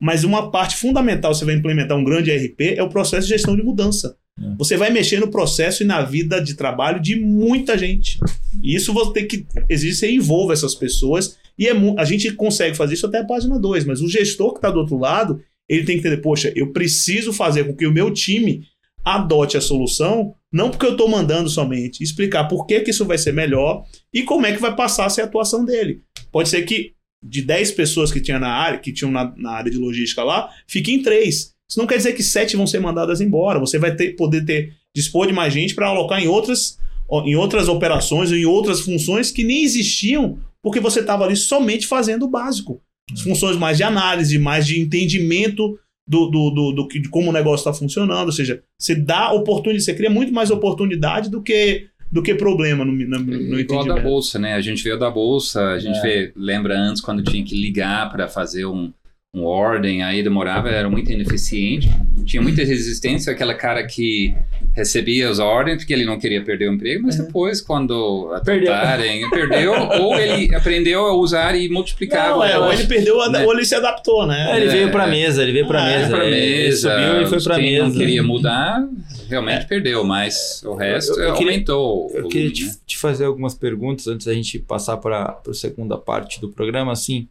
[0.01, 3.55] Mas uma parte fundamental, você vai implementar um grande ERP, é o processo de gestão
[3.55, 4.17] de mudança.
[4.41, 4.55] É.
[4.57, 8.19] Você vai mexer no processo e na vida de trabalho de muita gente.
[8.63, 9.47] E isso você tem que.
[9.69, 11.37] Exige que você envolva essas pessoas.
[11.59, 14.59] E é, a gente consegue fazer isso até a página 2, mas o gestor que
[14.59, 17.93] está do outro lado, ele tem que entender, poxa, eu preciso fazer com que o
[17.93, 18.67] meu time
[19.05, 23.17] adote a solução, não porque eu estou mandando somente, explicar por que, que isso vai
[23.17, 26.03] ser melhor e como é que vai passar a ser a atuação dele.
[26.33, 26.93] Pode ser que
[27.23, 30.51] de 10 pessoas que tinha na área, que tinham na, na área de logística lá,
[30.67, 31.55] fiquem três.
[31.69, 33.61] Isso não quer dizer que sete vão ser mandadas embora.
[33.61, 36.79] Você vai ter, poder ter dispor de mais gente para alocar em outras,
[37.25, 41.87] em outras operações ou em outras funções que nem existiam, porque você estava ali somente
[41.87, 42.83] fazendo o básico.
[43.23, 47.33] Funções mais de análise, mais de entendimento do, do, do, do que- de como o
[47.33, 48.27] negócio está funcionando.
[48.27, 52.85] Ou seja, você dá oportunidade, você cria muito mais oportunidade do que, do que problema
[52.85, 54.03] no, no, no Igual da entendimento.
[54.03, 54.55] bolsa, né?
[54.55, 56.03] A gente veio da bolsa, a gente É.
[56.03, 58.93] vê, lembra antes quando tinha que ligar para fazer um,
[59.33, 61.89] um ordem, aí demorava, era muito ineficiente.
[62.25, 64.35] Tinha muita resistência, aquela cara que
[64.75, 68.73] recebia as ordens porque ele não queria perder o emprego, mas depois, quando Perdeu.
[68.75, 72.31] atentarem, perdeu, ou ele aprendeu a usar e multiplicar.
[72.31, 73.45] Não, é, ou ele perdeu, né?
[73.45, 74.51] ou ele se adaptou, né?
[74.53, 75.11] É, ele É, veio pra é.
[75.11, 76.11] mesa, ele veio pra Ah, é, mesa.
[76.17, 77.85] pra mesa, subiu e foi quem mesa.
[77.85, 78.89] não queria mudar,
[79.29, 82.11] realmente perdeu, mas o resto Eu- eu queria- aumentou.
[82.13, 82.73] Eu queria volume, te, né?
[82.85, 86.91] te fazer algumas perguntas antes da gente passar para a segunda parte do programa.
[86.93, 87.29] Assim,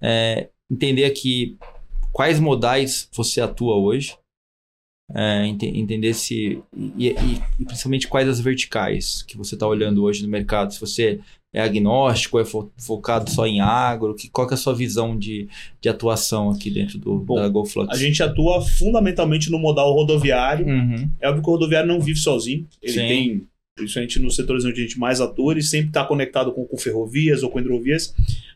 [0.00, 1.56] é, entender aqui
[2.12, 4.16] quais modais você atua hoje,
[5.12, 6.60] é, ente- entender se.
[6.96, 10.72] E, e- e principalmente quais as verticais que você está olhando hoje no mercado.
[10.72, 11.18] Se você
[11.52, 15.18] é agnóstico, é fo- focado só em agro, que, qual que é a sua visão
[15.18, 15.48] de,
[15.80, 17.92] de atuação aqui dentro do, Bom, da GoFlux?
[17.92, 20.64] A gente atua fundamentalmente no modal rodoviário.
[20.66, 21.10] Uhum.
[21.20, 22.68] É óbvio que o rodoviário não vive sozinho.
[22.80, 22.98] Ele Sim.
[23.08, 23.46] tem,
[23.76, 27.42] principalmente nos setores onde a gente mais atua, ele sempre está conectado com, com ferrovias
[27.42, 28.14] ou com hidrovias.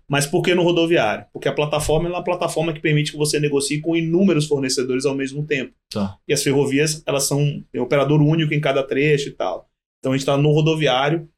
[0.09, 1.24] Mas por que no rodoviário?
[1.32, 5.14] Porque a plataforma é uma plataforma que permite que você negocie com inúmeros fornecedores ao
[5.14, 5.72] mesmo tempo.
[5.90, 6.16] Tá.
[6.28, 9.68] E as ferrovias, elas são tem operador único em cada trecho e tal.
[9.98, 11.28] Então a gente está no rodoviário.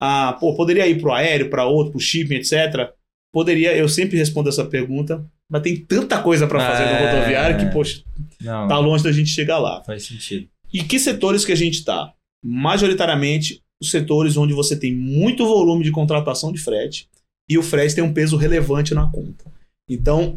[0.00, 2.90] Ah, pô, poderia ir para o aéreo, para outro, para o shipping, etc.
[3.32, 6.92] Poderia, eu sempre respondo essa pergunta, mas tem tanta coisa para fazer É.
[7.00, 8.02] no rodoviário que, poxa,
[8.40, 9.82] Não, tá longe da gente chegar lá.
[9.84, 10.48] faz sentido.
[10.72, 12.12] E que setores que a gente está?
[12.70, 17.08] Majoritariamente, os setores onde você tem muito volume de contratação de frete
[17.48, 19.44] e o frete tem um peso relevante na conta.
[19.88, 20.34] Então,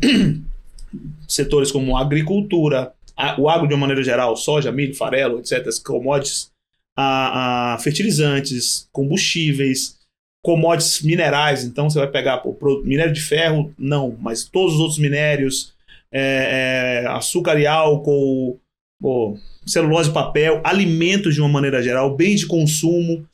[1.28, 2.93] setores como agricultura,
[3.38, 6.51] o agro de uma maneira geral, soja, milho, farelo, etc., as commodities,
[6.97, 9.97] a, a fertilizantes, combustíveis,
[10.43, 11.64] commodities minerais.
[11.64, 15.74] Então, você vai pegar pô, minério de ferro, não, mas todos os outros minérios,
[16.12, 18.60] é, é, açúcar e álcool,
[19.01, 23.28] pô, celulose e papel, alimentos de uma maneira geral, bens de consumo,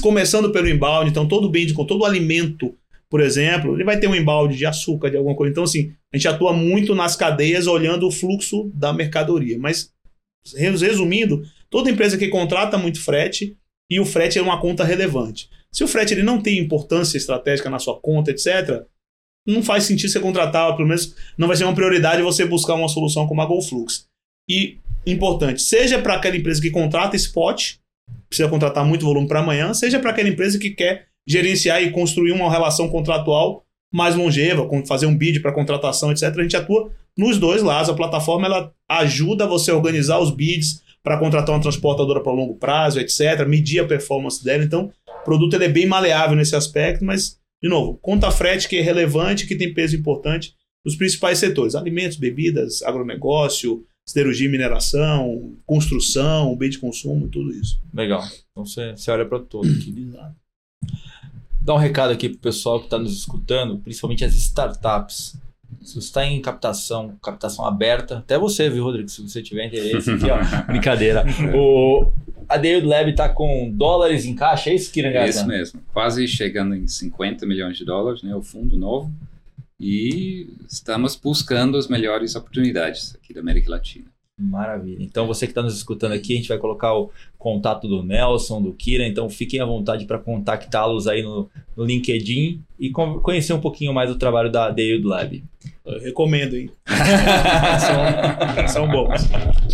[0.00, 2.76] começando pelo embalde, então todo bem de todo alimento,
[3.08, 5.52] por exemplo, ele vai ter um embalde de açúcar, de alguma coisa.
[5.52, 9.58] Então, assim, a gente atua muito nas cadeias olhando o fluxo da mercadoria.
[9.58, 9.92] Mas,
[10.54, 13.56] res- resumindo, toda empresa que contrata muito frete
[13.88, 15.48] e o frete é uma conta relevante.
[15.70, 18.84] Se o frete ele não tem importância estratégica na sua conta, etc.,
[19.46, 22.88] não faz sentido você contratar, pelo menos não vai ser uma prioridade você buscar uma
[22.88, 24.08] solução como a GoFlux.
[24.50, 27.76] E, importante, seja para aquela empresa que contrata spot,
[28.28, 32.32] precisa contratar muito volume para amanhã, seja para aquela empresa que quer gerenciar e construir
[32.32, 36.24] uma relação contratual mais longeva, fazer um bid para contratação, etc.
[36.24, 37.88] A gente atua nos dois lados.
[37.88, 42.56] A plataforma ela ajuda você a organizar os bids para contratar uma transportadora para longo
[42.56, 43.46] prazo, etc.
[43.46, 44.64] Medir a performance dela.
[44.64, 48.76] Então, o produto ele é bem maleável nesse aspecto, mas, de novo, conta frete que
[48.76, 50.52] é relevante, que tem peso importante
[50.84, 57.80] nos principais setores: alimentos, bebidas, agronegócio, siderurgia e mineração, construção, bem de consumo, tudo isso.
[57.92, 58.22] Legal.
[58.52, 60.12] Então você, você olha para todo aqui.
[61.60, 65.36] Dá um recado aqui pro pessoal que está nos escutando, principalmente as startups.
[65.82, 69.08] Se você está em captação, captação aberta, até você, viu, Rodrigo?
[69.08, 70.38] Se você tiver interesse aqui, ó.
[70.66, 71.24] Brincadeira.
[71.56, 72.06] O,
[72.48, 75.28] a Dale Lab tá com dólares em caixa, é isso, É Kirangata?
[75.28, 75.80] isso mesmo.
[75.92, 78.34] Quase chegando em 50 milhões de dólares, né?
[78.34, 79.12] O fundo novo.
[79.78, 80.25] E
[80.68, 84.06] estamos buscando as melhores oportunidades aqui da América Latina.
[84.38, 85.02] Maravilha.
[85.02, 88.60] Então, você que está nos escutando aqui, a gente vai colocar o contato do Nelson,
[88.60, 89.06] do Kira.
[89.06, 93.94] Então, fiquem à vontade para contactá-los aí no, no LinkedIn e con- conhecer um pouquinho
[93.94, 95.42] mais do trabalho da The Yield Lab.
[95.86, 96.70] Eu recomendo, hein?
[97.80, 99.22] são, são bons.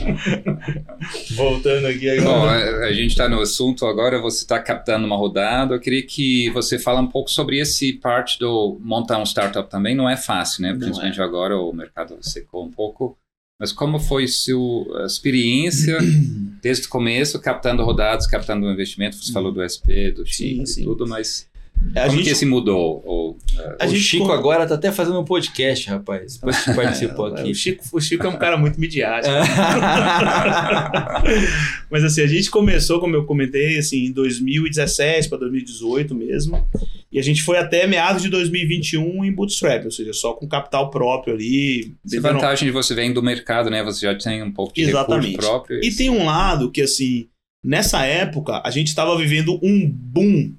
[1.33, 5.75] Voltando aqui Bom, a, a gente está no assunto agora, você está captando uma rodada.
[5.75, 9.95] Eu queria que você fale um pouco sobre esse parte do montar um startup também.
[9.95, 10.73] Não é fácil, né?
[10.73, 13.17] Não Principalmente agora o mercado secou um pouco.
[13.61, 15.97] Mas como foi sua experiência
[16.61, 19.17] desde o começo, captando rodadas, captando um investimento?
[19.17, 20.81] Você falou do SP, do Chile sim.
[20.81, 21.49] e tudo, mas
[21.95, 23.03] A Como gente, que esse mudou?
[23.05, 23.37] Ou,
[23.79, 26.37] a o gente Chico agora tá até fazendo um podcast, rapaz.
[26.37, 27.51] Depois que participou É, aqui.
[27.51, 29.35] O Chico, o Chico é um cara muito midiático.
[31.91, 36.67] Mas assim, a gente começou, como eu comentei, assim, em 2017 para 2018 mesmo.
[37.11, 40.89] E a gente foi até meados de 2021 em bootstrap, ou seja, só com capital
[40.91, 41.93] próprio ali.
[42.07, 43.83] Essa vantagem de você vem do mercado, né?
[43.85, 45.33] Você já tem um pouco de Exatamente.
[45.33, 45.85] recurso próprio.
[45.85, 47.27] E tem um lado que, assim,
[47.63, 50.55] nessa época, a gente estava vivendo um boom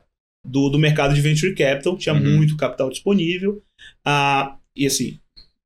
[0.46, 2.36] do, do mercado de venture capital, tinha Uhum.
[2.38, 3.62] muito capital disponível.
[4.06, 5.20] Ah, e, assim,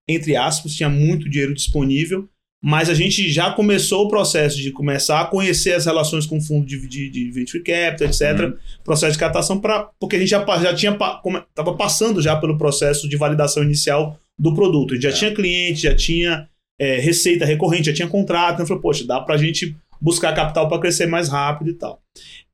[0.07, 2.29] entre aspas, tinha muito dinheiro disponível,
[2.63, 6.65] mas a gente já começou o processo de começar a conhecer as relações com fundo
[6.65, 8.39] de, de, de venture capital, etc.
[8.39, 8.57] Uhum.
[8.83, 13.07] Processo de captação, pra, porque a gente já, já tinha estava passando já pelo processo
[13.07, 14.91] de validação inicial do produto.
[14.91, 15.13] A gente já É.
[15.13, 16.47] tinha cliente, já tinha
[16.79, 18.55] é, receita recorrente, já tinha contrato.
[18.55, 22.01] Então, falou, poxa, dá pra gente buscar capital para crescer mais rápido e tal.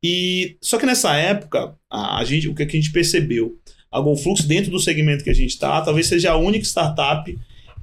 [0.03, 3.57] E só que nessa época, a, a gente, o que, a gente percebeu?
[3.89, 7.37] A GoFlux, dentro do segmento que a gente está, talvez seja a única startup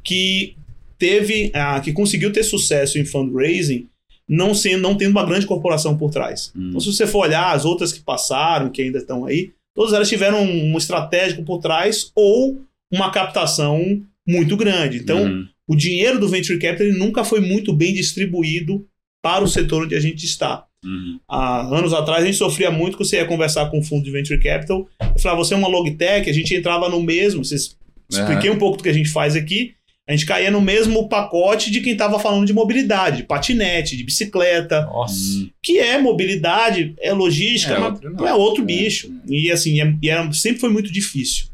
[0.04, 0.56] que
[0.98, 3.88] teve, ah, que conseguiu ter sucesso em fundraising,
[4.28, 6.52] não sendo, não tendo uma grande corporação por trás.
[6.54, 6.68] Hum.
[6.68, 10.08] Então, se você for olhar as outras que passaram, que ainda estão aí, todas elas
[10.08, 12.60] tiveram um, um estratégico por trás ou
[12.92, 14.98] uma captação muito grande.
[14.98, 15.48] Então, Uhum.
[15.66, 18.86] o dinheiro do venture capital nunca foi muito bem distribuído
[19.22, 20.66] para o setor onde a gente está.
[20.84, 21.20] Uhum.
[21.28, 24.10] Há anos atrás a gente sofria muito que você ia conversar com um fundo de
[24.10, 27.76] venture capital, eu falava, você é uma logtech, a gente entrava no mesmo, vocês
[28.10, 29.74] expliquei um pouco do que a gente faz aqui,
[30.08, 34.02] a gente caía no mesmo pacote de quem estava falando de mobilidade, de patinete, de
[34.02, 35.14] bicicleta, Nossa.
[35.14, 35.50] Uhum.
[35.62, 38.66] que é mobilidade, é logística, É mas outro não é outro É.
[38.66, 39.12] bicho.
[39.28, 41.44] E assim, é- e era- sempre foi muito difícil.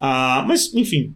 [0.00, 1.12] Ah, mas, enfim,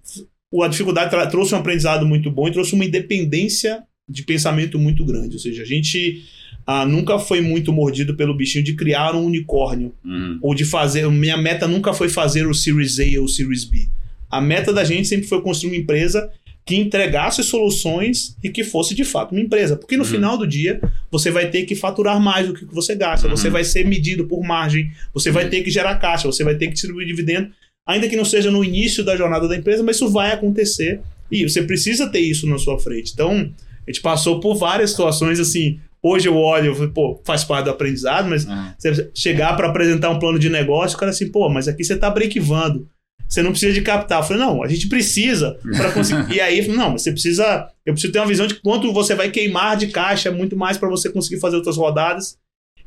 [0.63, 5.35] a dificuldade trouxe um aprendizado muito bom e trouxe uma independência de pensamento muito grande.
[5.37, 6.23] Ou seja, a gente
[6.67, 9.93] ah, nunca foi muito mordido pelo bichinho de criar um unicórnio.
[10.05, 10.39] Uhum.
[10.41, 11.09] Ou de fazer.
[11.11, 13.87] Minha meta nunca foi fazer o Series A ou o Series B.
[14.31, 16.31] A meta da gente sempre foi construir uma empresa
[16.67, 19.77] que entregasse soluções e que fosse de fato uma empresa.
[19.77, 20.09] Porque no Uhum.
[20.11, 23.53] final do dia, você vai ter que faturar mais do que você gasta, você Uhum.
[23.53, 25.51] vai ser medido por margem, você vai Uhum.
[25.51, 27.49] ter que gerar caixa, você vai ter que distribuir dividendo,
[27.87, 31.01] ainda que não seja no início da jornada da empresa, mas isso vai acontecer
[31.31, 33.13] e você precisa ter isso na sua frente.
[33.13, 33.51] Então,
[33.87, 35.79] a gente passou por várias situações assim.
[36.07, 38.67] Hoje eu olho, eu falo, pô, faz parte do aprendizado, mas Uhum.
[38.79, 41.97] você chegar para apresentar um plano de negócio, o cara assim, pô, mas aqui você
[41.97, 42.87] tá brequivando.
[43.27, 44.21] Você não precisa de capital.
[44.21, 46.31] Eu falei, não, a gente precisa para conseguir.
[46.37, 47.69] e aí, não, mas você precisa.
[47.87, 50.91] Eu preciso ter uma visão de quanto você vai queimar de caixa, muito mais para
[50.91, 52.37] você conseguir fazer outras rodadas.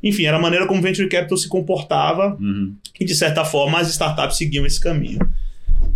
[0.00, 2.72] Enfim, era a maneira como o Venture Capital se comportava Uhum.
[3.00, 5.18] e, de certa forma, as startups seguiam esse caminho.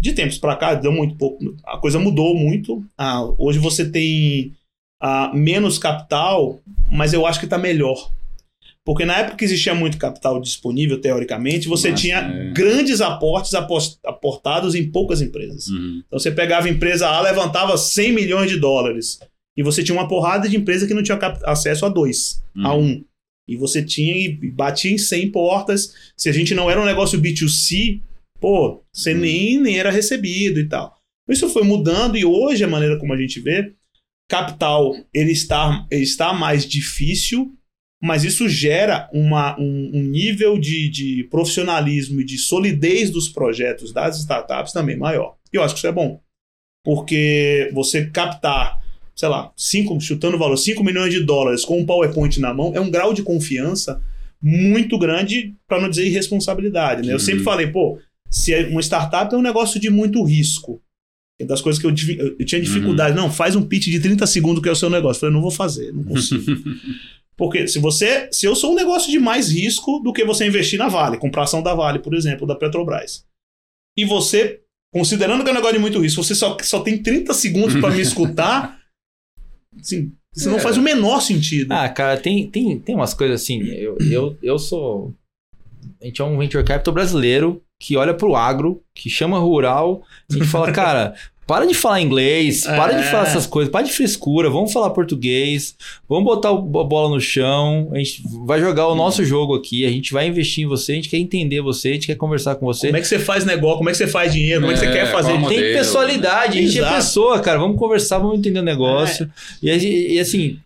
[0.01, 1.39] De tempos para cá, deu muito pouco.
[1.65, 2.85] A coisa mudou muito.
[2.99, 4.53] Ah, hoje você tem
[5.05, 8.13] ah, menos capital, mas eu acho que está melhor.
[8.85, 12.53] Porque na época que existia muito capital disponível, teoricamente, você Nossa, tinha é.
[12.53, 13.53] grandes aportes
[14.05, 15.69] aportados em poucas empresas.
[15.69, 16.03] Uhum.
[16.07, 19.19] Então você pegava a empresa A, levantava 100 milhões de dólares.
[19.57, 22.83] E você tinha uma porrada de empresa que não tinha acesso a dois, a Uhum.
[22.83, 23.05] um.
[23.49, 25.95] E você tinha e batia em 100 portas.
[26.17, 28.01] Se a gente não era um negócio B2C,
[28.41, 29.21] pô, você Uhum.
[29.21, 30.97] nem, nem era recebido e tal.
[31.29, 33.73] Isso foi mudando e hoje a maneira como a gente vê,
[34.29, 37.53] capital ele está, ele está mais difícil,
[38.03, 43.93] mas isso gera uma, um, um nível de, de profissionalismo e de solidez dos projetos
[43.93, 45.37] das startups também maior.
[45.53, 46.21] E eu acho que isso é bom.
[46.85, 48.81] Porque você captar,
[49.15, 52.73] sei lá, cinco, chutando o valor, 5 milhões de dólares com um PowerPoint na mão
[52.75, 54.03] é um grau de confiança
[54.43, 57.03] muito grande, para não dizer irresponsabilidade.
[57.07, 57.13] Né?
[57.13, 57.21] Eu Uhum.
[57.25, 60.83] sempre falei, pô, se é uma startup é um negócio de muito risco.
[61.43, 61.91] É das coisas que eu,
[62.39, 63.17] eu- tinha dificuldade.
[63.17, 65.19] Não, faz um pitch de 30 segundos que é o seu negócio.
[65.19, 66.45] Eu falei, não vou fazer, não consigo.
[67.37, 68.29] Porque se você.
[68.31, 71.45] Se eu sou um negócio de mais risco do que você investir na Vale, comprar
[71.45, 73.25] ação da Vale, por exemplo, da Petrobras.
[73.99, 74.61] E você,
[74.93, 77.91] considerando que é um negócio de muito risco, você só, só tem 30 segundos para
[77.95, 78.79] me escutar,
[79.81, 80.61] assim, isso não É.
[80.61, 81.73] faz o menor sentido.
[81.73, 83.63] Ah, cara, tem, tem, tem umas coisas assim.
[83.65, 85.15] Eu, eu, eu sou.
[86.01, 90.05] A gente é um venture capital brasileiro que olha pro agro, que chama rural.
[90.31, 91.15] A gente fala, cara,
[91.53, 93.11] para de falar inglês, para de É.
[93.11, 95.75] falar essas coisas, para de frescura, vamos falar português,
[96.09, 99.91] vamos botar a bola no chão, a gente vai jogar o nosso jogo aqui, a
[99.91, 102.65] gente vai investir em você, a gente quer entender você, a gente quer conversar com
[102.65, 102.87] você.
[102.87, 103.77] Como é que você faz negócio?
[103.77, 104.63] Como é que você faz dinheiro?
[104.63, 105.33] Como é que você É, quer fazer?
[105.33, 106.95] Tem modelo, pessoalidade, a gente é Exato.
[106.97, 107.59] pessoa, cara.
[107.59, 109.31] Vamos conversar, vamos entender o negócio.
[109.63, 110.57] E, a gente- e, assim,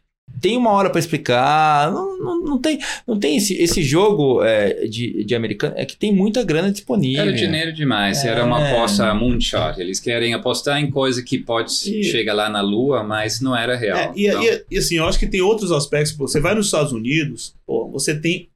[0.40, 1.90] tem uma hora pra explicar.
[1.92, 5.74] Não, não, não tem, não tem esse, esse jogo é, de, de americano.
[5.76, 7.22] É que tem muita grana disponível.
[7.22, 8.72] Era dinheiro demais, era uma É.
[8.72, 9.80] aposta moonshot.
[9.80, 13.76] Eles querem apostar em coisa que pode E- chegar lá na lua, mas não era
[13.76, 13.96] real.
[13.98, 16.16] É, e, Então, e- e, assim, eu acho que tem outros aspectos.
[16.16, 18.48] Você vai nos Estados Unidos, pô, você tem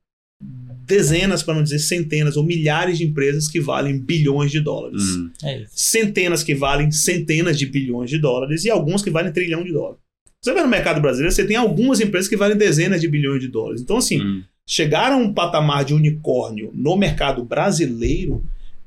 [0.87, 5.03] dezenas, para não dizer centenas ou milhares de empresas que valem bilhões de dólares.
[5.03, 5.31] Hum.
[5.45, 5.71] É isso.
[5.73, 10.01] Centenas que valem centenas de bilhões de dólares e algumas que valem trilhão de dólares.
[10.43, 13.49] Você vai no mercado brasileiro, você tem algumas empresas que valem dezenas de bilhões de
[13.49, 13.83] dólares.
[13.83, 14.43] Então, assim, Hum.
[14.67, 18.43] chegar a um patamar de unicórnio no mercado brasileiro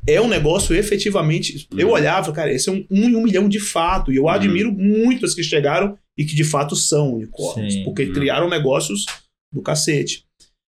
[0.07, 1.67] é um negócio efetivamente.
[1.77, 1.93] Eu Uhum.
[1.93, 4.11] olhava, cara, esse é um, um em um milhão de fato.
[4.11, 7.83] E eu admiro muito as que chegaram e que de fato são unicórnios, Sim.
[7.83, 8.13] porque Uhum.
[8.13, 9.05] criaram negócios
[9.53, 10.25] do cacete.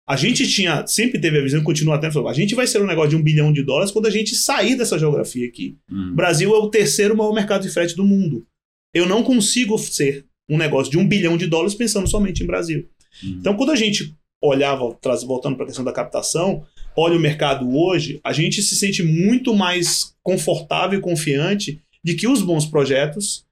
[0.08, 3.10] A gente tinha, sempre teve a visão, continua até a gente vai ser um negócio
[3.10, 5.76] de um bilhão de dólares quando a gente sair dessa geografia aqui.
[5.92, 6.16] O Hum.
[6.16, 8.46] Brasil é o terceiro maior mercado de frete do mundo.
[8.94, 12.88] Eu não consigo ser um negócio de um bilhão de dólares pensando somente em Brasil.
[13.24, 13.38] Hum.
[13.39, 16.64] Então, quando a gente olhava, traz- voltando para a questão da captação,
[16.95, 22.28] olha o mercado hoje, a gente se sente muito mais confortável e confiante de que
[22.28, 23.43] os bons projetos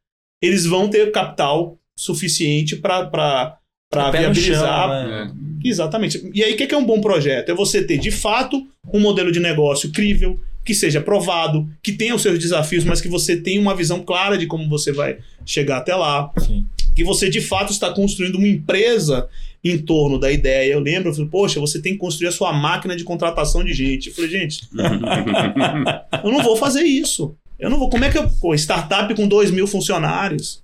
[0.42, 3.58] eles vão ter capital suficiente para
[3.94, 4.90] É no viabilizar.
[4.90, 5.34] chão, né?
[5.64, 6.30] Exatamente.
[6.34, 7.50] E aí, o que é que é um bom projeto?
[7.50, 12.14] É você ter, de fato, um modelo de negócio crível, que seja provado, que tenha
[12.14, 15.78] os seus desafios, mas que você tenha uma visão clara de como você vai chegar
[15.78, 16.66] até lá Sim.
[16.96, 19.28] Que você de fato está construindo uma empresa
[19.64, 20.74] em torno da ideia.
[20.74, 23.74] Eu lembro, eu falei, poxa, você tem que construir a sua máquina de contratação de
[23.74, 24.10] gente.
[24.10, 24.62] Eu falei, gente,
[26.24, 27.36] eu não vou fazer isso.
[27.60, 27.90] Eu não vou.
[27.90, 28.30] Como é que eu.
[28.42, 30.64] Pô, startup com 2 mil funcionários.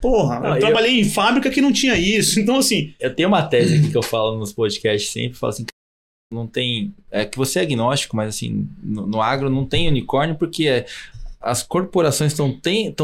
[0.00, 2.38] Porra, Ah, eu eu- trabalhei em fábrica que não tinha isso.
[2.40, 5.64] Então, assim, Eu tenho uma tese aqui que eu falo nos podcasts sempre, falo assim,
[6.32, 10.34] não tem, é que você é agnóstico, mas assim, no, no agro não tem unicórnio
[10.36, 10.84] porque é,
[11.44, 12.50] as corporações estão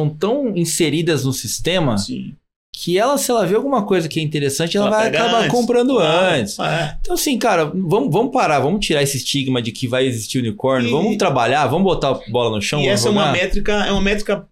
[0.08, 2.34] tão, inseridas no sistema assim
[2.72, 5.50] que ela, se ela vê alguma coisa que é interessante, ela, Ela vai acabar antes.
[5.50, 6.58] comprando Ah, antes.
[6.58, 6.96] é.
[7.00, 10.88] Então, assim, cara, vamos, vamos parar, vamos tirar esse estigma de que vai existir unicórnio,
[10.88, 12.80] E- vamos trabalhar, vamos botar a bola no chão.
[12.80, 13.32] e essa é uma jogar?
[13.34, 14.46] métrica, é uma métrica.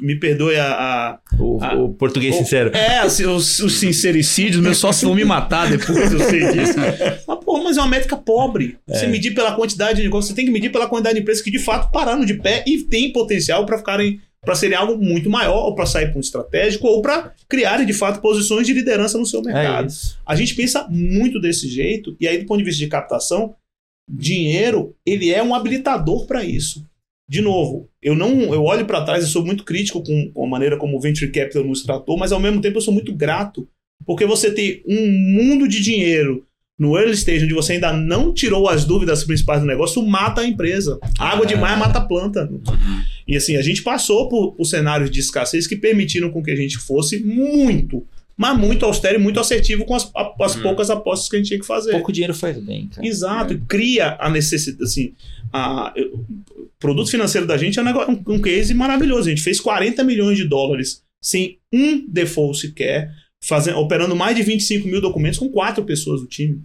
[0.00, 1.74] Me perdoe a- a, O, Ah.
[1.74, 2.70] o português O- sincero.
[2.76, 3.18] É, os,
[3.60, 6.74] os sincericídios, meus sócios vão me matar depois, eu sei disso.
[6.78, 8.78] Mas, pô, mas é uma métrica pobre.
[8.88, 9.08] Você É.
[9.08, 11.58] medir pela quantidade de negócios, você tem que medir pela quantidade de empresas que de
[11.58, 15.74] fato pararam de pé e têm potencial para ficarem para serem algo muito maior, ou
[15.74, 19.38] para sair para um estratégico, ou para criarem de fato posições de liderança no seu
[19.40, 19.86] É mercado.
[19.86, 20.18] isso.
[20.26, 23.54] A gente pensa muito desse jeito, e aí, do ponto de vista de captação,
[24.10, 26.84] dinheiro ele é um habilitador para isso.
[27.30, 30.48] De novo, eu não, eu olho para trás, eu sou muito crítico com, com a
[30.48, 33.68] maneira como o venture capital nos tratou, mas ao mesmo tempo eu sou muito grato,
[34.04, 36.44] porque você tem um mundo de dinheiro
[36.78, 40.46] no early stage, onde você ainda não tirou as dúvidas principais do negócio, mata a
[40.46, 40.98] empresa.
[41.18, 42.50] Água demais mata a planta.
[43.28, 46.56] E assim, a gente passou por, por cenários de escassez que permitiram com que a
[46.56, 48.04] gente fosse muito,
[48.36, 50.62] mas muito austero e muito assertivo com as, a- as Uhum.
[50.62, 51.92] poucas apostas que a gente tinha que fazer.
[51.92, 53.06] Pouco dinheiro faz bem, cara.
[53.06, 55.12] Exato, e cria a necessidade, assim,
[55.52, 56.24] a, eu-
[56.56, 59.28] o produto financeiro da gente é um, negócio, um, um case maravilhoso.
[59.28, 63.12] A gente fez 40 milhões de dólares sem um default sequer,
[63.44, 66.62] fazendo, operando mais de 25 mil documentos com quatro pessoas do time.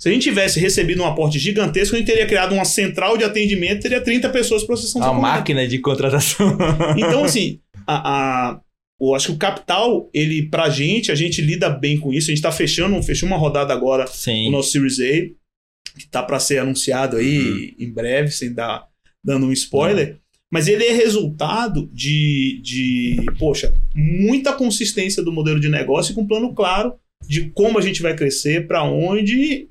[0.00, 3.22] Se a gente tivesse recebido um aporte gigantesco, a gente teria criado uma central de
[3.24, 5.22] atendimento, teria 30 pessoas processando A documento.
[5.30, 6.56] máquina de contratação.
[6.98, 8.60] Então, assim, a, a-
[9.00, 12.30] eu acho que o capital, ele, pra gente, a gente lida bem com isso.
[12.30, 14.48] A gente tá fechando, fechou uma rodada agora Sim.
[14.48, 18.86] o nosso Series A, que tá para ser anunciado aí em breve, sem dar
[19.22, 20.18] dando um spoiler.
[20.54, 26.20] Mas ele é resultado de, de, poxa, muita consistência do modelo de negócio e com
[26.20, 26.94] um plano claro
[27.26, 29.68] de como a gente vai crescer, para onde.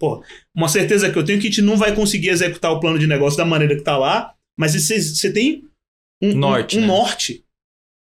[0.00, 0.24] Pô,
[0.56, 2.98] uma certeza que eu tenho é que a gente não vai conseguir executar o plano
[2.98, 5.64] de negócio da maneira que tá lá, mas você, tem
[6.22, 6.86] um um- Norte, um, né?
[6.86, 7.44] norte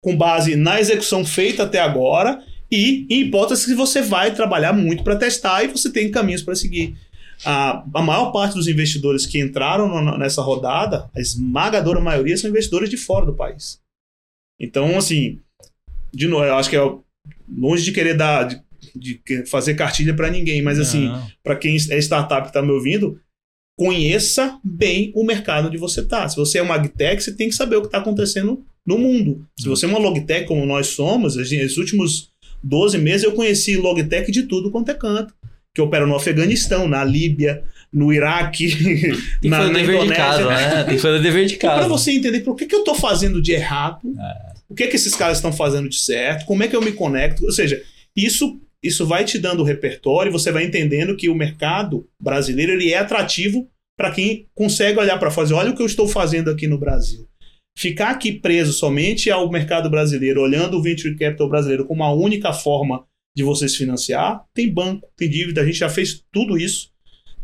[0.04, 5.02] com base na execução feita até agora e em hipóteses que você vai trabalhar muito
[5.02, 6.96] para testar e você tem caminhos para seguir.
[7.44, 12.50] A, a maior parte dos investidores que entraram no- nessa rodada, a esmagadora maioria, são
[12.50, 13.80] investidores de fora do país.
[14.60, 15.38] Então, assim,
[16.12, 16.94] de novo, eu acho que é
[17.48, 18.62] longe de querer dar, de,
[18.94, 21.08] de fazer cartilha para ninguém, mas assim,
[21.42, 23.18] para quem é startup que está me ouvindo,
[23.78, 26.28] conheça bem o mercado onde você está.
[26.28, 29.46] Se você é uma agtech, você tem que saber o que está acontecendo no mundo.
[29.58, 32.30] Se você é uma logtech como nós somos, nos últimos
[32.62, 35.34] 12 meses eu conheci logtech de tudo quanto é canto.
[35.74, 37.62] Que opera no Afeganistão, na Líbia,
[37.92, 40.16] no Iraque, Tem na, na dever de Indonésia.
[40.16, 40.84] casa, né?
[40.84, 41.88] Tem que fazer dever de Para casa.
[41.88, 44.00] você entender por que, que eu estou fazendo de errado,
[44.68, 47.44] o que, que esses caras estão fazendo de certo, como é que eu me conecto.
[47.44, 47.80] Ou seja,
[48.16, 52.72] isso, isso vai te dando o repertório e você vai entendendo que o mercado brasileiro
[52.72, 55.54] ele é atrativo para quem consegue olhar para fazer.
[55.54, 57.26] Olha o que eu estou fazendo aqui no Brasil.
[57.78, 62.52] Ficar aqui preso somente ao mercado brasileiro, olhando o venture capital brasileiro como a única
[62.52, 63.04] forma
[63.36, 66.90] de você se financiar, tem banco, tem dívida, a gente já fez tudo isso.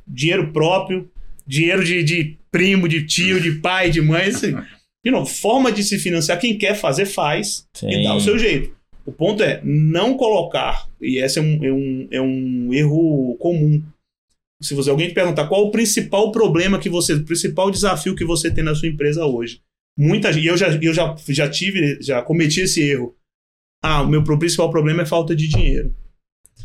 [0.06, 1.10] Dinheiro próprio,
[1.46, 4.28] dinheiro de, de primo, de tio, de pai, de mãe.
[4.28, 4.54] Assim.
[5.04, 8.02] De novo, forma de se financiar, quem quer fazer, faz e Sim.
[8.02, 8.74] dá o seu jeito.
[9.04, 13.80] O ponto é não colocar, e esse é um, é um, é um erro comum,
[14.60, 18.24] se você alguém te perguntar qual o principal problema que você, o principal desafio que
[18.24, 19.60] você tem na sua empresa hoje,
[19.96, 23.14] muita gente, e eu já, eu já, já tive, já cometi esse erro.
[23.82, 25.94] Ah, o meu principal problema é falta de dinheiro.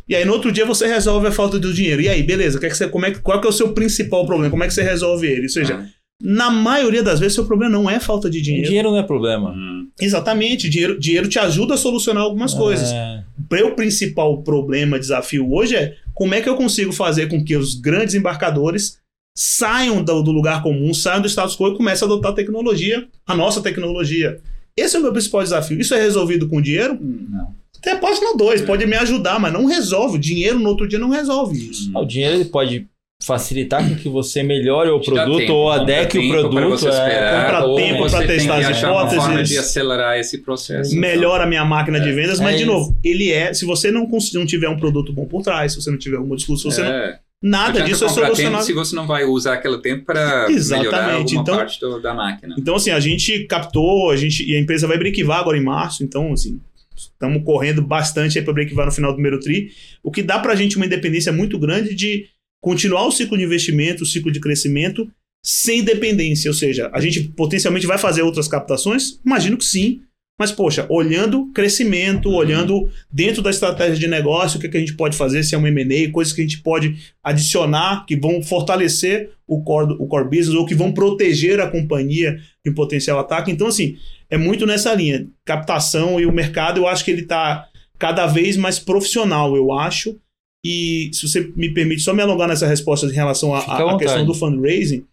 [0.07, 2.01] E aí no outro dia você resolve a falta do dinheiro.
[2.01, 3.73] E aí, beleza, que é que você, como é, qual é, que é o seu
[3.73, 4.49] principal problema?
[4.49, 5.43] Como é que você resolve ele?
[5.43, 5.85] Ou seja, Ah.
[6.21, 8.67] na maioria das vezes seu problema não é falta de dinheiro.
[8.67, 9.51] Dinheiro não é problema.
[9.51, 9.87] Hum.
[9.99, 12.91] Exatamente, dinheiro, dinheiro te ajuda a solucionar algumas coisas.
[12.91, 17.43] É, O meu principal problema, desafio hoje é como é que eu consigo fazer com
[17.43, 18.97] que os grandes embarcadores
[19.35, 23.07] saiam do, do lugar comum, saiam do status quo e comecem a adotar a tecnologia,
[23.25, 24.39] a nossa tecnologia.
[24.75, 25.79] Esse é o meu principal desafio.
[25.79, 26.97] Isso é resolvido com dinheiro?
[27.01, 27.53] Não.
[27.77, 30.17] Até pode não dois, pode me ajudar, mas não resolve.
[30.17, 31.91] O dinheiro no outro dia não resolve isso.
[31.95, 32.87] o dinheiro ele pode
[33.23, 36.51] facilitar com que você melhore o produto tempo, ou adeque o produto.
[36.51, 39.49] para é, esperar, Compra ou tempo tem testar as achar uma forma hipóteses.
[39.49, 40.95] de acelerar esse processo.
[40.95, 42.71] Melhora a minha máquina de vendas, mas É de isso.
[42.71, 43.53] novo, ele é.
[43.53, 46.35] Se você não, não tiver um produto bom por trás, se você não tiver um
[46.35, 47.19] discurso, se você não, é.
[47.41, 48.63] Nada disso é solucionado.
[48.63, 52.55] se você não vai usar aquele tempo para melhorar alguma então- parte do- da máquina.
[52.57, 56.03] Então, assim, a gente captou, a gente, e a empresa vai breakivar agora em março,
[56.03, 56.59] então, assim,
[56.95, 59.71] estamos correndo bastante aí para breakivar no final do primeiro tri,
[60.03, 62.27] o que dá para a gente uma independência muito grande de
[62.61, 65.09] continuar o ciclo de investimento, o ciclo de crescimento,
[65.43, 69.19] sem dependência, ou seja, a gente potencialmente vai fazer outras captações?
[69.25, 70.01] Imagino que sim,
[70.41, 74.95] mas, poxa, olhando crescimento, olhando dentro da estratégia de negócio, o que, que a gente
[74.95, 79.29] pode fazer, se é um M&A, coisas que a gente pode adicionar, que vão fortalecer
[79.45, 83.51] o core, o core business, ou que vão proteger a companhia de um potencial ataque.
[83.51, 83.97] Então, assim,
[84.31, 85.27] é muito nessa linha.
[85.45, 87.67] Captação e o mercado, eu acho que ele está
[87.99, 90.17] cada vez mais profissional, eu acho.
[90.65, 94.33] E se você me permite só me alongar nessa resposta em relação à questão do
[94.33, 95.05] fundraising,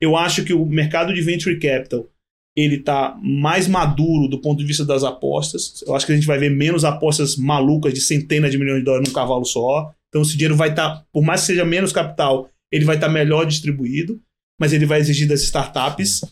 [0.00, 2.06] eu acho que o mercado de venture capital
[2.60, 5.82] ele está mais maduro do ponto de vista das apostas.
[5.86, 8.84] Eu acho que a gente vai ver menos apostas malucas de centenas de milhões de
[8.84, 9.92] dólares num cavalo só.
[10.08, 13.44] Então, esse dinheiro vai estar, por mais que seja menos capital, ele vai estar melhor
[13.44, 14.20] distribuído,
[14.60, 16.22] mas ele vai exigir das startups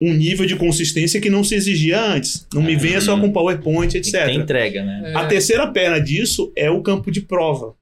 [0.00, 2.46] um nível de consistência que não se exigia antes.
[2.52, 2.76] Não me É.
[2.76, 4.28] venha só com PowerPoint, etc.
[4.30, 5.12] entrega, né?
[5.16, 7.74] A terceira perna disso é o campo de prova.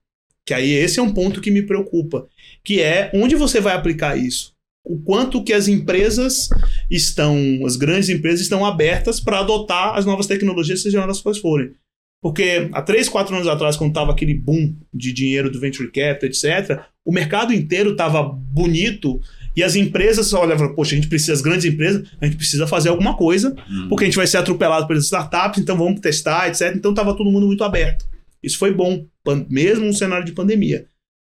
[0.46, 2.26] Que aí esse é um ponto que me preocupa.
[2.62, 4.53] Que é onde você vai aplicar isso?
[4.84, 6.48] O quanto que as empresas
[6.90, 11.72] estão, as grandes empresas estão abertas para adotar as novas tecnologias, sejam elas quais forem.
[12.22, 16.28] Porque há três, quatro anos atrás, quando estava aquele boom de dinheiro do venture capital,
[16.28, 19.20] etc., o mercado inteiro estava bonito
[19.56, 22.88] e as empresas olhavam poxa, a gente precisa, as grandes empresas, a gente precisa fazer
[22.88, 23.88] alguma coisa Hum.
[23.88, 26.74] porque a gente vai ser atropelado pelas startups, então vamos testar, etc.
[26.74, 28.06] Então estava todo mundo muito aberto.
[28.42, 29.06] Isso foi bom,
[29.48, 30.86] mesmo no cenário de pandemia.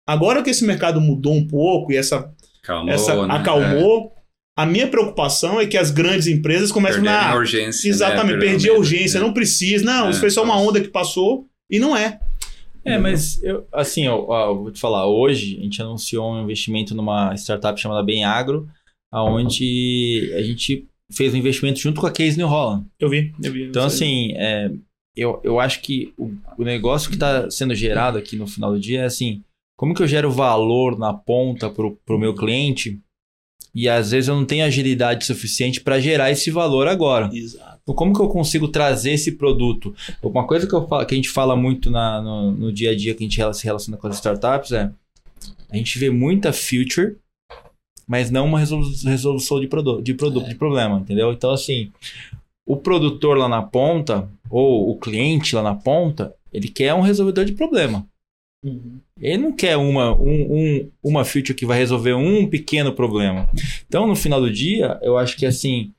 [0.06, 2.30] Agora que esse mercado mudou um pouco e essa,
[2.62, 3.34] Calmou, essa né?
[3.34, 4.12] acalmou,
[4.56, 6.72] a minha preocupação é que as grandes empresas É.
[6.72, 7.32] começam Perderam a.
[7.32, 7.88] a urgência.
[7.88, 8.40] Exatamente, né?
[8.40, 9.84] perdi a urgência, medo, não precisa.
[9.84, 12.20] Não, É, isso foi só uma onda que passou e não é.
[12.84, 16.94] É, mas eu, assim, eu, eu vou te falar, hoje a gente anunciou um investimento
[16.94, 18.68] numa startup chamada Bem Agro,
[19.12, 22.86] onde a gente fez um investimento junto com a Case New Holland.
[22.98, 23.64] Eu vi, eu vi.
[23.64, 24.70] Então, assim, é,
[25.16, 28.80] eu, eu acho que o, o negócio que está sendo gerado aqui no final do
[28.80, 29.42] dia é assim:
[29.82, 33.00] como que eu gero valor na ponta pro, pro meu cliente
[33.74, 37.28] e às vezes eu não tenho agilidade suficiente para gerar esse valor agora.
[37.32, 37.80] Exato.
[37.82, 39.92] Então, como que eu consigo trazer esse produto?
[40.22, 42.96] Uma coisa que, eu falo, que a gente fala muito na- no, no dia a
[42.96, 44.88] dia que a gente se relaciona com as startups é
[45.68, 47.16] a gente vê muita future,
[48.06, 51.32] mas não uma resolu- resolução de, produ de produto, de problema, entendeu?
[51.32, 51.90] Então, assim,
[52.64, 57.44] o produtor lá na ponta, ou o cliente lá na ponta, ele quer um resolvedor
[57.44, 58.06] de problema.
[58.62, 59.00] Uhum.
[59.20, 63.48] Ele não quer uma, um, um- uma feature que vai resolver um pequeno problema.
[63.86, 65.90] Então, no final do dia, eu acho que assim,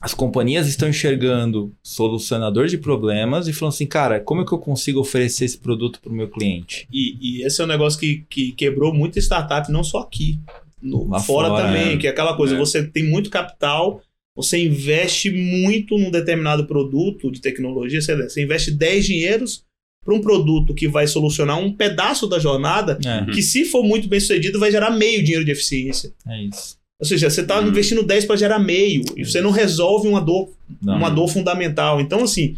[0.00, 4.58] as companhias estão enxergando solucionador de problemas e falando assim, cara, como é que eu
[4.58, 6.88] consigo oferecer esse produto para o meu cliente?
[6.92, 10.40] E, e esse é um negócio que, que quebrou muita startup, não só aqui.
[10.80, 11.96] No, fora, fora, também, é.
[11.96, 12.58] que é aquela coisa, É.
[12.58, 14.02] você tem muito capital,
[14.34, 19.64] você investe muito num determinado produto de tecnologia, lá, você investe 10 dinheiros
[20.04, 24.08] para um produto que vai solucionar um pedaço da jornada, É, que se for muito
[24.08, 26.12] bem sucedido, vai gerar meio dinheiro de eficiência.
[26.26, 26.76] é isso.
[27.00, 27.68] Ou seja, você está Hum.
[27.68, 30.50] investindo 10 para gerar meio, e você não resolve uma dor
[30.80, 30.96] Não.
[30.96, 32.00] uma dor fundamental.
[32.00, 32.56] Então, assim,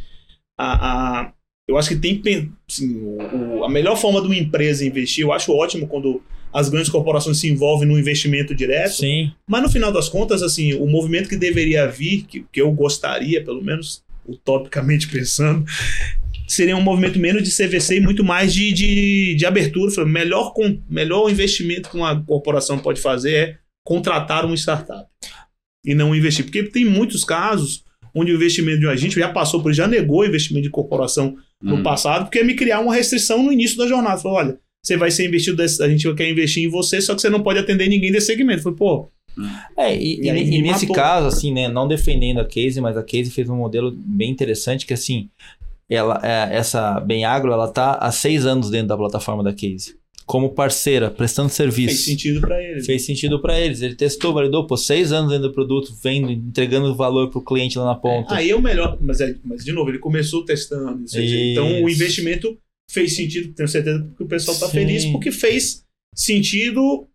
[0.59, 1.33] a, a-
[1.69, 5.33] eu acho que tem assim, o- o- a melhor forma de uma empresa investir, eu
[5.33, 6.23] acho ótimo quando
[6.53, 10.75] as grandes corporações se envolvem no investimento direto, Sim, mas no final das contas, assim,
[10.75, 15.65] o movimento que deveria vir, que, que eu gostaria, pelo menos utopicamente pensando,
[16.47, 19.91] seria um movimento menos de CVC e muito mais de, de, de abertura.
[19.91, 25.09] Falei, Melhor, com, melhor investimento que uma corporação pode fazer é contratar uma startup
[25.85, 26.45] e não investir.
[26.45, 27.85] Porque tem muitos casos
[28.15, 31.37] onde o investimento de um agente já passou por já negou o investimento de corporação
[31.61, 31.83] no Hum.
[31.83, 34.21] passado, porque ia me criar uma restrição no início da jornada.
[34.21, 37.21] Falou, olha, você vai ser investido, desse, a gente quer investir em você, só que
[37.23, 38.63] você não pode atender ninguém desse segmento.
[38.63, 39.11] Falei, pô,
[39.77, 40.95] É, e, E e- e nesse matou.
[40.95, 44.87] caso, assim, né, não defendendo a Case, mas a Case fez um modelo bem interessante
[44.87, 45.29] que, assim,
[45.95, 49.97] ela, é, essa Bem Agro, ela tá há seis anos dentro da plataforma da Case,
[50.27, 51.89] como parceira, prestando serviço.
[51.95, 52.83] fez sentido pra ele.
[52.83, 53.83] Fez sentido para eles.
[53.83, 57.85] Ele testou, validou, pô, seis anos dentro do produto, vendo, entregando valor pro cliente lá
[57.85, 58.35] na ponta.
[58.35, 61.05] Aí é o melhor, mas, é- mas de novo, ele começou testando.
[61.05, 61.21] Isso.
[61.21, 61.35] Isso.
[61.35, 62.57] Então o investimento
[62.91, 65.83] fez sentido, tenho certeza que o pessoal está feliz porque fez
[66.15, 67.07] sentido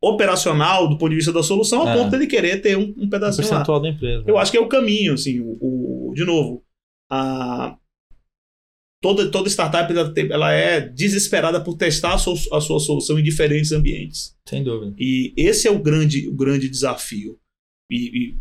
[0.00, 1.96] operacional do ponto de vista da solução, a É.
[1.96, 3.50] ponto dele querer ter um, um um pedacinho lá.
[3.50, 4.24] percentual da empresa.
[4.26, 6.62] Eu acho que é o caminho, assim, o, o- de novo,
[7.10, 7.76] a,
[9.02, 13.22] toda, toda startup ela, ela é desesperada por testar a sua, a sua solução em
[13.22, 14.34] diferentes ambientes.
[14.48, 14.94] Sem dúvida.
[14.98, 17.38] E esse é o grande, o grande desafio.
[17.90, 18.36] E, e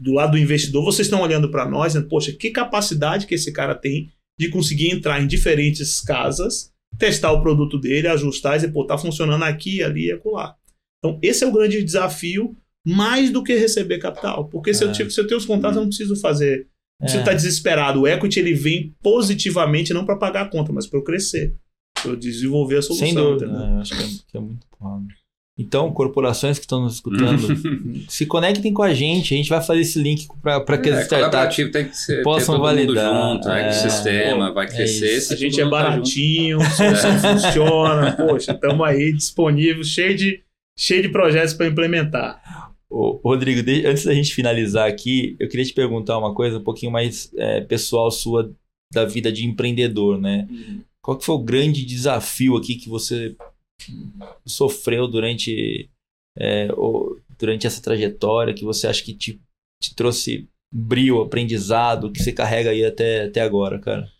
[0.00, 2.00] do lado do investidor, vocês estão olhando para nós, né?
[2.08, 7.42] poxa, que capacidade que esse cara tem de conseguir entrar em diferentes casas, testar o
[7.42, 10.56] produto dele, ajustar e dizer, pô, tá funcionando aqui, ali e acolá.
[10.98, 12.56] Então, esse é o grande desafio,
[12.86, 14.48] mais do que receber capital.
[14.48, 14.94] Porque se, eu, É.
[14.94, 16.68] se eu tenho os contatos, eu não preciso fazer.
[17.06, 17.20] Se É.
[17.20, 20.98] eu tá desesperado, o equity ele vem positivamente, não para pagar a conta, mas para
[20.98, 21.54] eu crescer.
[22.02, 23.06] Pra eu desenvolver a solução.
[23.06, 23.74] Sem dúvida, né?
[23.76, 25.02] Eu acho que é, que é muito claro.
[25.60, 27.40] Então, corporações que estão nos escutando,
[28.08, 29.34] se conectem com a gente.
[29.34, 31.08] A gente vai fazer esse link para que as É, startups.
[31.30, 35.20] colaborativo tem que ser possam validar, junto, é, ecossistema, pô, vai é crescer.
[35.20, 38.12] se A gente é tá baratinho, a solução funciona.
[38.12, 40.40] Poxa, estamos aí disponíveis, cheio de,
[40.78, 42.67] cheio de projetos para implementar.
[42.90, 46.90] Ô, Rodrigo, antes da gente finalizar aqui, eu queria te perguntar uma coisa um pouquinho
[46.90, 48.54] mais é, pessoal sua
[48.92, 50.48] da vida de empreendedor, né?
[51.02, 53.36] Qual que foi o grande desafio aqui que você
[54.46, 55.88] sofreu durante,
[56.36, 56.68] é,
[57.38, 59.40] durante essa trajetória, que você acha que te,
[59.82, 64.10] te trouxe brio, aprendizado, que você carrega aí até, até agora, cara?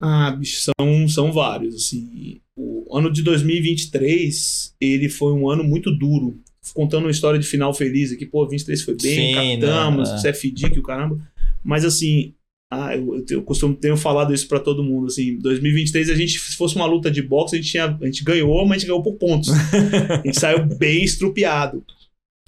[0.00, 1.74] Ah, bicho, são, são vários.
[1.74, 2.40] Assim.
[2.54, 6.38] O ano de 2023, ele foi um ano muito duro.
[6.74, 10.22] Contando uma história de final feliz aqui, pô, 23 foi bem, Sim, captamos, né?
[10.22, 11.18] CFD, que o caramba.
[11.64, 12.34] Mas assim,
[12.72, 15.06] ah, eu, eu, costumo tenho falado isso pra todo mundo.
[15.06, 18.24] Assim, 2023, a gente, se fosse uma luta de boxe, a gente, tinha, a gente
[18.24, 19.48] ganhou, mas a gente ganhou por pontos.
[20.10, 21.84] a gente saiu bem estrupiado.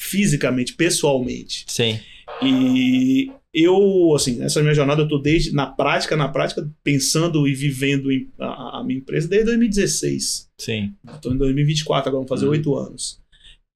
[0.00, 1.64] Fisicamente, pessoalmente.
[1.66, 1.98] Sim.
[2.42, 7.54] E eu, assim, nessa minha jornada, eu tô desde, na prática, na prática, pensando e
[7.54, 10.48] vivendo em- a, a minha empresa desde 2016.
[10.60, 10.92] Sim.
[11.14, 12.52] Estou em 2024, agora vamos fazer Uhum.
[12.52, 13.20] oito anos.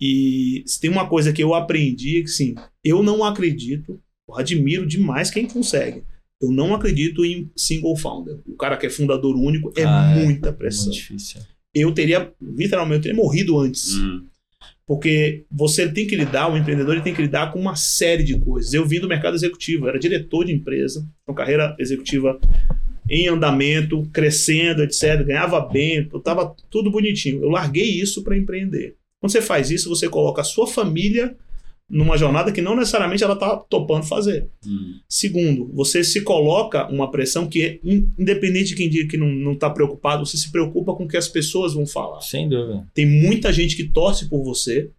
[0.05, 4.35] E se tem uma coisa que eu aprendi, é que sim, eu não acredito, eu
[4.37, 6.03] admiro demais quem consegue.
[6.41, 8.41] Eu não acredito em single founder.
[8.49, 10.25] O cara que é fundador único é Ah, é.
[10.25, 10.87] muita É pressão.
[10.87, 11.41] muito difícil.
[11.73, 13.95] Eu teria, literalmente, eu teria morrido antes.
[13.95, 14.27] Hum.
[14.85, 18.75] Porque você tem que lidar, o empreendedor tem que lidar com uma série de coisas.
[18.75, 22.41] Eu vim do mercado executivo, eu era diretor de empresa, uma carreira executiva
[23.09, 25.23] em andamento, crescendo, etc.
[25.25, 27.41] Ganhava bem, eu tava tudo bonitinho.
[27.41, 28.97] Eu larguei isso para empreender.
[29.23, 31.35] Quando você faz isso, você coloca a sua família
[31.89, 34.49] numa jornada que não necessariamente ela tá topando fazer.
[34.67, 34.95] Hum.
[35.09, 39.55] Segundo, você se coloca uma pressão que, in- independente de quem diga que não, não
[39.55, 42.21] tá preocupado, você se preocupa com o que as pessoas vão falar.
[42.23, 42.85] Sem dúvida.
[42.93, 44.91] Tem muita gente que torce por você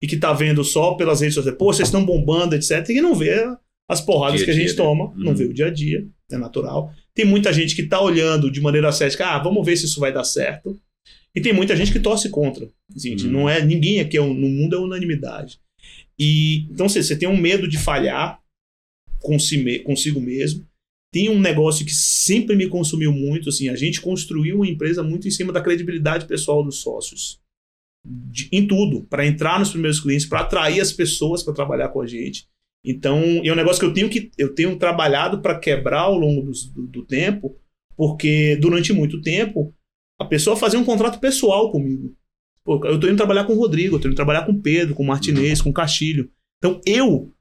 [0.00, 2.86] e que tá vendo só pelas redes sociais, pô, vocês estão bombando, etc.
[2.90, 3.44] E não vê
[3.88, 4.82] as porradas Dia que a gente dia, né?
[4.84, 5.34] toma, não Uhum.
[5.34, 6.92] vê o dia a dia, é natural.
[7.14, 10.12] Tem muita gente que tá olhando de maneira cética, ah, vamos ver se isso vai
[10.12, 10.78] dar certo.
[11.34, 12.68] E tem muita gente que torce contra.
[12.94, 13.32] Gente, Uhum.
[13.32, 15.58] não é ninguém aqui é um- no mundo é unanimidade.
[16.18, 18.40] E então você, você tem um medo de falhar
[19.20, 20.66] com si consigo mesmo.
[21.12, 25.28] Tem um negócio que sempre me consumiu muito, assim, a gente construiu uma empresa muito
[25.28, 27.38] em cima da credibilidade pessoal dos sócios.
[28.04, 32.00] De- em tudo, para entrar nos primeiros clientes, para atrair as pessoas para trabalhar com
[32.00, 32.46] a gente.
[32.84, 36.42] Então, é um negócio que eu tenho que eu tenho trabalhado para quebrar ao longo
[36.42, 37.56] dos- do, do tempo,
[37.96, 39.72] porque durante muito tempo
[40.22, 42.14] a pessoa fazia um contrato pessoal comigo.
[42.64, 44.94] Pô, eu tô indo trabalhar com o Rodrigo, eu tô indo trabalhar com o Pedro,
[44.94, 46.30] com o Martinez, com o Castilho.
[46.58, 47.32] Então, eu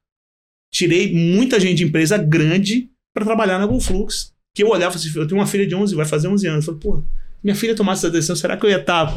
[0.74, 4.34] tirei muita gente de empresa grande para trabalhar na GoFlux.
[4.54, 6.68] Que eu olhava assim, eu tenho uma filha de 11, vai fazer 11 anos.
[6.68, 7.04] Eu falei, pô,
[7.44, 9.16] minha filha tomasse essa decisão, será que eu ia estar.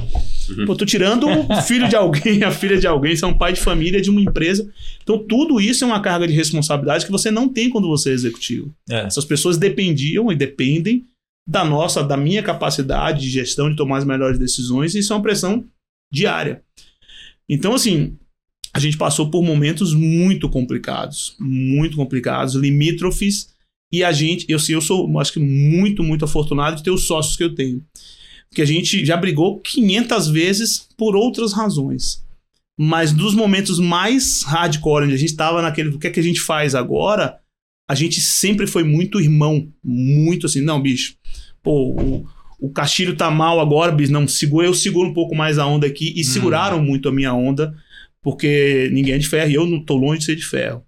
[0.50, 0.66] Uhum.
[0.66, 3.54] Pô, tô tirando o filho de alguém, a filha de alguém, você é um pai
[3.54, 4.70] de família de uma empresa.
[5.02, 8.12] Então, tudo isso é uma carga de responsabilidade que você não tem quando você é
[8.12, 8.74] executivo.
[8.90, 9.06] É.
[9.06, 11.04] Essas pessoas dependiam e dependem
[11.46, 15.16] da nossa, da minha capacidade de gestão, de tomar as melhores decisões, e isso é
[15.16, 15.64] uma pressão
[16.12, 16.62] diária.
[17.48, 18.16] Então, assim,
[18.72, 23.54] a gente passou por momentos muito complicados, muito complicados, limítrofes,
[23.92, 27.06] e a gente, eu, assim, eu sou, acho que muito, muito afortunado de ter os
[27.06, 27.84] sócios que eu tenho.
[28.48, 32.24] Porque a gente já brigou 500 vezes por outras razões.
[32.76, 36.22] Mas dos momentos mais hardcore, onde a gente estava naquele, o que é que a
[36.24, 37.38] gente faz agora,
[37.88, 41.16] a gente sempre foi muito irmão, muito assim, não, bicho.
[41.62, 42.26] Pô, o,
[42.58, 45.86] o Castilho tá mal agora, bis, não, segura, eu seguro um pouco mais a onda
[45.86, 46.12] aqui.
[46.16, 46.24] E Hum.
[46.24, 47.74] seguraram muito a minha onda,
[48.22, 50.82] porque ninguém é de ferro e eu não tô longe de ser de ferro.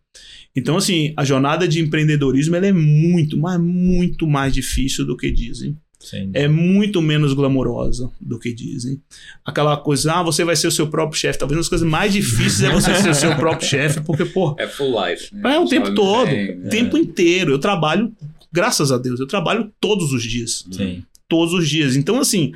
[0.54, 5.30] Então, assim, a jornada de empreendedorismo ela é muito, mas muito mais difícil do que
[5.30, 5.76] dizem.
[5.98, 6.30] Sim.
[6.34, 9.00] É muito menos glamourosa do que dizem.
[9.44, 11.38] Aquela coisa, ah, você vai ser o seu próprio chefe.
[11.38, 14.54] Talvez uma das coisas mais difíceis é você ser o seu próprio chefe, porque, pô,
[14.58, 15.34] É full life.
[15.34, 15.56] né?
[15.56, 16.30] é o tempo Sabe, todo,
[16.66, 17.52] o tempo inteiro.
[17.52, 18.12] Eu trabalho,
[18.52, 21.02] graças a Deus, eu trabalho todos os dias Sim.
[21.28, 21.96] todos os dias.
[21.96, 22.52] Então, assim,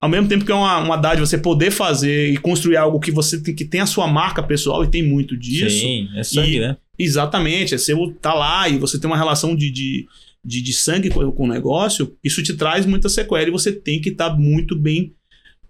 [0.00, 3.10] ao mesmo tempo que é uma, uma dádiva você poder fazer e construir algo que
[3.12, 5.78] você tem que tem a sua marca pessoal e tem muito disso.
[5.78, 6.76] Sim, é sangue, E- né?
[6.98, 7.74] Exatamente.
[7.74, 10.06] É você tá lá e você tem uma relação de, de,
[10.44, 14.00] de, de sangue com, com o negócio, isso te traz muita sequela e você tem
[14.00, 15.14] que estar muito bem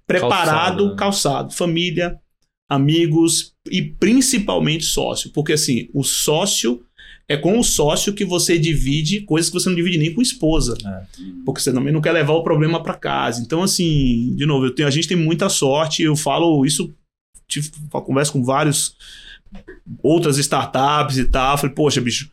[0.07, 0.47] preparado,
[0.79, 1.55] Calçado, calçado, né?
[1.55, 2.19] Família,
[2.69, 5.31] amigos e principalmente sócio.
[5.31, 6.83] Porque assim, o sócio
[7.29, 10.25] é com o sócio que você divide coisas que você não divide nem com a
[10.25, 10.77] esposa.
[11.45, 13.41] Porque você também não quer levar o problema para casa.
[13.43, 16.03] Então, assim, de novo, eu tenho- a gente tem muita sorte.
[16.03, 16.93] Eu falo isso,
[17.47, 18.97] tive, converso com vários
[20.03, 21.57] outras startups e tal.
[21.59, 22.31] Falei, poxa, bicho,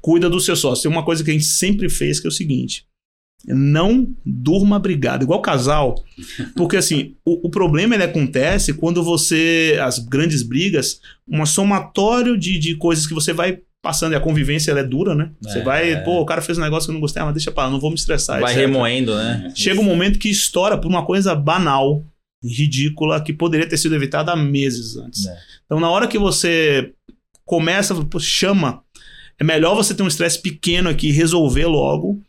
[0.00, 0.82] cuida do seu sócio.
[0.82, 2.84] Tem uma coisa que a gente sempre fez que é o seguinte:
[3.46, 5.94] não durma brigado, igual casal.
[6.54, 9.78] Porque assim, o, o problema ele acontece quando você.
[9.82, 14.70] As grandes brigas, um somatório de, de coisas que você vai passando, e a convivência
[14.70, 15.30] ela é dura, né?
[15.40, 15.96] Você É, vai, é.
[16.00, 17.70] pô, o cara fez um negócio que eu não gostei, ah, mas deixa pra lá,
[17.70, 18.38] não vou me estressar.
[18.38, 18.66] Vai etc.
[18.66, 19.50] remoendo, né?
[19.54, 22.04] Chega um momento que estoura por uma coisa banal,
[22.44, 25.26] ridícula, que poderia ter sido evitada há meses antes.
[25.26, 25.34] É.
[25.64, 26.92] Então, na hora que você
[27.46, 28.82] começa, chama,
[29.40, 32.20] é melhor você ter um estresse pequeno aqui, resolver logo,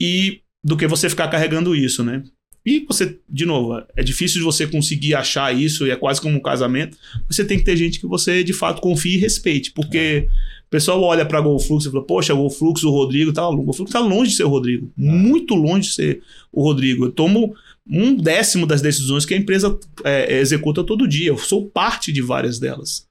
[0.00, 2.22] e do que você ficar carregando isso, né?
[2.64, 6.36] E você, de novo, é difícil de você conseguir achar isso, e é quase como
[6.36, 6.96] um casamento.
[7.28, 10.28] Você tem que ter gente que você de fato confie e respeite, porque
[10.66, 13.90] o pessoal olha pra GoFlux e fala: Poxa, o GoFlux, o Rodrigo, tá, o GoFlux
[13.90, 16.22] tá longe de ser o Rodrigo, muito longe de ser
[16.52, 17.06] o Rodrigo.
[17.06, 17.54] Eu tomo
[17.86, 21.28] um décimo das decisões que a empresa é, executa todo dia.
[21.28, 23.09] Eu sou parte de várias delas.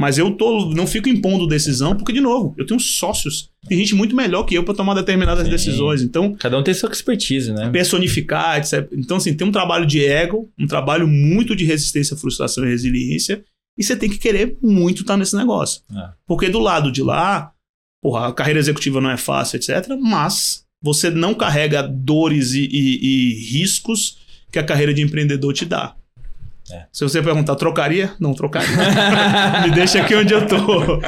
[0.00, 3.50] Mas eu tô, não fico impondo decisão, porque, de novo, eu tenho sócios.
[3.68, 5.50] Tem gente muito melhor que eu para tomar determinadas Sim.
[5.50, 6.00] decisões.
[6.00, 7.68] Então, Cada um tem sua expertise, né?
[7.68, 8.88] personificar, etc.
[8.92, 13.44] Então, assim, tem um trabalho de ego, um trabalho muito de resistência, frustração e resiliência,
[13.78, 15.82] e você tem que querer muito estar nesse negócio.
[15.94, 16.08] É.
[16.26, 17.52] Porque do lado de lá,
[18.02, 23.00] porra, a carreira executiva não é fácil, etc., mas você não carrega dores e, e-
[23.02, 24.16] e riscos
[24.50, 25.94] que a carreira de empreendedor te dá.
[26.72, 26.86] É.
[26.92, 28.12] Se você perguntar, trocaria?
[28.18, 28.68] Não, trocaria.
[29.64, 31.00] Me deixa aqui onde eu tô.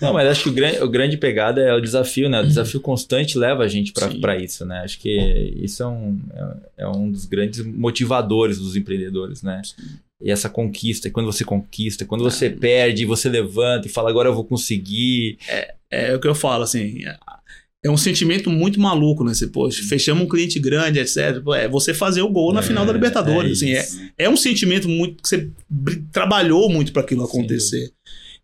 [0.00, 2.40] Não, mas acho que o grande, o grande pegada é o desafio, né?
[2.40, 4.80] O desafio constante leva a gente para isso, né?
[4.80, 9.62] Acho que isso é um, é, é um dos grandes motivadores dos empreendedores, né?
[10.20, 14.34] E essa conquista, quando você conquista, quando você perde, você levanta e fala, agora eu
[14.34, 15.38] vou conseguir.
[15.90, 17.02] É o que eu falo, assim.
[17.84, 19.34] É- um sentimento muito maluco, né?
[19.34, 21.18] Você, poxa, fechamos um cliente grande, etc.
[21.56, 23.62] É você fazer o gol na É, final da Libertadores.
[23.62, 25.50] é assim, é, é um sentimento muito que você
[26.12, 27.92] trabalhou muito para aquilo acontecer.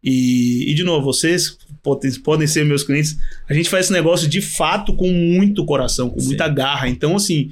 [0.02, 3.18] E, e, de novo, vocês podem, podem ser meus clientes.
[3.48, 6.28] A gente faz esse negócio de fato com muito coração, com Sim.
[6.28, 6.88] muita garra.
[6.88, 7.50] Então, assim,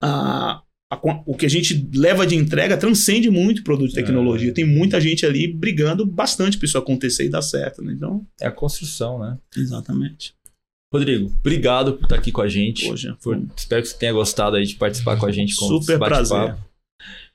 [0.00, 0.60] a-
[0.90, 4.50] a o que a gente leva de entrega transcende muito o produto de tecnologia.
[4.50, 4.52] É.
[4.52, 7.82] Tem muita gente ali brigando bastante para isso acontecer e dar certo.
[7.82, 7.92] Né?
[7.94, 9.36] Então, É a construção, né?
[9.56, 10.32] exatamente.
[10.92, 12.88] Rodrigo, obrigado por estar aqui com a gente.
[12.88, 15.54] Poxa, Por- espero que você tenha gostado aí de participar com a gente.
[15.54, 16.56] Com Super prazer.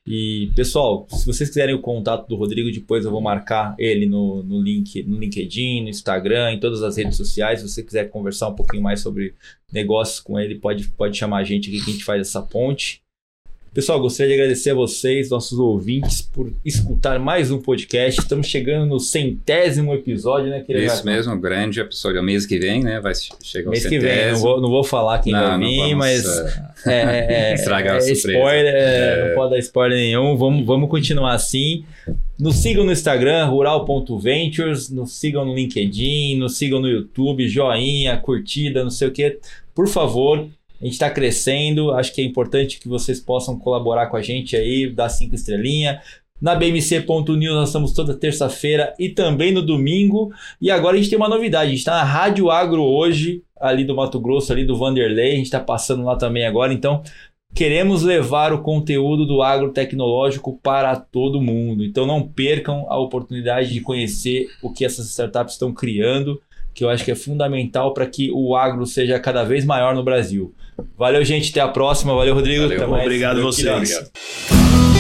[0.06, 4.44] E, pessoal, se vocês quiserem o contato do Rodrigo, depois eu vou marcar ele no,
[4.44, 7.62] no, link, no LinkedIn, no Instagram, em todas as redes sociais.
[7.62, 9.34] Se você quiser conversar um pouquinho mais sobre
[9.72, 13.02] negócios com ele, pode, pode chamar a gente aqui que a gente faz essa ponte.
[13.74, 18.22] Pessoal, gostaria de agradecer a vocês, nossos ouvintes, por escutar mais um podcast.
[18.22, 20.86] Estamos chegando no centésimo episódio, né, querido?
[20.86, 22.22] Isso mesmo, grande episódio.
[22.22, 23.00] O mês que vem, né?
[23.00, 23.14] Vai
[23.44, 24.42] chegar o Mês que vem, não centésimo.
[24.48, 27.96] vou, não vou falar quem Não, vai vir, vamos, mas eh, é, é, é, Estragar
[27.96, 28.32] a é surpresa.
[28.32, 28.80] spoiler, é,
[29.24, 29.28] É.
[29.30, 30.38] não pode dar spoiler nenhum.
[30.38, 31.84] Vamos, vamos continuar assim.
[32.38, 38.84] Nos sigam no Instagram, rural.ventures, nos sigam no LinkedIn, nos sigam no YouTube, joinha, curtida,
[38.84, 39.40] não sei o que.
[39.74, 40.48] Por favor,
[40.84, 41.92] a gente está crescendo.
[41.92, 46.00] Acho que é importante que vocês possam colaborar com a gente aí, dar cinco estrelinhas.
[46.42, 50.34] Na bmc.news nós estamos toda terça-feira e também no domingo.
[50.60, 51.68] E agora a gente tem uma novidade.
[51.68, 55.32] A gente está na Rádio Agro hoje, ali do Mato Grosso, ali do Vanderlei.
[55.32, 56.74] A gente está passando lá também agora.
[56.74, 57.02] Então,
[57.56, 61.82] queremos levar o conteúdo do agro tecnológico para todo mundo.
[61.82, 66.42] Então, não percam a oportunidade de conhecer o que essas startups estão criando,
[66.74, 70.04] que eu acho que é fundamental para que o agro seja cada vez maior no
[70.04, 70.54] Brasil.
[70.98, 71.52] Valeu, gente.
[71.52, 72.14] Até a próxima.
[72.14, 72.64] Valeu, Rodrigo.
[72.64, 72.94] Valeu.
[72.94, 73.68] Obrigado vocês.
[73.68, 74.93] Obrigado.